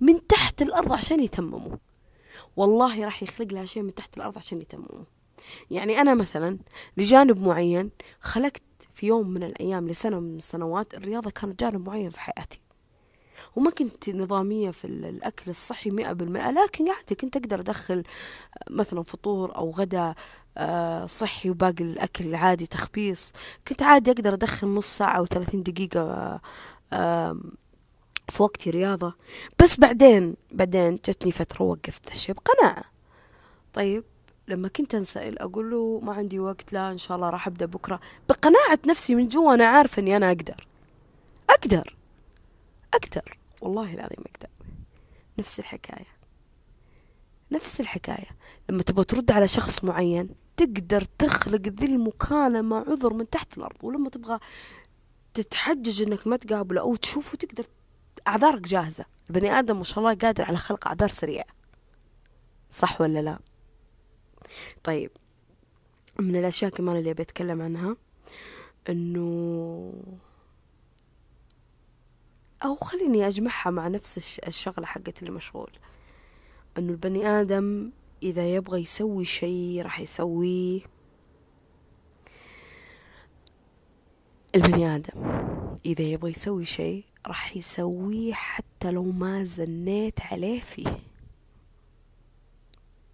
من 0.00 0.26
تحت 0.26 0.62
الأرض 0.62 0.92
عشان 0.92 1.20
يتممه. 1.20 1.78
والله 2.56 3.04
راح 3.04 3.22
يخلق 3.22 3.52
لها 3.52 3.64
شيء 3.64 3.82
من 3.82 3.94
تحت 3.94 4.16
الأرض 4.16 4.38
عشان 4.38 4.60
يتممه. 4.60 5.06
يعني 5.70 6.00
أنا 6.00 6.14
مثلا 6.14 6.58
لجانب 6.96 7.42
معين 7.42 7.90
خلقت 8.20 8.62
في 8.94 9.06
يوم 9.06 9.30
من 9.30 9.42
الأيام 9.42 9.88
لسنة 9.88 10.20
من 10.20 10.36
السنوات 10.36 10.94
الرياضة 10.94 11.30
كانت 11.30 11.60
جانب 11.60 11.88
معين 11.88 12.10
في 12.10 12.20
حياتي. 12.20 12.60
وما 13.56 13.70
كنت 13.70 14.10
نظامية 14.10 14.70
في 14.70 14.84
الأكل 14.86 15.50
الصحي 15.50 15.90
مئة 15.90 16.12
بالمئة 16.12 16.50
لكن 16.50 16.88
عادي 16.90 17.14
كنت 17.14 17.36
أقدر 17.36 17.60
أدخل 17.60 18.02
مثلا 18.70 19.02
فطور 19.02 19.56
أو 19.56 19.70
غدا 19.70 20.14
آه، 20.58 21.06
صحي 21.06 21.50
وباقي 21.50 21.84
الأكل 21.84 22.24
العادي 22.26 22.66
تخبيص. 22.66 23.32
كنت 23.68 23.82
عادي 23.82 24.10
أقدر 24.10 24.34
أدخل 24.34 24.68
نص 24.68 24.86
ساعة 24.96 25.18
أو 25.18 25.26
ثلاثين 25.26 25.62
دقيقة 25.62 26.40
في 28.28 28.42
وقتي 28.42 28.70
رياضة. 28.70 29.14
بس 29.62 29.80
بعدين 29.80 30.36
بعدين 30.52 30.94
جتني 30.94 31.32
فترة 31.32 31.62
وقفت 31.62 32.10
الشيء 32.12 32.34
بقناعة. 32.34 32.84
طيب 33.72 34.04
لما 34.48 34.68
كنت 34.68 34.94
أنسأل 34.94 35.38
أقول 35.38 35.70
له 35.70 36.00
ما 36.02 36.12
عندي 36.12 36.40
وقت 36.40 36.72
لا 36.72 36.90
إن 36.92 36.98
شاء 36.98 37.16
الله 37.16 37.30
راح 37.30 37.46
أبدأ 37.46 37.66
بكرة. 37.66 38.00
بقناعة 38.28 38.78
نفسي 38.86 39.14
من 39.14 39.28
جوا 39.28 39.54
أنا 39.54 39.64
عارفة 39.66 40.00
إني 40.02 40.16
أنا 40.16 40.28
أقدر. 40.28 40.66
أقدر. 41.50 41.96
أقدر. 42.94 43.38
والله 43.64 43.94
العظيم 43.94 44.18
أقدر 44.18 44.48
نفس 45.38 45.60
الحكاية. 45.60 46.06
نفس 47.52 47.80
الحكاية. 47.80 48.28
لما 48.70 48.82
تبغى 48.82 49.04
ترد 49.04 49.30
على 49.30 49.48
شخص 49.48 49.84
معين 49.84 50.28
تقدر 50.56 51.04
تخلق 51.04 51.68
ذي 51.68 51.86
المكالمة 51.86 52.76
عذر 52.76 53.14
من 53.14 53.30
تحت 53.30 53.58
الأرض. 53.58 53.84
ولما 53.84 54.10
تبغى 54.10 54.38
تتحجج 55.34 56.02
إنك 56.02 56.26
ما 56.26 56.36
تقابله 56.36 56.80
أو 56.80 56.96
تشوفه 56.96 57.36
تقدر 57.36 57.64
أعذارك 58.28 58.60
جاهزة. 58.60 59.04
البني 59.30 59.50
آدم 59.58 59.76
ما 59.76 59.84
شاء 59.84 59.98
الله 59.98 60.14
قادر 60.14 60.44
على 60.44 60.56
خلق 60.56 60.86
أعذار 60.86 61.08
سريعة. 61.08 61.46
صح 62.70 63.00
ولا 63.00 63.18
لا؟ 63.18 63.38
طيب. 64.84 65.10
من 66.20 66.36
الأشياء 66.36 66.70
كمان 66.70 66.96
اللي 66.96 67.14
بتكلم 67.14 67.62
عنها 67.62 67.96
إنه 68.88 69.92
أو 72.64 72.74
خليني 72.74 73.28
أجمعها 73.28 73.70
مع 73.70 73.88
نفس 73.88 74.38
الشغلة 74.38 74.86
حقت 74.86 75.22
المشغول. 75.22 75.70
إنه 76.78 76.92
البني 76.92 77.26
آدم 77.26 77.92
إذا 78.22 78.54
يبغى 78.54 78.82
يسوي 78.82 79.24
شيء 79.24 79.82
راح 79.82 80.00
يسويه 80.00 80.80
البني 84.54 84.96
آدم. 84.96 85.44
إذا 85.86 86.02
يبغى 86.02 86.30
يسوي 86.30 86.64
شيء 86.64 87.04
راح 87.26 87.56
يسويه 87.56 88.34
حتى 88.34 88.90
لو 88.90 89.04
ما 89.04 89.44
زنيت 89.44 90.20
عليه 90.20 90.60
فيه. 90.60 90.98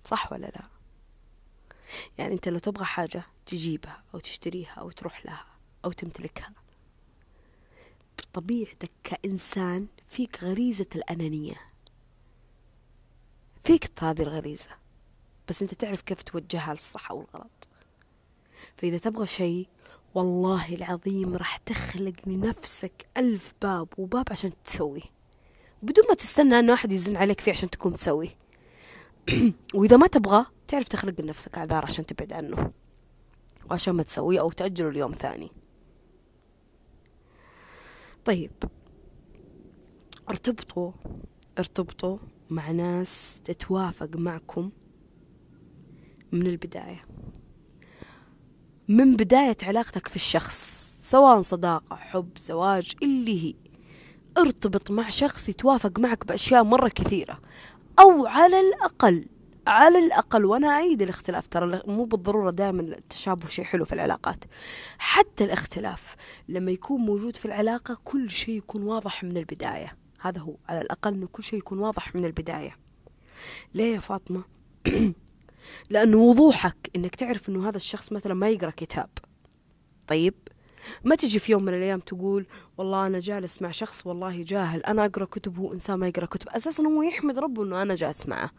صح 0.04 0.32
ولا 0.32 0.46
لا؟ 0.46 0.62
يعني 2.18 2.34
أنت 2.34 2.48
لو 2.48 2.58
تبغى 2.58 2.84
حاجة 2.84 3.22
تجيبها 3.46 4.02
أو 4.14 4.18
تشتريها 4.18 4.74
أو 4.78 4.90
تروح 4.90 5.26
لها 5.26 5.46
أو 5.84 5.92
تمتلكها 5.92 6.52
بطبيعتك 8.20 8.90
كإنسان 9.04 9.86
فيك 10.06 10.44
غريزة 10.44 10.86
الأنانية. 10.96 11.54
فيك 13.64 13.90
هذه 14.00 14.22
الغريزة 14.22 14.70
بس 15.48 15.62
أنت 15.62 15.74
تعرف 15.74 16.02
كيف 16.02 16.22
توجهها 16.22 16.72
للصح 16.72 17.10
أو 17.10 17.20
الغلط. 17.20 17.68
فإذا 18.76 18.98
تبغى 18.98 19.26
شيء 19.26 19.68
والله 20.14 20.74
العظيم 20.74 21.36
راح 21.36 21.56
تخلق 21.56 22.14
لنفسك 22.26 23.06
ألف 23.16 23.54
باب 23.62 23.88
وباب 23.98 24.24
عشان 24.30 24.52
تسويه. 24.64 25.02
بدون 25.82 26.04
ما 26.08 26.14
تستنى 26.14 26.58
أنه 26.58 26.74
أحد 26.74 26.92
يزن 26.92 27.16
عليك 27.16 27.40
فيه 27.40 27.52
عشان 27.52 27.70
تكون 27.70 27.94
تسويه. 27.94 28.36
وإذا 29.74 29.96
ما 29.96 30.06
تبغى 30.06 30.46
تعرف 30.68 30.88
تخلق 30.88 31.20
لنفسك 31.20 31.58
أعذار 31.58 31.84
عشان 31.84 32.06
تبعد 32.06 32.32
عنه. 32.32 32.72
وعشان 33.70 33.94
ما 33.94 34.02
تسويه 34.02 34.40
أو 34.40 34.50
تأجله 34.50 34.90
ليوم 34.90 35.12
ثاني. 35.12 35.50
طيب 38.24 38.52
ارتبطوا 40.28 40.92
ارتبطوا 41.58 42.18
مع 42.50 42.70
ناس 42.70 43.40
تتوافق 43.44 44.16
معكم 44.16 44.70
من 46.32 46.46
البداية. 46.46 47.04
من 48.88 49.16
بداية 49.16 49.56
علاقتك 49.62 50.08
في 50.08 50.16
الشخص 50.16 50.56
سواء 51.02 51.40
صداقة 51.40 51.96
حب 51.96 52.38
زواج 52.38 52.92
اللي 53.02 53.44
هي 53.44 53.54
ارتبط 54.38 54.90
مع 54.90 55.08
شخص 55.08 55.48
يتوافق 55.48 55.98
معك 55.98 56.26
بأشياء 56.26 56.64
مرة 56.64 56.88
كثيرة 56.88 57.40
أو 58.00 58.26
على 58.26 58.60
الأقل 58.60 59.26
على 59.66 59.98
الأقل 59.98 60.44
وأنا 60.44 60.68
أعيد 60.68 61.02
الاختلاف. 61.02 61.46
ترى 61.46 61.82
مو 61.86 62.04
بالضرورة 62.04 62.50
دائما 62.50 62.82
التشابه 62.82 63.46
شيء 63.46 63.64
حلو 63.64 63.84
في 63.84 63.92
العلاقات. 63.92 64.44
حتى 64.98 65.44
الاختلاف 65.44 66.16
لما 66.48 66.70
يكون 66.70 67.00
موجود 67.00 67.36
في 67.36 67.44
العلاقة 67.44 67.98
كل 68.04 68.30
شيء 68.30 68.56
يكون 68.56 68.82
واضح 68.82 69.24
من 69.24 69.36
البداية. 69.36 69.96
هذا 70.20 70.40
هو. 70.40 70.56
على 70.68 70.80
الأقل 70.80 71.14
أنه 71.14 71.26
كل 71.26 71.42
شيء 71.42 71.58
يكون 71.58 71.78
واضح 71.78 72.14
من 72.14 72.24
البداية. 72.24 72.76
ليه 73.74 73.94
يا 73.94 74.00
فاطمة؟ 74.00 74.44
لأنه 75.90 76.18
وضوحك 76.18 76.90
إنك 76.96 77.14
تعرف 77.14 77.48
إنه 77.48 77.68
هذا 77.68 77.76
الشخص 77.76 78.12
مثلا 78.12 78.34
ما 78.34 78.48
يقرأ 78.48 78.70
كتاب. 78.70 79.08
طيب؟ 80.06 80.34
ما 81.04 81.16
تجي 81.16 81.38
في 81.38 81.52
يوم 81.52 81.64
من 81.64 81.74
الأيام 81.74 82.00
تقول 82.00 82.46
والله 82.78 83.06
أنا 83.06 83.18
جالس 83.18 83.62
مع 83.62 83.70
شخص 83.70 84.06
والله 84.06 84.42
جاهل 84.42 84.80
أنا 84.84 85.04
أقرأ 85.04 85.24
كتب 85.24 85.58
وهو 85.58 85.72
إنسان 85.72 85.98
ما 85.98 86.08
يقرأ 86.08 86.26
كتب. 86.26 86.48
أساسا 86.48 86.82
هو 86.82 87.02
يحمد 87.02 87.38
ربه 87.38 87.64
إنه 87.64 87.82
أنا 87.82 87.94
جالس 87.94 88.26
معه. 88.26 88.50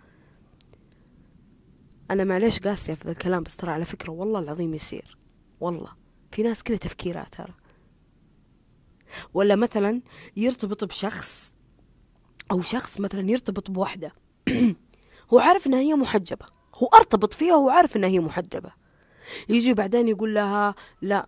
أنا 2.11 2.23
معليش 2.23 2.59
قاسية 2.59 2.93
في 2.93 3.03
ذا 3.05 3.11
الكلام 3.11 3.43
بس 3.43 3.57
ترى 3.57 3.71
على 3.71 3.85
فكرة 3.85 4.11
والله 4.11 4.39
العظيم 4.39 4.73
يصير. 4.73 5.17
والله. 5.59 5.91
في 6.31 6.43
ناس 6.43 6.63
كذا 6.63 6.77
تفكيرها 6.77 7.25
ترى. 7.31 7.53
ولا 9.33 9.55
مثلا 9.55 10.01
يرتبط 10.37 10.83
بشخص 10.83 11.53
أو 12.51 12.61
شخص 12.61 12.99
مثلا 12.99 13.29
يرتبط 13.29 13.71
بوحدة. 13.71 14.11
هو 15.33 15.39
عارف 15.39 15.67
إنها 15.67 15.79
هي 15.79 15.93
محجبة. 15.93 16.45
هو 16.77 16.87
أرتبط 16.87 17.33
فيها 17.33 17.55
وهو 17.55 17.69
عارف 17.69 17.95
إنها 17.95 18.09
هي 18.09 18.19
محجبة. 18.19 18.71
يجي 19.49 19.73
بعدين 19.73 20.07
يقول 20.07 20.35
لها 20.35 20.75
لا 21.01 21.27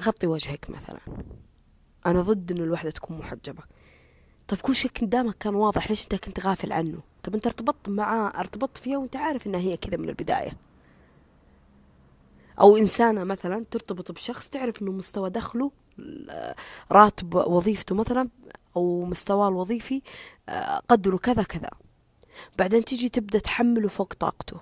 غطي 0.00 0.26
وجهك 0.26 0.70
مثلا. 0.70 1.00
أنا 2.06 2.20
ضد 2.22 2.52
إنه 2.52 2.64
الوحدة 2.64 2.90
تكون 2.90 3.18
محجبة. 3.18 3.62
طيب 4.48 4.60
كل 4.60 4.74
شيء 4.74 4.90
قدامك 5.02 5.38
كان 5.38 5.54
واضح 5.54 5.90
ليش 5.90 6.02
أنت 6.02 6.14
كنت 6.14 6.40
غافل 6.40 6.72
عنه؟ 6.72 7.09
طب 7.22 7.34
أنت 7.34 7.46
ارتبطت 7.46 7.88
معاه 7.88 8.40
ارتبطت 8.40 8.78
فيها 8.78 8.98
وأنت 8.98 9.16
عارف 9.16 9.46
إنها 9.46 9.60
هي 9.60 9.76
كذا 9.76 9.96
من 9.96 10.08
البداية. 10.08 10.52
أو 12.60 12.76
إنسانة 12.76 13.24
مثلا 13.24 13.64
ترتبط 13.70 14.12
بشخص 14.12 14.48
تعرف 14.48 14.82
إنه 14.82 14.92
مستوى 14.92 15.30
دخله 15.30 15.72
راتب 16.92 17.34
وظيفته 17.34 17.94
مثلا 17.94 18.28
أو 18.76 19.04
مستواه 19.04 19.48
الوظيفي 19.48 20.02
آه، 20.48 20.82
قدره 20.88 21.16
كذا 21.16 21.42
كذا. 21.42 21.70
بعدين 22.58 22.84
تيجي 22.84 23.08
تبدأ 23.08 23.38
تحمله 23.38 23.88
فوق 23.88 24.14
طاقته. 24.14 24.60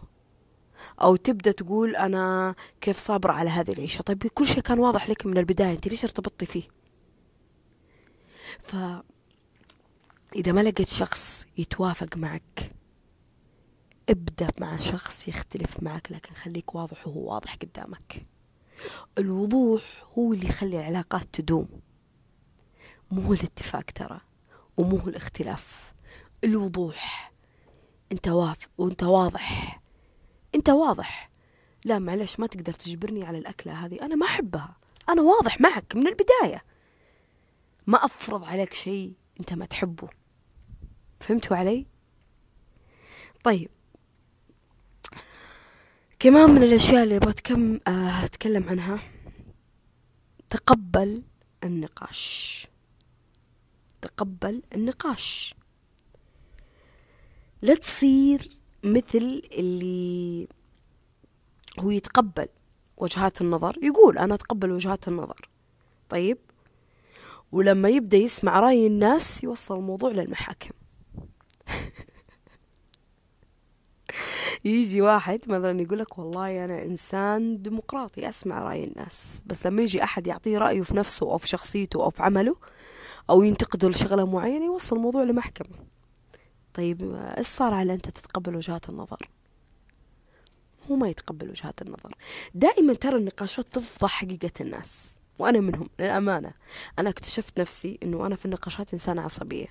أو 1.02 1.16
تبدأ 1.16 1.52
تقول 1.52 1.96
أنا 1.96 2.54
كيف 2.80 2.98
صابرة 2.98 3.32
على 3.32 3.50
هذه 3.50 3.72
العيشة؟ 3.72 4.02
طيب 4.02 4.26
كل 4.26 4.46
شيء 4.46 4.60
كان 4.60 4.78
واضح 4.78 5.10
لك 5.10 5.26
من 5.26 5.38
البداية 5.38 5.72
أنت 5.72 5.88
ليش 5.88 6.04
ارتبطتي 6.04 6.46
فيه؟ 6.46 6.62
ف 8.60 8.76
إذا 10.36 10.52
ما 10.52 10.60
لقيت 10.60 10.88
شخص 10.88 11.46
يتوافق 11.58 12.16
معك 12.16 12.72
ابدأ 14.08 14.48
مع 14.58 14.76
شخص 14.76 15.28
يختلف 15.28 15.82
معك 15.82 16.12
لكن 16.12 16.34
خليك 16.34 16.74
واضح 16.74 17.06
وهو 17.06 17.32
واضح 17.32 17.54
قدامك. 17.54 18.22
الوضوح 19.18 19.82
هو 20.18 20.32
اللي 20.32 20.46
يخلي 20.46 20.78
العلاقات 20.78 21.24
تدوم. 21.32 21.68
مو 23.10 23.32
الاتفاق 23.32 23.84
ترى 23.84 24.20
ومو 24.76 24.96
الاختلاف. 24.96 25.92
الوضوح 26.44 27.32
أنت 28.12 28.28
واف 28.28 28.68
وأنت 28.78 29.02
واضح. 29.02 29.80
أنت 30.54 30.70
واضح. 30.70 31.30
لا 31.84 31.98
معلش 31.98 32.40
ما 32.40 32.46
تقدر 32.46 32.72
تجبرني 32.72 33.24
على 33.24 33.38
الأكلة 33.38 33.86
هذه. 33.86 34.02
أنا 34.02 34.14
ما 34.14 34.26
أحبها. 34.26 34.76
أنا 35.08 35.22
واضح 35.22 35.60
معك 35.60 35.96
من 35.96 36.06
البداية. 36.06 36.62
ما 37.86 38.04
أفرض 38.04 38.44
عليك 38.44 38.74
شيء 38.74 39.14
أنت 39.40 39.52
ما 39.54 39.66
تحبه. 39.66 40.08
فهمتوا 41.20 41.56
علي؟ 41.56 41.86
طيب. 43.44 43.70
كمان 46.18 46.50
من 46.50 46.62
الأشياء 46.62 47.04
اللي 47.04 47.18
بتكم 47.18 47.80
آه، 47.88 48.24
أتكلم 48.24 48.68
عنها. 48.68 49.00
تقبل 50.50 51.22
النقاش. 51.64 52.66
تقبل 54.02 54.62
النقاش. 54.74 55.54
لا 57.62 57.74
تصير 57.74 58.48
مثل 58.84 59.42
اللي 59.52 60.48
هو 61.80 61.90
يتقبل 61.90 62.46
وجهات 62.96 63.40
النظر. 63.40 63.78
يقول 63.82 64.18
أنا 64.18 64.34
أتقبل 64.34 64.70
وجهات 64.72 65.08
النظر. 65.08 65.48
طيب. 66.08 66.38
ولما 67.52 67.88
يبدأ 67.88 68.16
يسمع 68.16 68.60
رأي 68.60 68.86
الناس 68.86 69.44
يوصل 69.44 69.78
الموضوع 69.78 70.10
للمحاكم. 70.10 70.70
يجي 74.64 75.02
واحد 75.02 75.40
مثلا 75.46 75.80
يقول 75.80 75.98
لك 75.98 76.18
والله 76.18 76.64
أنا 76.64 76.82
إنسان 76.82 77.62
ديمقراطي 77.62 78.28
أسمع 78.28 78.62
رأي 78.62 78.84
الناس 78.84 79.42
بس 79.46 79.66
لما 79.66 79.82
يجي 79.82 80.04
أحد 80.04 80.26
يعطيه 80.26 80.58
رأيه 80.58 80.82
في 80.82 80.96
نفسه 80.96 81.32
أو 81.32 81.38
في 81.38 81.48
شخصيته 81.48 82.04
أو 82.04 82.10
في 82.10 82.22
عمله 82.22 82.56
أو 83.30 83.42
ينتقده 83.42 83.88
لشغلة 83.88 84.26
معينة 84.26 84.66
يوصل 84.66 84.96
الموضوع 84.96 85.22
لمحكمة. 85.22 85.76
طيب 86.74 87.14
إيش 87.38 87.46
صار 87.46 87.74
على 87.74 87.94
أنت 87.94 88.10
تتقبل 88.10 88.56
وجهات 88.56 88.88
النظر؟ 88.88 89.28
هو 90.90 90.96
ما 90.96 91.08
يتقبل 91.08 91.50
وجهات 91.50 91.82
النظر. 91.82 92.14
دائما 92.54 92.94
ترى 92.94 93.16
النقاشات 93.16 93.66
تفضح 93.72 94.10
حقيقة 94.10 94.50
الناس 94.60 95.16
وأنا 95.38 95.60
منهم 95.60 95.88
للأمانة. 95.98 96.52
أنا 96.98 97.10
اكتشفت 97.10 97.60
نفسي 97.60 97.98
أنه 98.02 98.26
أنا 98.26 98.36
في 98.36 98.44
النقاشات 98.44 98.92
إنسانة 98.92 99.22
عصبية. 99.22 99.66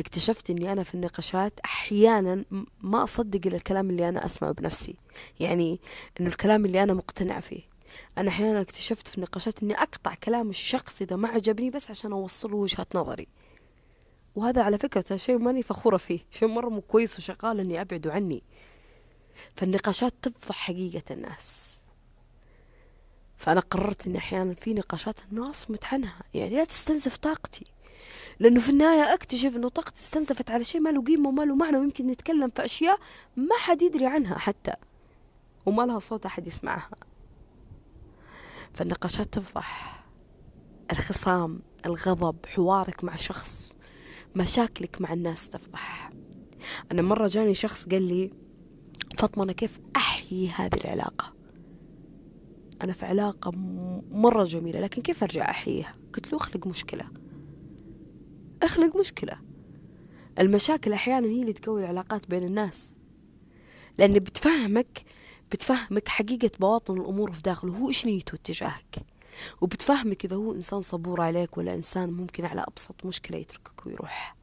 اكتشفت 0.00 0.50
إني 0.50 0.72
أنا 0.72 0.82
في 0.82 0.94
النقاشات 0.94 1.60
أحيانا 1.64 2.44
ما 2.80 3.04
أصدق 3.04 3.54
الكلام 3.54 3.90
اللي 3.90 4.08
أنا 4.08 4.24
أسمعه 4.24 4.52
بنفسي. 4.52 4.96
يعني 5.40 5.80
إنه 6.20 6.28
الكلام 6.28 6.64
اللي 6.64 6.82
أنا 6.82 6.94
مقتنع 6.94 7.40
فيه. 7.40 7.62
أنا 8.18 8.28
أحيانا 8.28 8.60
اكتشفت 8.60 9.08
في 9.08 9.18
النقاشات 9.18 9.62
إني 9.62 9.74
أقطع 9.74 10.14
كلام 10.14 10.50
الشخص 10.50 11.02
إذا 11.02 11.16
ما 11.16 11.28
عجبني 11.28 11.70
بس 11.70 11.90
عشان 11.90 12.12
أوصله 12.12 12.56
وجهة 12.56 12.86
نظري. 12.94 13.28
وهذا 14.34 14.62
على 14.62 14.78
فكرة 14.78 15.16
شيء 15.16 15.38
ماني 15.38 15.62
فخورة 15.62 15.96
فيه. 15.96 16.20
شيء 16.30 16.48
مرة 16.48 16.68
مو 16.68 16.80
كويس 16.80 17.18
وشغال 17.18 17.60
إني 17.60 17.80
ابعده 17.80 18.12
عني. 18.12 18.42
فالنقاشات 19.56 20.14
تفضح 20.22 20.56
حقيقة 20.56 21.02
الناس. 21.10 21.78
فأنا 23.36 23.60
قررت 23.60 24.06
إني 24.06 24.18
أحيانا 24.18 24.54
في 24.54 24.74
نقاشات 24.74 25.20
أصمت 25.32 25.84
عنها 25.84 26.22
يعني 26.34 26.56
لا 26.56 26.64
تستنزف 26.64 27.16
طاقتي. 27.16 27.64
لأنه 28.40 28.60
في 28.60 28.68
النهاية 28.70 29.14
أكتشف 29.14 29.56
أنه 29.56 29.68
طاقتي 29.68 30.02
استنزفت 30.02 30.50
على 30.50 30.64
شيء 30.64 30.80
ما 30.80 30.90
له 30.90 31.02
قيمة 31.02 31.28
وما 31.28 31.42
له 31.42 31.54
معنى 31.54 31.76
ويمكن 31.76 32.06
نتكلم 32.06 32.48
في 32.48 32.64
أشياء 32.64 32.98
ما 33.36 33.56
حد 33.58 33.82
يدري 33.82 34.06
عنها 34.06 34.38
حتى 34.38 34.72
وما 35.66 35.82
لها 35.82 35.98
صوت 35.98 36.26
أحد 36.26 36.46
يسمعها. 36.46 36.90
فالنقاشات 38.74 39.32
تفضح. 39.34 40.04
الخصام 40.90 41.62
الغضب 41.86 42.46
حوارك 42.46 43.04
مع 43.04 43.16
شخص 43.16 43.76
مشاكلك 44.36 45.00
مع 45.00 45.12
الناس 45.12 45.48
تفضح. 45.48 46.10
أنا 46.92 47.02
مرة 47.02 47.26
جاني 47.26 47.54
شخص 47.54 47.86
قال 47.88 48.02
لي 48.02 48.30
فاطمة 49.18 49.44
أنا 49.44 49.52
كيف 49.52 49.80
أحيي 49.96 50.48
هذه 50.48 50.74
العلاقة؟ 50.84 51.34
أنا 52.82 52.92
في 52.92 53.06
علاقة 53.06 53.50
مرة 54.10 54.44
جميلة 54.44 54.80
لكن 54.80 55.02
كيف 55.02 55.22
أرجع 55.22 55.50
أحييها؟ 55.50 55.92
قلت 56.14 56.32
له 56.32 56.38
أخلق 56.38 56.66
مشكلة. 56.66 57.17
أخلق 58.62 58.96
مشكلة. 58.96 59.38
المشاكل 60.38 60.92
أحيانا 60.92 61.26
هي 61.26 61.40
اللي 61.40 61.52
تقوي 61.52 61.80
العلاقات 61.80 62.30
بين 62.30 62.44
الناس. 62.44 62.96
لأن 63.98 64.12
بتفهمك 64.12 65.04
بتفهمك 65.52 66.08
حقيقة 66.08 66.50
بواطن 66.60 66.96
الأمور 67.00 67.32
في 67.32 67.42
داخله 67.42 67.76
هو 67.76 67.88
إيش 67.88 68.06
نيته 68.06 68.34
اتجاهك. 68.34 69.06
وبتفهمك 69.60 70.24
إذا 70.24 70.36
هو 70.36 70.52
إنسان 70.52 70.80
صبور 70.80 71.20
عليك 71.20 71.58
ولا 71.58 71.74
إنسان 71.74 72.10
ممكن 72.10 72.44
على 72.44 72.64
أبسط 72.68 73.06
مشكلة 73.06 73.38
يتركك 73.38 73.86
ويروح. 73.86 74.36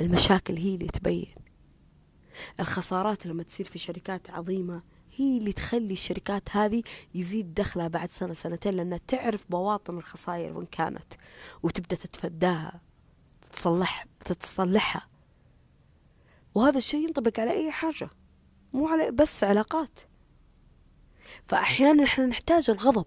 المشاكل 0.00 0.56
هي 0.56 0.74
اللي 0.74 0.86
تبين. 0.86 1.34
الخسارات 2.60 3.26
لما 3.26 3.42
تصير 3.42 3.66
في 3.66 3.78
شركات 3.78 4.30
عظيمة 4.30 4.82
هي 5.16 5.38
اللي 5.38 5.52
تخلي 5.52 5.92
الشركات 5.92 6.56
هذه 6.56 6.82
يزيد 7.14 7.54
دخلها 7.54 7.88
بعد 7.88 8.12
سنة 8.12 8.32
سنتين 8.32 8.74
لأنها 8.74 9.00
تعرف 9.08 9.44
بواطن 9.50 9.98
الخسائر 9.98 10.56
وين 10.56 10.66
كانت 10.66 11.14
وتبدأ 11.62 11.96
تتفداها 11.96 12.80
تتصلح 13.42 14.06
تتصلحها. 14.24 15.08
وهذا 16.54 16.78
الشيء 16.78 17.06
ينطبق 17.06 17.40
على 17.40 17.50
أي 17.50 17.70
حاجة 17.72 18.10
مو 18.72 18.88
على 18.88 19.10
بس 19.10 19.44
علاقات. 19.44 20.00
فأحيانا 21.44 22.04
إحنا 22.04 22.26
نحتاج 22.26 22.70
الغضب 22.70 23.06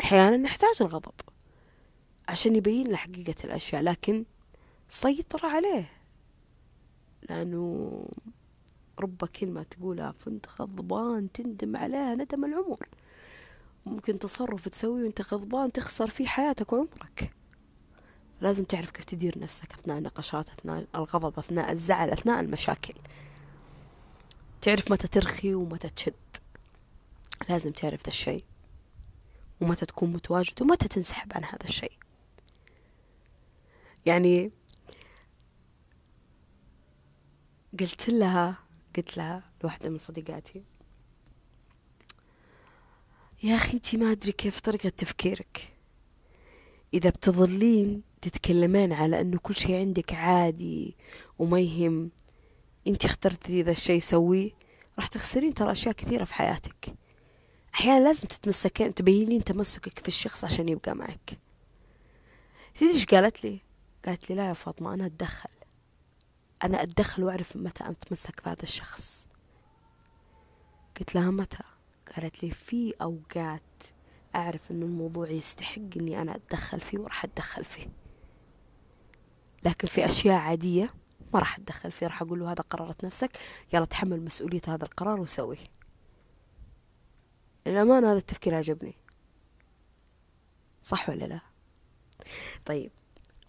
أحيانا 0.00 0.36
نحتاج 0.36 0.74
الغضب 0.80 1.14
عشان 2.28 2.56
يبين 2.56 2.86
لنا 2.86 2.96
حقيقة 2.96 3.34
الأشياء 3.44 3.82
لكن 3.82 4.24
سيطر 4.88 5.46
عليه 5.46 5.90
لأنه 7.28 7.90
رب 9.02 9.24
كلمة 9.24 9.62
تقولها 9.62 10.12
فانت 10.12 10.46
غضبان 10.60 11.32
تندم 11.32 11.76
عليها 11.76 12.14
ندم 12.14 12.44
العمر. 12.44 12.88
ممكن 13.86 14.18
تصرف 14.18 14.68
تسويه 14.68 15.02
وانت 15.02 15.34
غضبان 15.34 15.72
تخسر 15.72 16.10
فيه 16.10 16.26
حياتك 16.26 16.72
وعمرك. 16.72 17.34
لازم 18.40 18.64
تعرف 18.64 18.90
كيف 18.90 19.04
تدير 19.04 19.38
نفسك 19.38 19.72
أثناء 19.72 19.98
النقاشات 19.98 20.48
أثناء 20.48 20.86
الغضب 20.94 21.38
أثناء 21.38 21.72
الزعل 21.72 22.10
أثناء 22.10 22.40
المشاكل. 22.40 22.94
تعرف 24.60 24.92
متى 24.92 25.08
ترخي 25.08 25.54
ومتى 25.54 25.88
تشد. 25.88 26.14
لازم 27.48 27.72
تعرف 27.72 28.02
ذا 28.02 28.08
الشيء. 28.08 28.44
ومتى 29.60 29.86
تكون 29.86 30.12
متواجد 30.12 30.62
ومتى 30.62 30.88
تنسحب 30.88 31.32
عن 31.34 31.44
هذا 31.44 31.64
الشيء. 31.64 31.98
يعني 34.06 34.50
قلت 37.80 38.08
لها 38.08 38.58
قلت 38.96 39.16
لها 39.16 39.42
لواحدة 39.62 39.88
من 39.88 39.98
صديقاتي 39.98 40.62
يا 43.42 43.56
أخي 43.56 43.72
أنت 43.72 43.94
ما 43.94 44.12
أدري 44.12 44.32
كيف 44.32 44.60
طريقة 44.60 44.88
تفكيرك. 44.88 45.72
إذا 46.94 47.10
بتظلين 47.10 48.02
تتكلمين 48.22 48.92
على 48.92 49.20
أنه 49.20 49.38
كل 49.38 49.56
شيء 49.56 49.76
عندك 49.76 50.12
عادي 50.12 50.96
وما 51.38 51.60
يهم 51.60 52.10
أنت 52.86 53.04
اخترتي 53.04 53.62
ذا 53.62 53.70
الشيء 53.70 54.00
سويه 54.00 54.50
راح 54.98 55.06
تخسرين 55.06 55.54
ترى 55.54 55.72
أشياء 55.72 55.94
كثيرة 55.94 56.24
في 56.24 56.34
حياتك. 56.34 56.94
أحيانا 57.74 58.04
لازم 58.04 58.28
تتمسكين 58.28 58.94
تبينين 58.94 59.44
تمسكك 59.44 59.98
في 59.98 60.08
الشخص 60.08 60.44
عشان 60.44 60.68
يبقى 60.68 60.94
معك. 60.94 61.38
تدري 62.74 62.90
إيش 62.90 63.06
قالت 63.06 63.44
لي؟ 63.44 63.58
قالت 64.06 64.30
لي 64.30 64.36
لا 64.36 64.48
يا 64.48 64.54
فاطمة 64.54 64.94
أنا 64.94 65.06
أتدخل. 65.06 65.50
أنا 66.64 66.82
أتدخل 66.82 67.24
وأعرف 67.24 67.56
متى 67.56 67.90
أتمسك 67.90 68.44
بهذا 68.44 68.62
الشخص. 68.62 69.28
قلت 70.98 71.14
لها 71.14 71.30
متى؟ 71.30 71.62
قالت 72.16 72.44
لي 72.44 72.50
في 72.50 72.94
أوقات 73.02 73.82
أعرف 74.34 74.70
أن 74.70 74.82
الموضوع 74.82 75.30
يستحق 75.30 75.82
أني 75.96 76.22
أنا 76.22 76.36
أتدخل 76.36 76.80
فيه 76.80 76.98
وراح 76.98 77.24
أتدخل 77.24 77.64
فيه. 77.64 77.86
لكن 79.64 79.88
في 79.88 80.06
أشياء 80.06 80.40
عادية 80.40 80.94
ما 81.34 81.40
راح 81.40 81.56
أتدخل 81.56 81.92
فيه 81.92 82.06
راح 82.06 82.22
أقول 82.22 82.40
له 82.40 82.52
هذا 82.52 82.62
قررت 82.62 83.04
نفسك 83.04 83.38
يلا 83.72 83.84
تحمل 83.84 84.24
مسؤولية 84.24 84.60
هذا 84.68 84.84
القرار 84.84 85.20
وسويه 85.20 85.66
للأمانة 87.66 88.10
هذا 88.10 88.18
التفكير 88.18 88.54
عجبني. 88.54 88.94
صح 90.82 91.08
ولا 91.08 91.24
لا؟ 91.24 91.40
طيب 92.64 92.90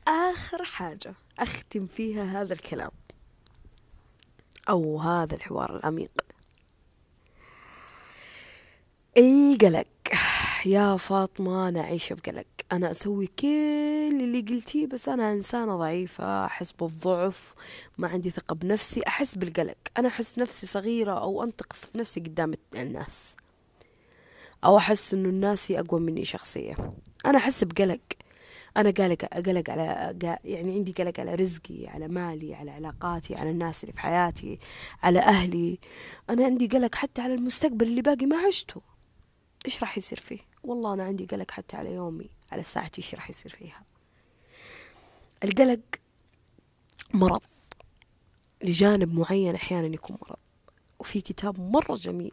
آخر 0.07 0.63
حاجة 0.63 1.15
أختم 1.39 1.85
فيها 1.85 2.23
هذا 2.23 2.53
الكلام. 2.53 2.91
أو 4.69 4.99
هذا 4.99 5.35
الحوار 5.35 5.77
العميق. 5.77 6.11
القلق. 9.17 9.87
يا 10.65 10.97
فاطمة 10.97 11.69
أنا 11.69 11.81
عايشة 11.81 12.13
بقلق. 12.13 12.45
أنا 12.71 12.91
أسوي 12.91 13.27
كل 13.27 14.19
اللي 14.21 14.41
قلتيه 14.41 14.87
بس 14.87 15.09
أنا 15.09 15.31
إنسانة 15.31 15.77
ضعيفة 15.77 16.45
أحس 16.45 16.71
بالضعف 16.71 17.53
ما 17.97 18.07
عندي 18.07 18.29
ثقة 18.29 18.55
بنفسي 18.55 19.01
أحس 19.07 19.35
بالقلق. 19.35 19.77
أنا 19.97 20.07
أحس 20.07 20.39
نفسي 20.39 20.67
صغيرة 20.67 21.11
أو 21.11 21.43
أنتقص 21.43 21.85
في 21.85 21.97
نفسي 21.97 22.19
قدام 22.19 22.53
الناس. 22.75 23.35
أو 24.63 24.77
أحس 24.77 25.13
إنه 25.13 25.29
الناس 25.29 25.71
أقوى 25.71 25.99
مني 25.99 26.25
شخصية 26.25 26.75
أنا 27.25 27.37
أحس 27.37 27.63
بقلق. 27.63 27.99
أنا 28.77 28.89
قلق 28.89 29.25
قلق 29.25 29.69
على 29.69 30.17
يعني 30.43 30.73
عندي 30.73 30.91
قلق 30.91 31.19
على 31.19 31.35
رزقي 31.35 31.87
على 31.87 32.07
مالي 32.07 32.55
على 32.55 32.71
علاقاتي 32.71 33.35
على 33.35 33.49
الناس 33.49 33.83
اللي 33.83 33.93
في 33.93 33.99
حياتي 33.99 34.59
على 35.03 35.19
أهلي. 35.19 35.79
أنا 36.29 36.45
عندي 36.45 36.67
قلق 36.67 36.95
حتى 36.95 37.21
على 37.21 37.33
المستقبل 37.33 37.87
اللي 37.87 38.01
باقي 38.01 38.25
ما 38.25 38.37
عشته. 38.37 38.81
إيش 39.65 39.81
راح 39.81 39.97
يصير 39.97 40.19
فيه؟ 40.19 40.39
والله 40.63 40.93
أنا 40.93 41.03
عندي 41.03 41.25
قلق 41.25 41.51
حتى 41.51 41.77
على 41.77 41.93
يومي 41.93 42.29
على 42.51 42.63
ساعتي 42.63 43.01
إيش 43.01 43.15
راح 43.15 43.29
يصير 43.29 43.55
فيها. 43.59 43.83
القلق 45.43 45.79
مرض. 47.13 47.41
لجانب 48.63 49.13
معين 49.13 49.55
أحيانا 49.55 49.87
يكون 49.87 50.17
مرض. 50.21 50.39
وفي 50.99 51.21
كتاب 51.21 51.59
مرة 51.59 51.95
جميل 51.95 52.31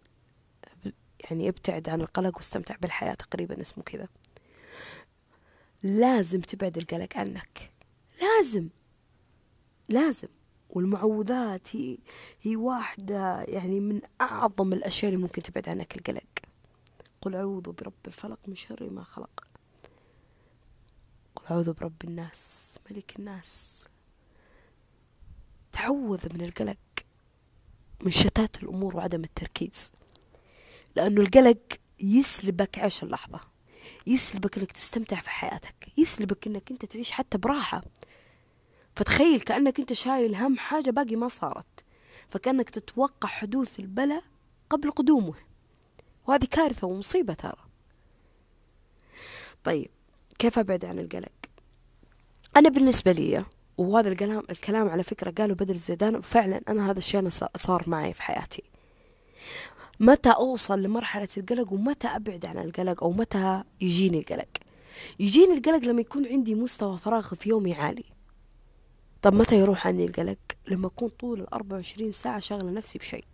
يعني 1.30 1.49
ابتعد 1.49 1.88
عن 1.88 2.01
القلق 2.01 2.36
واستمتع 2.36 2.76
بالحياة 2.76 3.14
تقريبا 3.14 3.61
اسمه 3.61 3.84
كذا. 3.84 4.09
لازم 5.82 6.40
تبعد 6.40 6.76
القلق 6.76 7.16
عنك. 7.16 7.72
لازم. 8.22 8.68
لازم. 9.88 10.28
والمعوذات 10.70 11.76
هي 11.76 11.98
هي 12.42 12.56
واحدة 12.56 13.42
يعني 13.42 13.80
من 13.80 14.00
أعظم 14.20 14.72
الأشياء 14.72 15.12
اللي 15.12 15.22
ممكن 15.22 15.42
تبعد 15.42 15.68
عنك 15.68 15.96
القلق. 15.96 16.24
قل 17.22 17.34
أعوذ 17.34 17.72
برب 17.72 17.92
الفلق 18.06 18.38
من 18.46 18.54
شر 18.54 18.90
ما 18.90 19.04
خلق. 19.04 19.46
قل 21.36 21.44
أعوذ 21.50 21.72
برب 21.72 22.04
الناس 22.04 22.78
ملك 22.90 23.18
الناس. 23.18 23.88
تعوذ 25.72 26.34
من 26.34 26.40
القلق 26.40 26.76
من 28.00 28.10
شتات 28.10 28.62
الأمور 28.62 28.96
وعدم 28.96 29.24
التركيز. 29.24 29.92
لأنه 30.96 31.20
القلق 31.20 31.58
يسلبك 32.00 32.78
عيش 32.78 33.02
اللحظة. 33.02 33.49
يسلبك 34.07 34.59
إنك 34.59 34.72
تستمتع 34.72 35.20
في 35.20 35.30
حياتك 35.30 35.74
يسلبك 35.98 36.46
إنك 36.46 36.70
أنت 36.70 36.84
تعيش 36.84 37.11
حتى 37.11 37.38
براحة. 37.38 37.82
فتخيل 38.96 39.40
كأنك 39.40 39.80
أنت 39.80 39.92
شايل 39.92 40.34
هم 40.34 40.59
حاجة 40.59 40.90
باقي 40.90 41.16
ما 41.16 41.28
صارت 41.28 41.84
فكأنك 42.28 42.70
تتوقع 42.70 43.28
حدوث 43.28 43.80
البلاء 43.80 44.22
قبل 44.70 44.90
قدومه. 44.90 45.34
وهذه 46.26 46.44
كارثة 46.51 46.86
ومصيبة 46.86 47.34
ترى. 47.34 47.64
طيب 49.64 49.90
كيف 50.38 50.59
أبعد 50.59 50.84
عن 50.84 50.98
القلق؟ 50.98 51.32
أنا 52.57 52.68
بالنسبة 52.68 53.12
لي 53.12 53.44
وهذا 53.78 54.09
الكلام 54.09 54.42
الكلام 54.51 54.88
على 54.88 55.03
فكرة 55.03 55.30
قاله 55.30 55.55
بدر 55.55 55.74
الزيدان 55.74 56.16
وفعلا 56.16 56.61
أنا 56.68 56.90
هذا 56.90 56.98
الشيء 56.98 57.20
أنا 57.20 57.30
صار 57.57 57.84
معي 57.86 58.14
في 58.14 58.22
حياتي. 58.22 58.62
متى 60.01 60.30
أوصل 60.30 60.82
لمرحلة 60.82 61.28
القلق 61.36 61.72
ومتى 61.72 62.09
أبعد 62.09 62.46
عن 62.46 62.59
القلق 62.59 63.05
أو 63.05 63.11
متى 63.11 63.62
يجيني 63.80 64.18
القلق؟ 64.18 64.48
يجيني 65.20 65.55
القلق 65.59 65.84
لما 65.84 66.01
يكون 66.01 66.26
عندي 66.26 66.55
مستوى 66.55 66.98
فراغ 66.98 67.34
في 67.34 67.48
يومي 67.48 67.74
عالي. 67.74 68.05
طب 69.22 69.34
متى 69.34 69.57
يروح 69.61 69.86
عني 69.86 70.05
القلق؟ 70.05 70.38
لما 70.68 70.86
أكون 70.86 71.09
طول 71.09 71.40
الأربعة 71.40 71.76
وعشرين 71.76 72.12
ساعة 72.12 72.40
شاغلة 72.40 72.70
نفسي 72.70 72.98
بشيء. 72.98 73.24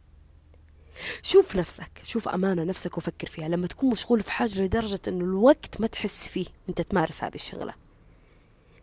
شوف 1.23 1.57
نفسك 1.57 2.01
شوف 2.03 2.29
أمانة 2.29 2.65
نفسك 2.65 2.99
وفكر 2.99 3.27
فيها. 3.27 3.49
لما 3.49 3.67
تكون 3.67 3.91
مشغول 3.91 4.23
في 4.23 4.33
حاجة 4.33 4.61
لدرجة 4.61 5.01
أنه 5.09 5.25
الوقت 5.25 5.81
ما 5.81 5.87
تحس 5.87 6.29
فيه 6.29 6.47
أنت 6.69 6.81
تمارس 6.81 7.25
هذه 7.25 7.35
الشغلة. 7.35 7.75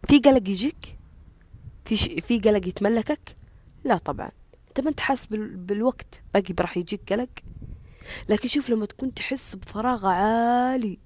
في 0.07 0.19
قلق 0.19 0.49
يجيك؟ 0.49 0.97
في 1.85 1.95
ش... 1.95 2.03
في 2.03 2.39
قلق 2.39 2.67
يتملكك؟ 2.67 3.35
لا 3.83 3.97
طبعا. 3.97 4.31
انت 4.67 4.79
ما 4.79 4.89
أنت 4.89 4.99
حاسس 4.99 5.25
بال... 5.25 5.55
بالوقت 5.55 6.21
باقي 6.33 6.53
راح 6.59 6.77
يجيك 6.77 7.13
قلق؟ 7.13 7.29
لكن 8.29 8.47
شوف 8.47 8.69
لما 8.69 8.85
تكون 8.85 9.13
تحس 9.13 9.55
بفراغ 9.55 10.05
عالي. 10.05 10.99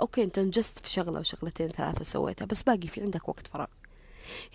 أوكي 0.00 0.22
أنت 0.24 0.38
انجزت 0.38 0.78
في 0.78 0.90
شغلة 0.90 1.20
وشغلتين 1.20 1.68
ثلاثة 1.68 2.04
سويتها 2.04 2.44
بس 2.46 2.62
باقي 2.62 2.88
في 2.88 3.00
عندك 3.00 3.28
وقت 3.28 3.46
فراغ. 3.46 3.66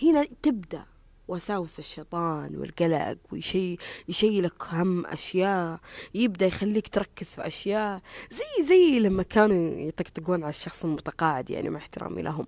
هنا 0.03 0.27
تبدأ 0.43 0.85
وساوس 1.27 1.79
الشيطان 1.79 2.55
والقلق 2.55 3.17
ويشي 3.31 3.77
يشيلك 4.07 4.63
هم 4.71 5.05
أشياء 5.05 5.79
يبدأ 6.13 6.45
يخليك 6.45 6.87
تركز 6.87 7.27
في 7.35 7.47
أشياء 7.47 8.01
زي 8.31 8.65
زي 8.67 8.99
لما 8.99 9.23
كانوا 9.23 9.79
يطقطقون 9.79 10.43
على 10.43 10.49
الشخص 10.49 10.83
المتقاعد 10.83 11.49
يعني 11.49 11.69
مع 11.69 11.79
احترامي 11.79 12.21
لهم. 12.21 12.45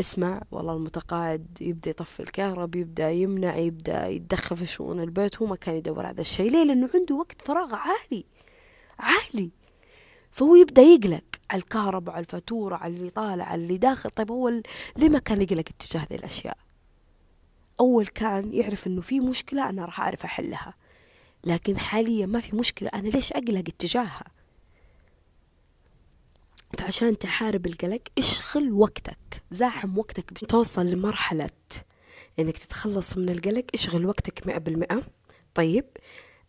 اسمع 0.00 0.42
والله 0.50 0.72
المتقاعد 0.76 1.46
يبدأ 1.60 1.90
يطفي 1.90 2.20
الكهرباء 2.20 2.80
يبدأ 2.80 3.10
يمنع 3.10 3.56
يبدأ 3.56 4.06
يتدخل 4.06 4.56
في 4.56 4.66
شؤون 4.66 5.00
البيت 5.00 5.36
هو 5.36 5.46
ما 5.46 5.56
كان 5.56 5.74
يدور 5.74 6.06
على 6.06 6.20
الشيء. 6.20 6.50
ليه؟ 6.50 6.64
لأنه 6.64 6.90
عنده 6.94 7.14
وقت 7.14 7.42
فراغ 7.42 7.74
عالي 7.74 8.24
عالي. 8.98 9.50
فهو 10.32 10.54
يبدأ 10.54 10.82
يقلق 10.82 11.24
على 11.50 11.62
الكهرباء 11.62 12.14
على 12.14 12.22
الفاتورة 12.24 12.76
على 12.76 12.96
اللي 12.96 13.10
طالع 13.10 13.44
على 13.44 13.62
اللي 13.62 13.78
داخل. 13.78 14.10
طيب 14.10 14.30
هو 14.30 14.48
ليه 14.96 15.08
ما 15.08 15.18
كان 15.18 15.42
يقلق 15.42 15.64
اتجاه 15.68 16.00
هذه 16.00 16.14
الأشياء؟ 16.14 16.56
أول 17.80 18.06
كان 18.06 18.54
يعرف 18.54 18.86
إنه 18.86 19.00
في 19.00 19.20
مشكلة 19.20 19.68
أنا 19.68 19.84
راح 19.84 20.00
أعرف 20.00 20.24
أحلها. 20.24 20.74
لكن 21.44 21.78
حاليا 21.78 22.26
ما 22.26 22.40
في 22.40 22.56
مشكلة. 22.56 22.90
أنا 22.94 23.08
ليش 23.08 23.32
أقلق 23.32 23.64
اتجاهها؟ 23.68 24.24
فعشان 26.78 27.18
تحارب 27.18 27.66
القلق 27.66 28.02
اشغل 28.18 28.72
وقتك 28.72 29.42
زاحم 29.50 29.98
وقتك 29.98 30.38
توصل 30.48 30.86
لمرحلة 30.86 31.50
إنك 32.38 32.58
تتخلص 32.58 33.16
من 33.16 33.28
القلق 33.28 33.64
اشغل 33.74 34.06
وقتك 34.06 34.46
مئة 34.46 34.58
بالمئة. 34.58 35.02
طيب 35.54 35.84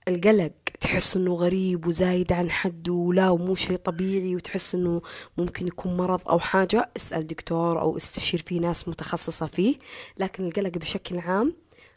القلق 0.08 0.52
تحس 0.80 1.16
إنه 1.16 1.34
غريب 1.34 1.88
وزايد 1.88 2.32
عن 2.32 2.52
حده 2.52 2.94
ولا 2.94 3.30
ومو 3.30 3.56
شيء 3.56 3.76
طبيعي 3.76 4.36
وتحس 4.36 4.76
إنه 4.76 5.02
ممكن 5.38 5.68
يكون 5.68 5.98
مرض 5.98 6.30
أو 6.30 6.40
حاجة 6.40 6.92
اسأل 6.98 7.28
دكتور 7.28 7.82
أو 7.82 7.98
استشير 7.98 8.44
في 8.48 8.60
ناس 8.60 8.88
متخصصة 8.88 9.48
فيه. 9.48 9.76
لكن 10.18 10.48
القلق 10.48 10.78
بشكل 10.78 11.20
عام 11.20 11.56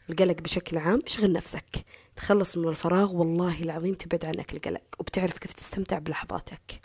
القلق 0.09 0.41
بشكل 0.41 0.77
عام 0.77 1.01
اشغل 1.05 1.33
نفسك. 1.33 1.85
تخلص 2.15 2.57
من 2.57 2.67
الفراغ 2.67 3.15
والله 3.15 3.63
العظيم 3.63 3.93
تبعد 3.93 4.25
عنك 4.25 4.53
القلق 4.53 4.81
وبتعرف 4.99 5.37
كيف 5.37 5.53
تستمتع 5.53 5.99
بلحظاتك. 5.99 6.81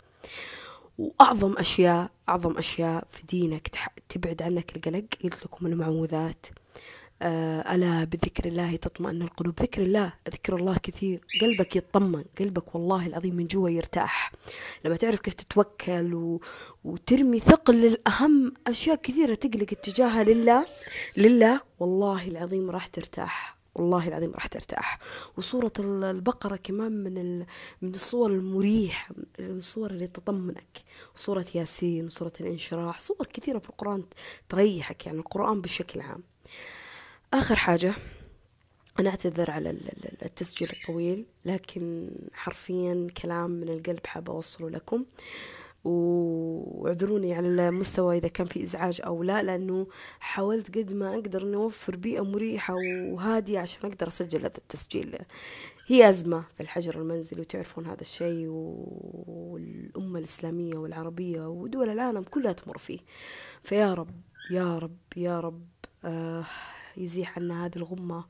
وأعظم 0.97 1.57
أشياء 1.57 2.11
أعظم 2.29 2.57
أشياء 2.57 3.07
في 3.11 3.23
دينك 3.23 3.71
تبعد 4.09 4.41
عنك 4.41 4.75
القلق. 4.75 5.05
قلت 5.23 5.45
لكم 5.45 5.65
المعوذات 5.65 6.45
آه، 7.21 7.75
ألا 7.75 8.03
بذكر 8.03 8.45
الله 8.45 8.75
تطمئن 8.75 9.21
القلوب؟ 9.21 9.61
ذكر 9.61 9.81
الله 9.83 10.13
ذكر 10.29 10.55
الله 10.55 10.77
كثير. 10.77 11.21
قلبك 11.41 11.75
يطمن 11.75 12.23
قلبك 12.39 12.75
والله 12.75 13.07
العظيم 13.07 13.35
من 13.35 13.47
جوا 13.47 13.69
يرتاح. 13.69 14.31
لما 14.85 14.95
تعرف 14.95 15.19
كيف 15.19 15.33
تتوكل 15.33 16.13
و... 16.13 16.41
وترمي 16.83 17.39
ثقل 17.39 17.75
للأهم 17.75 18.53
أشياء 18.67 18.95
كثيرة 18.95 19.33
تقلق 19.33 19.67
اتجاهها 19.71 20.23
لله. 20.23 20.65
لله 21.17 21.61
والله 21.79 22.27
العظيم 22.27 22.71
راح 22.71 22.87
ترتاح. 22.87 23.54
والله 23.75 24.07
العظيم 24.07 24.31
راح 24.31 24.47
ترتاح. 24.47 24.99
وصورة 25.37 25.71
البقرة 25.79 26.55
كمان 26.55 26.91
من 27.03 27.17
ال... 27.17 27.45
من 27.81 27.95
الصور 27.95 28.31
المريحة 28.31 29.15
من 29.39 29.57
الصور 29.57 29.91
اللي 29.91 30.07
تطمنك. 30.07 30.83
وصورة 31.15 31.45
ياسين 31.55 32.05
وصورة 32.05 32.33
الانشراح 32.41 32.99
صور 32.99 33.27
كثيرة 33.33 33.59
في 33.59 33.69
القرآن 33.69 34.03
تريحك 34.49 35.05
يعني 35.05 35.19
القرآن 35.19 35.61
بشكل 35.61 36.01
عام. 36.01 36.23
آخر 37.33 37.55
حاجة 37.55 37.95
أنا 38.99 39.09
أعتذر 39.09 39.51
على 39.51 39.69
التسجيل 40.25 40.69
الطويل 40.69 41.25
لكن 41.45 42.11
حرفيا 42.33 43.07
كلام 43.21 43.51
من 43.51 43.69
القلب 43.69 44.07
حابة 44.07 44.33
أوصله 44.33 44.69
لكم. 44.69 45.05
واعذروني 45.85 47.33
على 47.33 47.47
المستوى 47.47 48.17
إذا 48.17 48.27
كان 48.27 48.47
في 48.47 48.63
إزعاج 48.63 49.01
أو 49.05 49.23
لا 49.23 49.43
لأنه 49.43 49.87
حاولت 50.19 50.77
قد 50.77 50.93
ما 50.93 51.13
أقدر 51.15 51.43
أني 51.43 51.55
أوفر 51.55 51.95
بيئة 51.95 52.21
مريحة 52.21 52.75
وهادية 53.11 53.59
عشان 53.59 53.89
أقدر 53.89 54.07
أسجل 54.07 54.39
هذا 54.39 54.57
التسجيل. 54.57 55.17
هي 55.87 56.09
أزمة 56.09 56.43
في 56.57 56.63
الحجر 56.63 57.01
المنزلي 57.01 57.41
وتعرفون 57.41 57.85
هذا 57.85 58.01
الشيء 58.01 58.47
والأمة 59.27 60.19
الإسلامية 60.19 60.77
والعربية 60.77 61.47
ودول 61.47 61.89
العالم 61.89 62.23
كلها 62.23 62.53
تمر 62.53 62.77
فيه. 62.77 62.99
فيا 63.63 63.93
رب 63.93 64.09
يا 64.51 64.77
رب 64.77 64.97
يا 65.15 65.39
رب 65.39 65.65
آه 66.05 66.43
يزيح 66.97 67.37
عنا 67.39 67.65
هذه 67.65 67.75
الغمة 67.75 68.25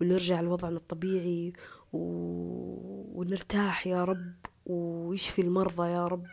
ونرجع 0.00 0.40
لوضعنا 0.40 0.76
الطبيعي 0.76 1.52
ونرتاح 1.92 3.86
يا 3.86 4.04
رب 4.04 4.32
ويشفي 4.66 5.42
المرضى 5.42 5.88
يا 5.88 6.06
رب. 6.06 6.26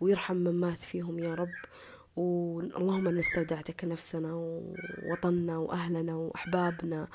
ويرحم 0.00 0.36
من 0.36 0.60
مات 0.60 0.78
فيهم 0.78 1.18
يا 1.18 1.34
رب. 1.34 1.54
واللهم 2.16 3.08
أن 3.08 3.18
استودعتك 3.18 3.84
نفسنا 3.84 4.34
ووطننا 4.34 5.58
وأهلنا 5.58 6.14
وأحبابنا 6.16 7.08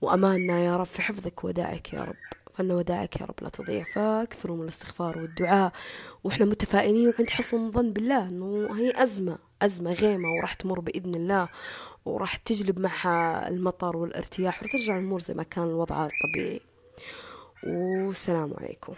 وأماننا 0.00 0.64
يا 0.64 0.76
رب 0.76 0.86
في 0.86 1.02
حفظك 1.02 1.44
وداعك 1.44 1.92
يا 1.92 2.04
رب. 2.04 2.16
فإن 2.50 2.70
وداعك 2.70 3.20
يا 3.20 3.26
رب 3.26 3.34
لا 3.42 3.48
تضيع. 3.48 3.84
فاكثروا 3.84 4.56
من 4.56 4.62
الاستغفار 4.62 5.18
والدعاء. 5.18 5.72
وإحنا 6.24 6.46
متفائلين 6.46 7.08
وعند 7.08 7.30
حسن 7.30 7.70
ظن 7.70 7.92
بالله 7.92 8.28
إنه 8.28 8.76
هي 8.78 9.02
أزمة 9.02 9.38
أزمة 9.62 9.92
غيمة 9.92 10.28
وراح 10.38 10.54
تمر 10.54 10.80
بإذن 10.80 11.14
الله 11.14 11.48
وراح 12.04 12.36
تجلب 12.36 12.80
معها 12.80 13.48
المطر 13.48 13.96
والارتياح 13.96 14.62
وترجع 14.62 14.98
الأمور 14.98 15.20
زي 15.20 15.34
ما 15.34 15.42
كان 15.42 15.64
الوضع 15.64 16.06
الطبيعي. 16.06 16.60
والسلام 17.66 18.54
عليكم. 18.58 18.94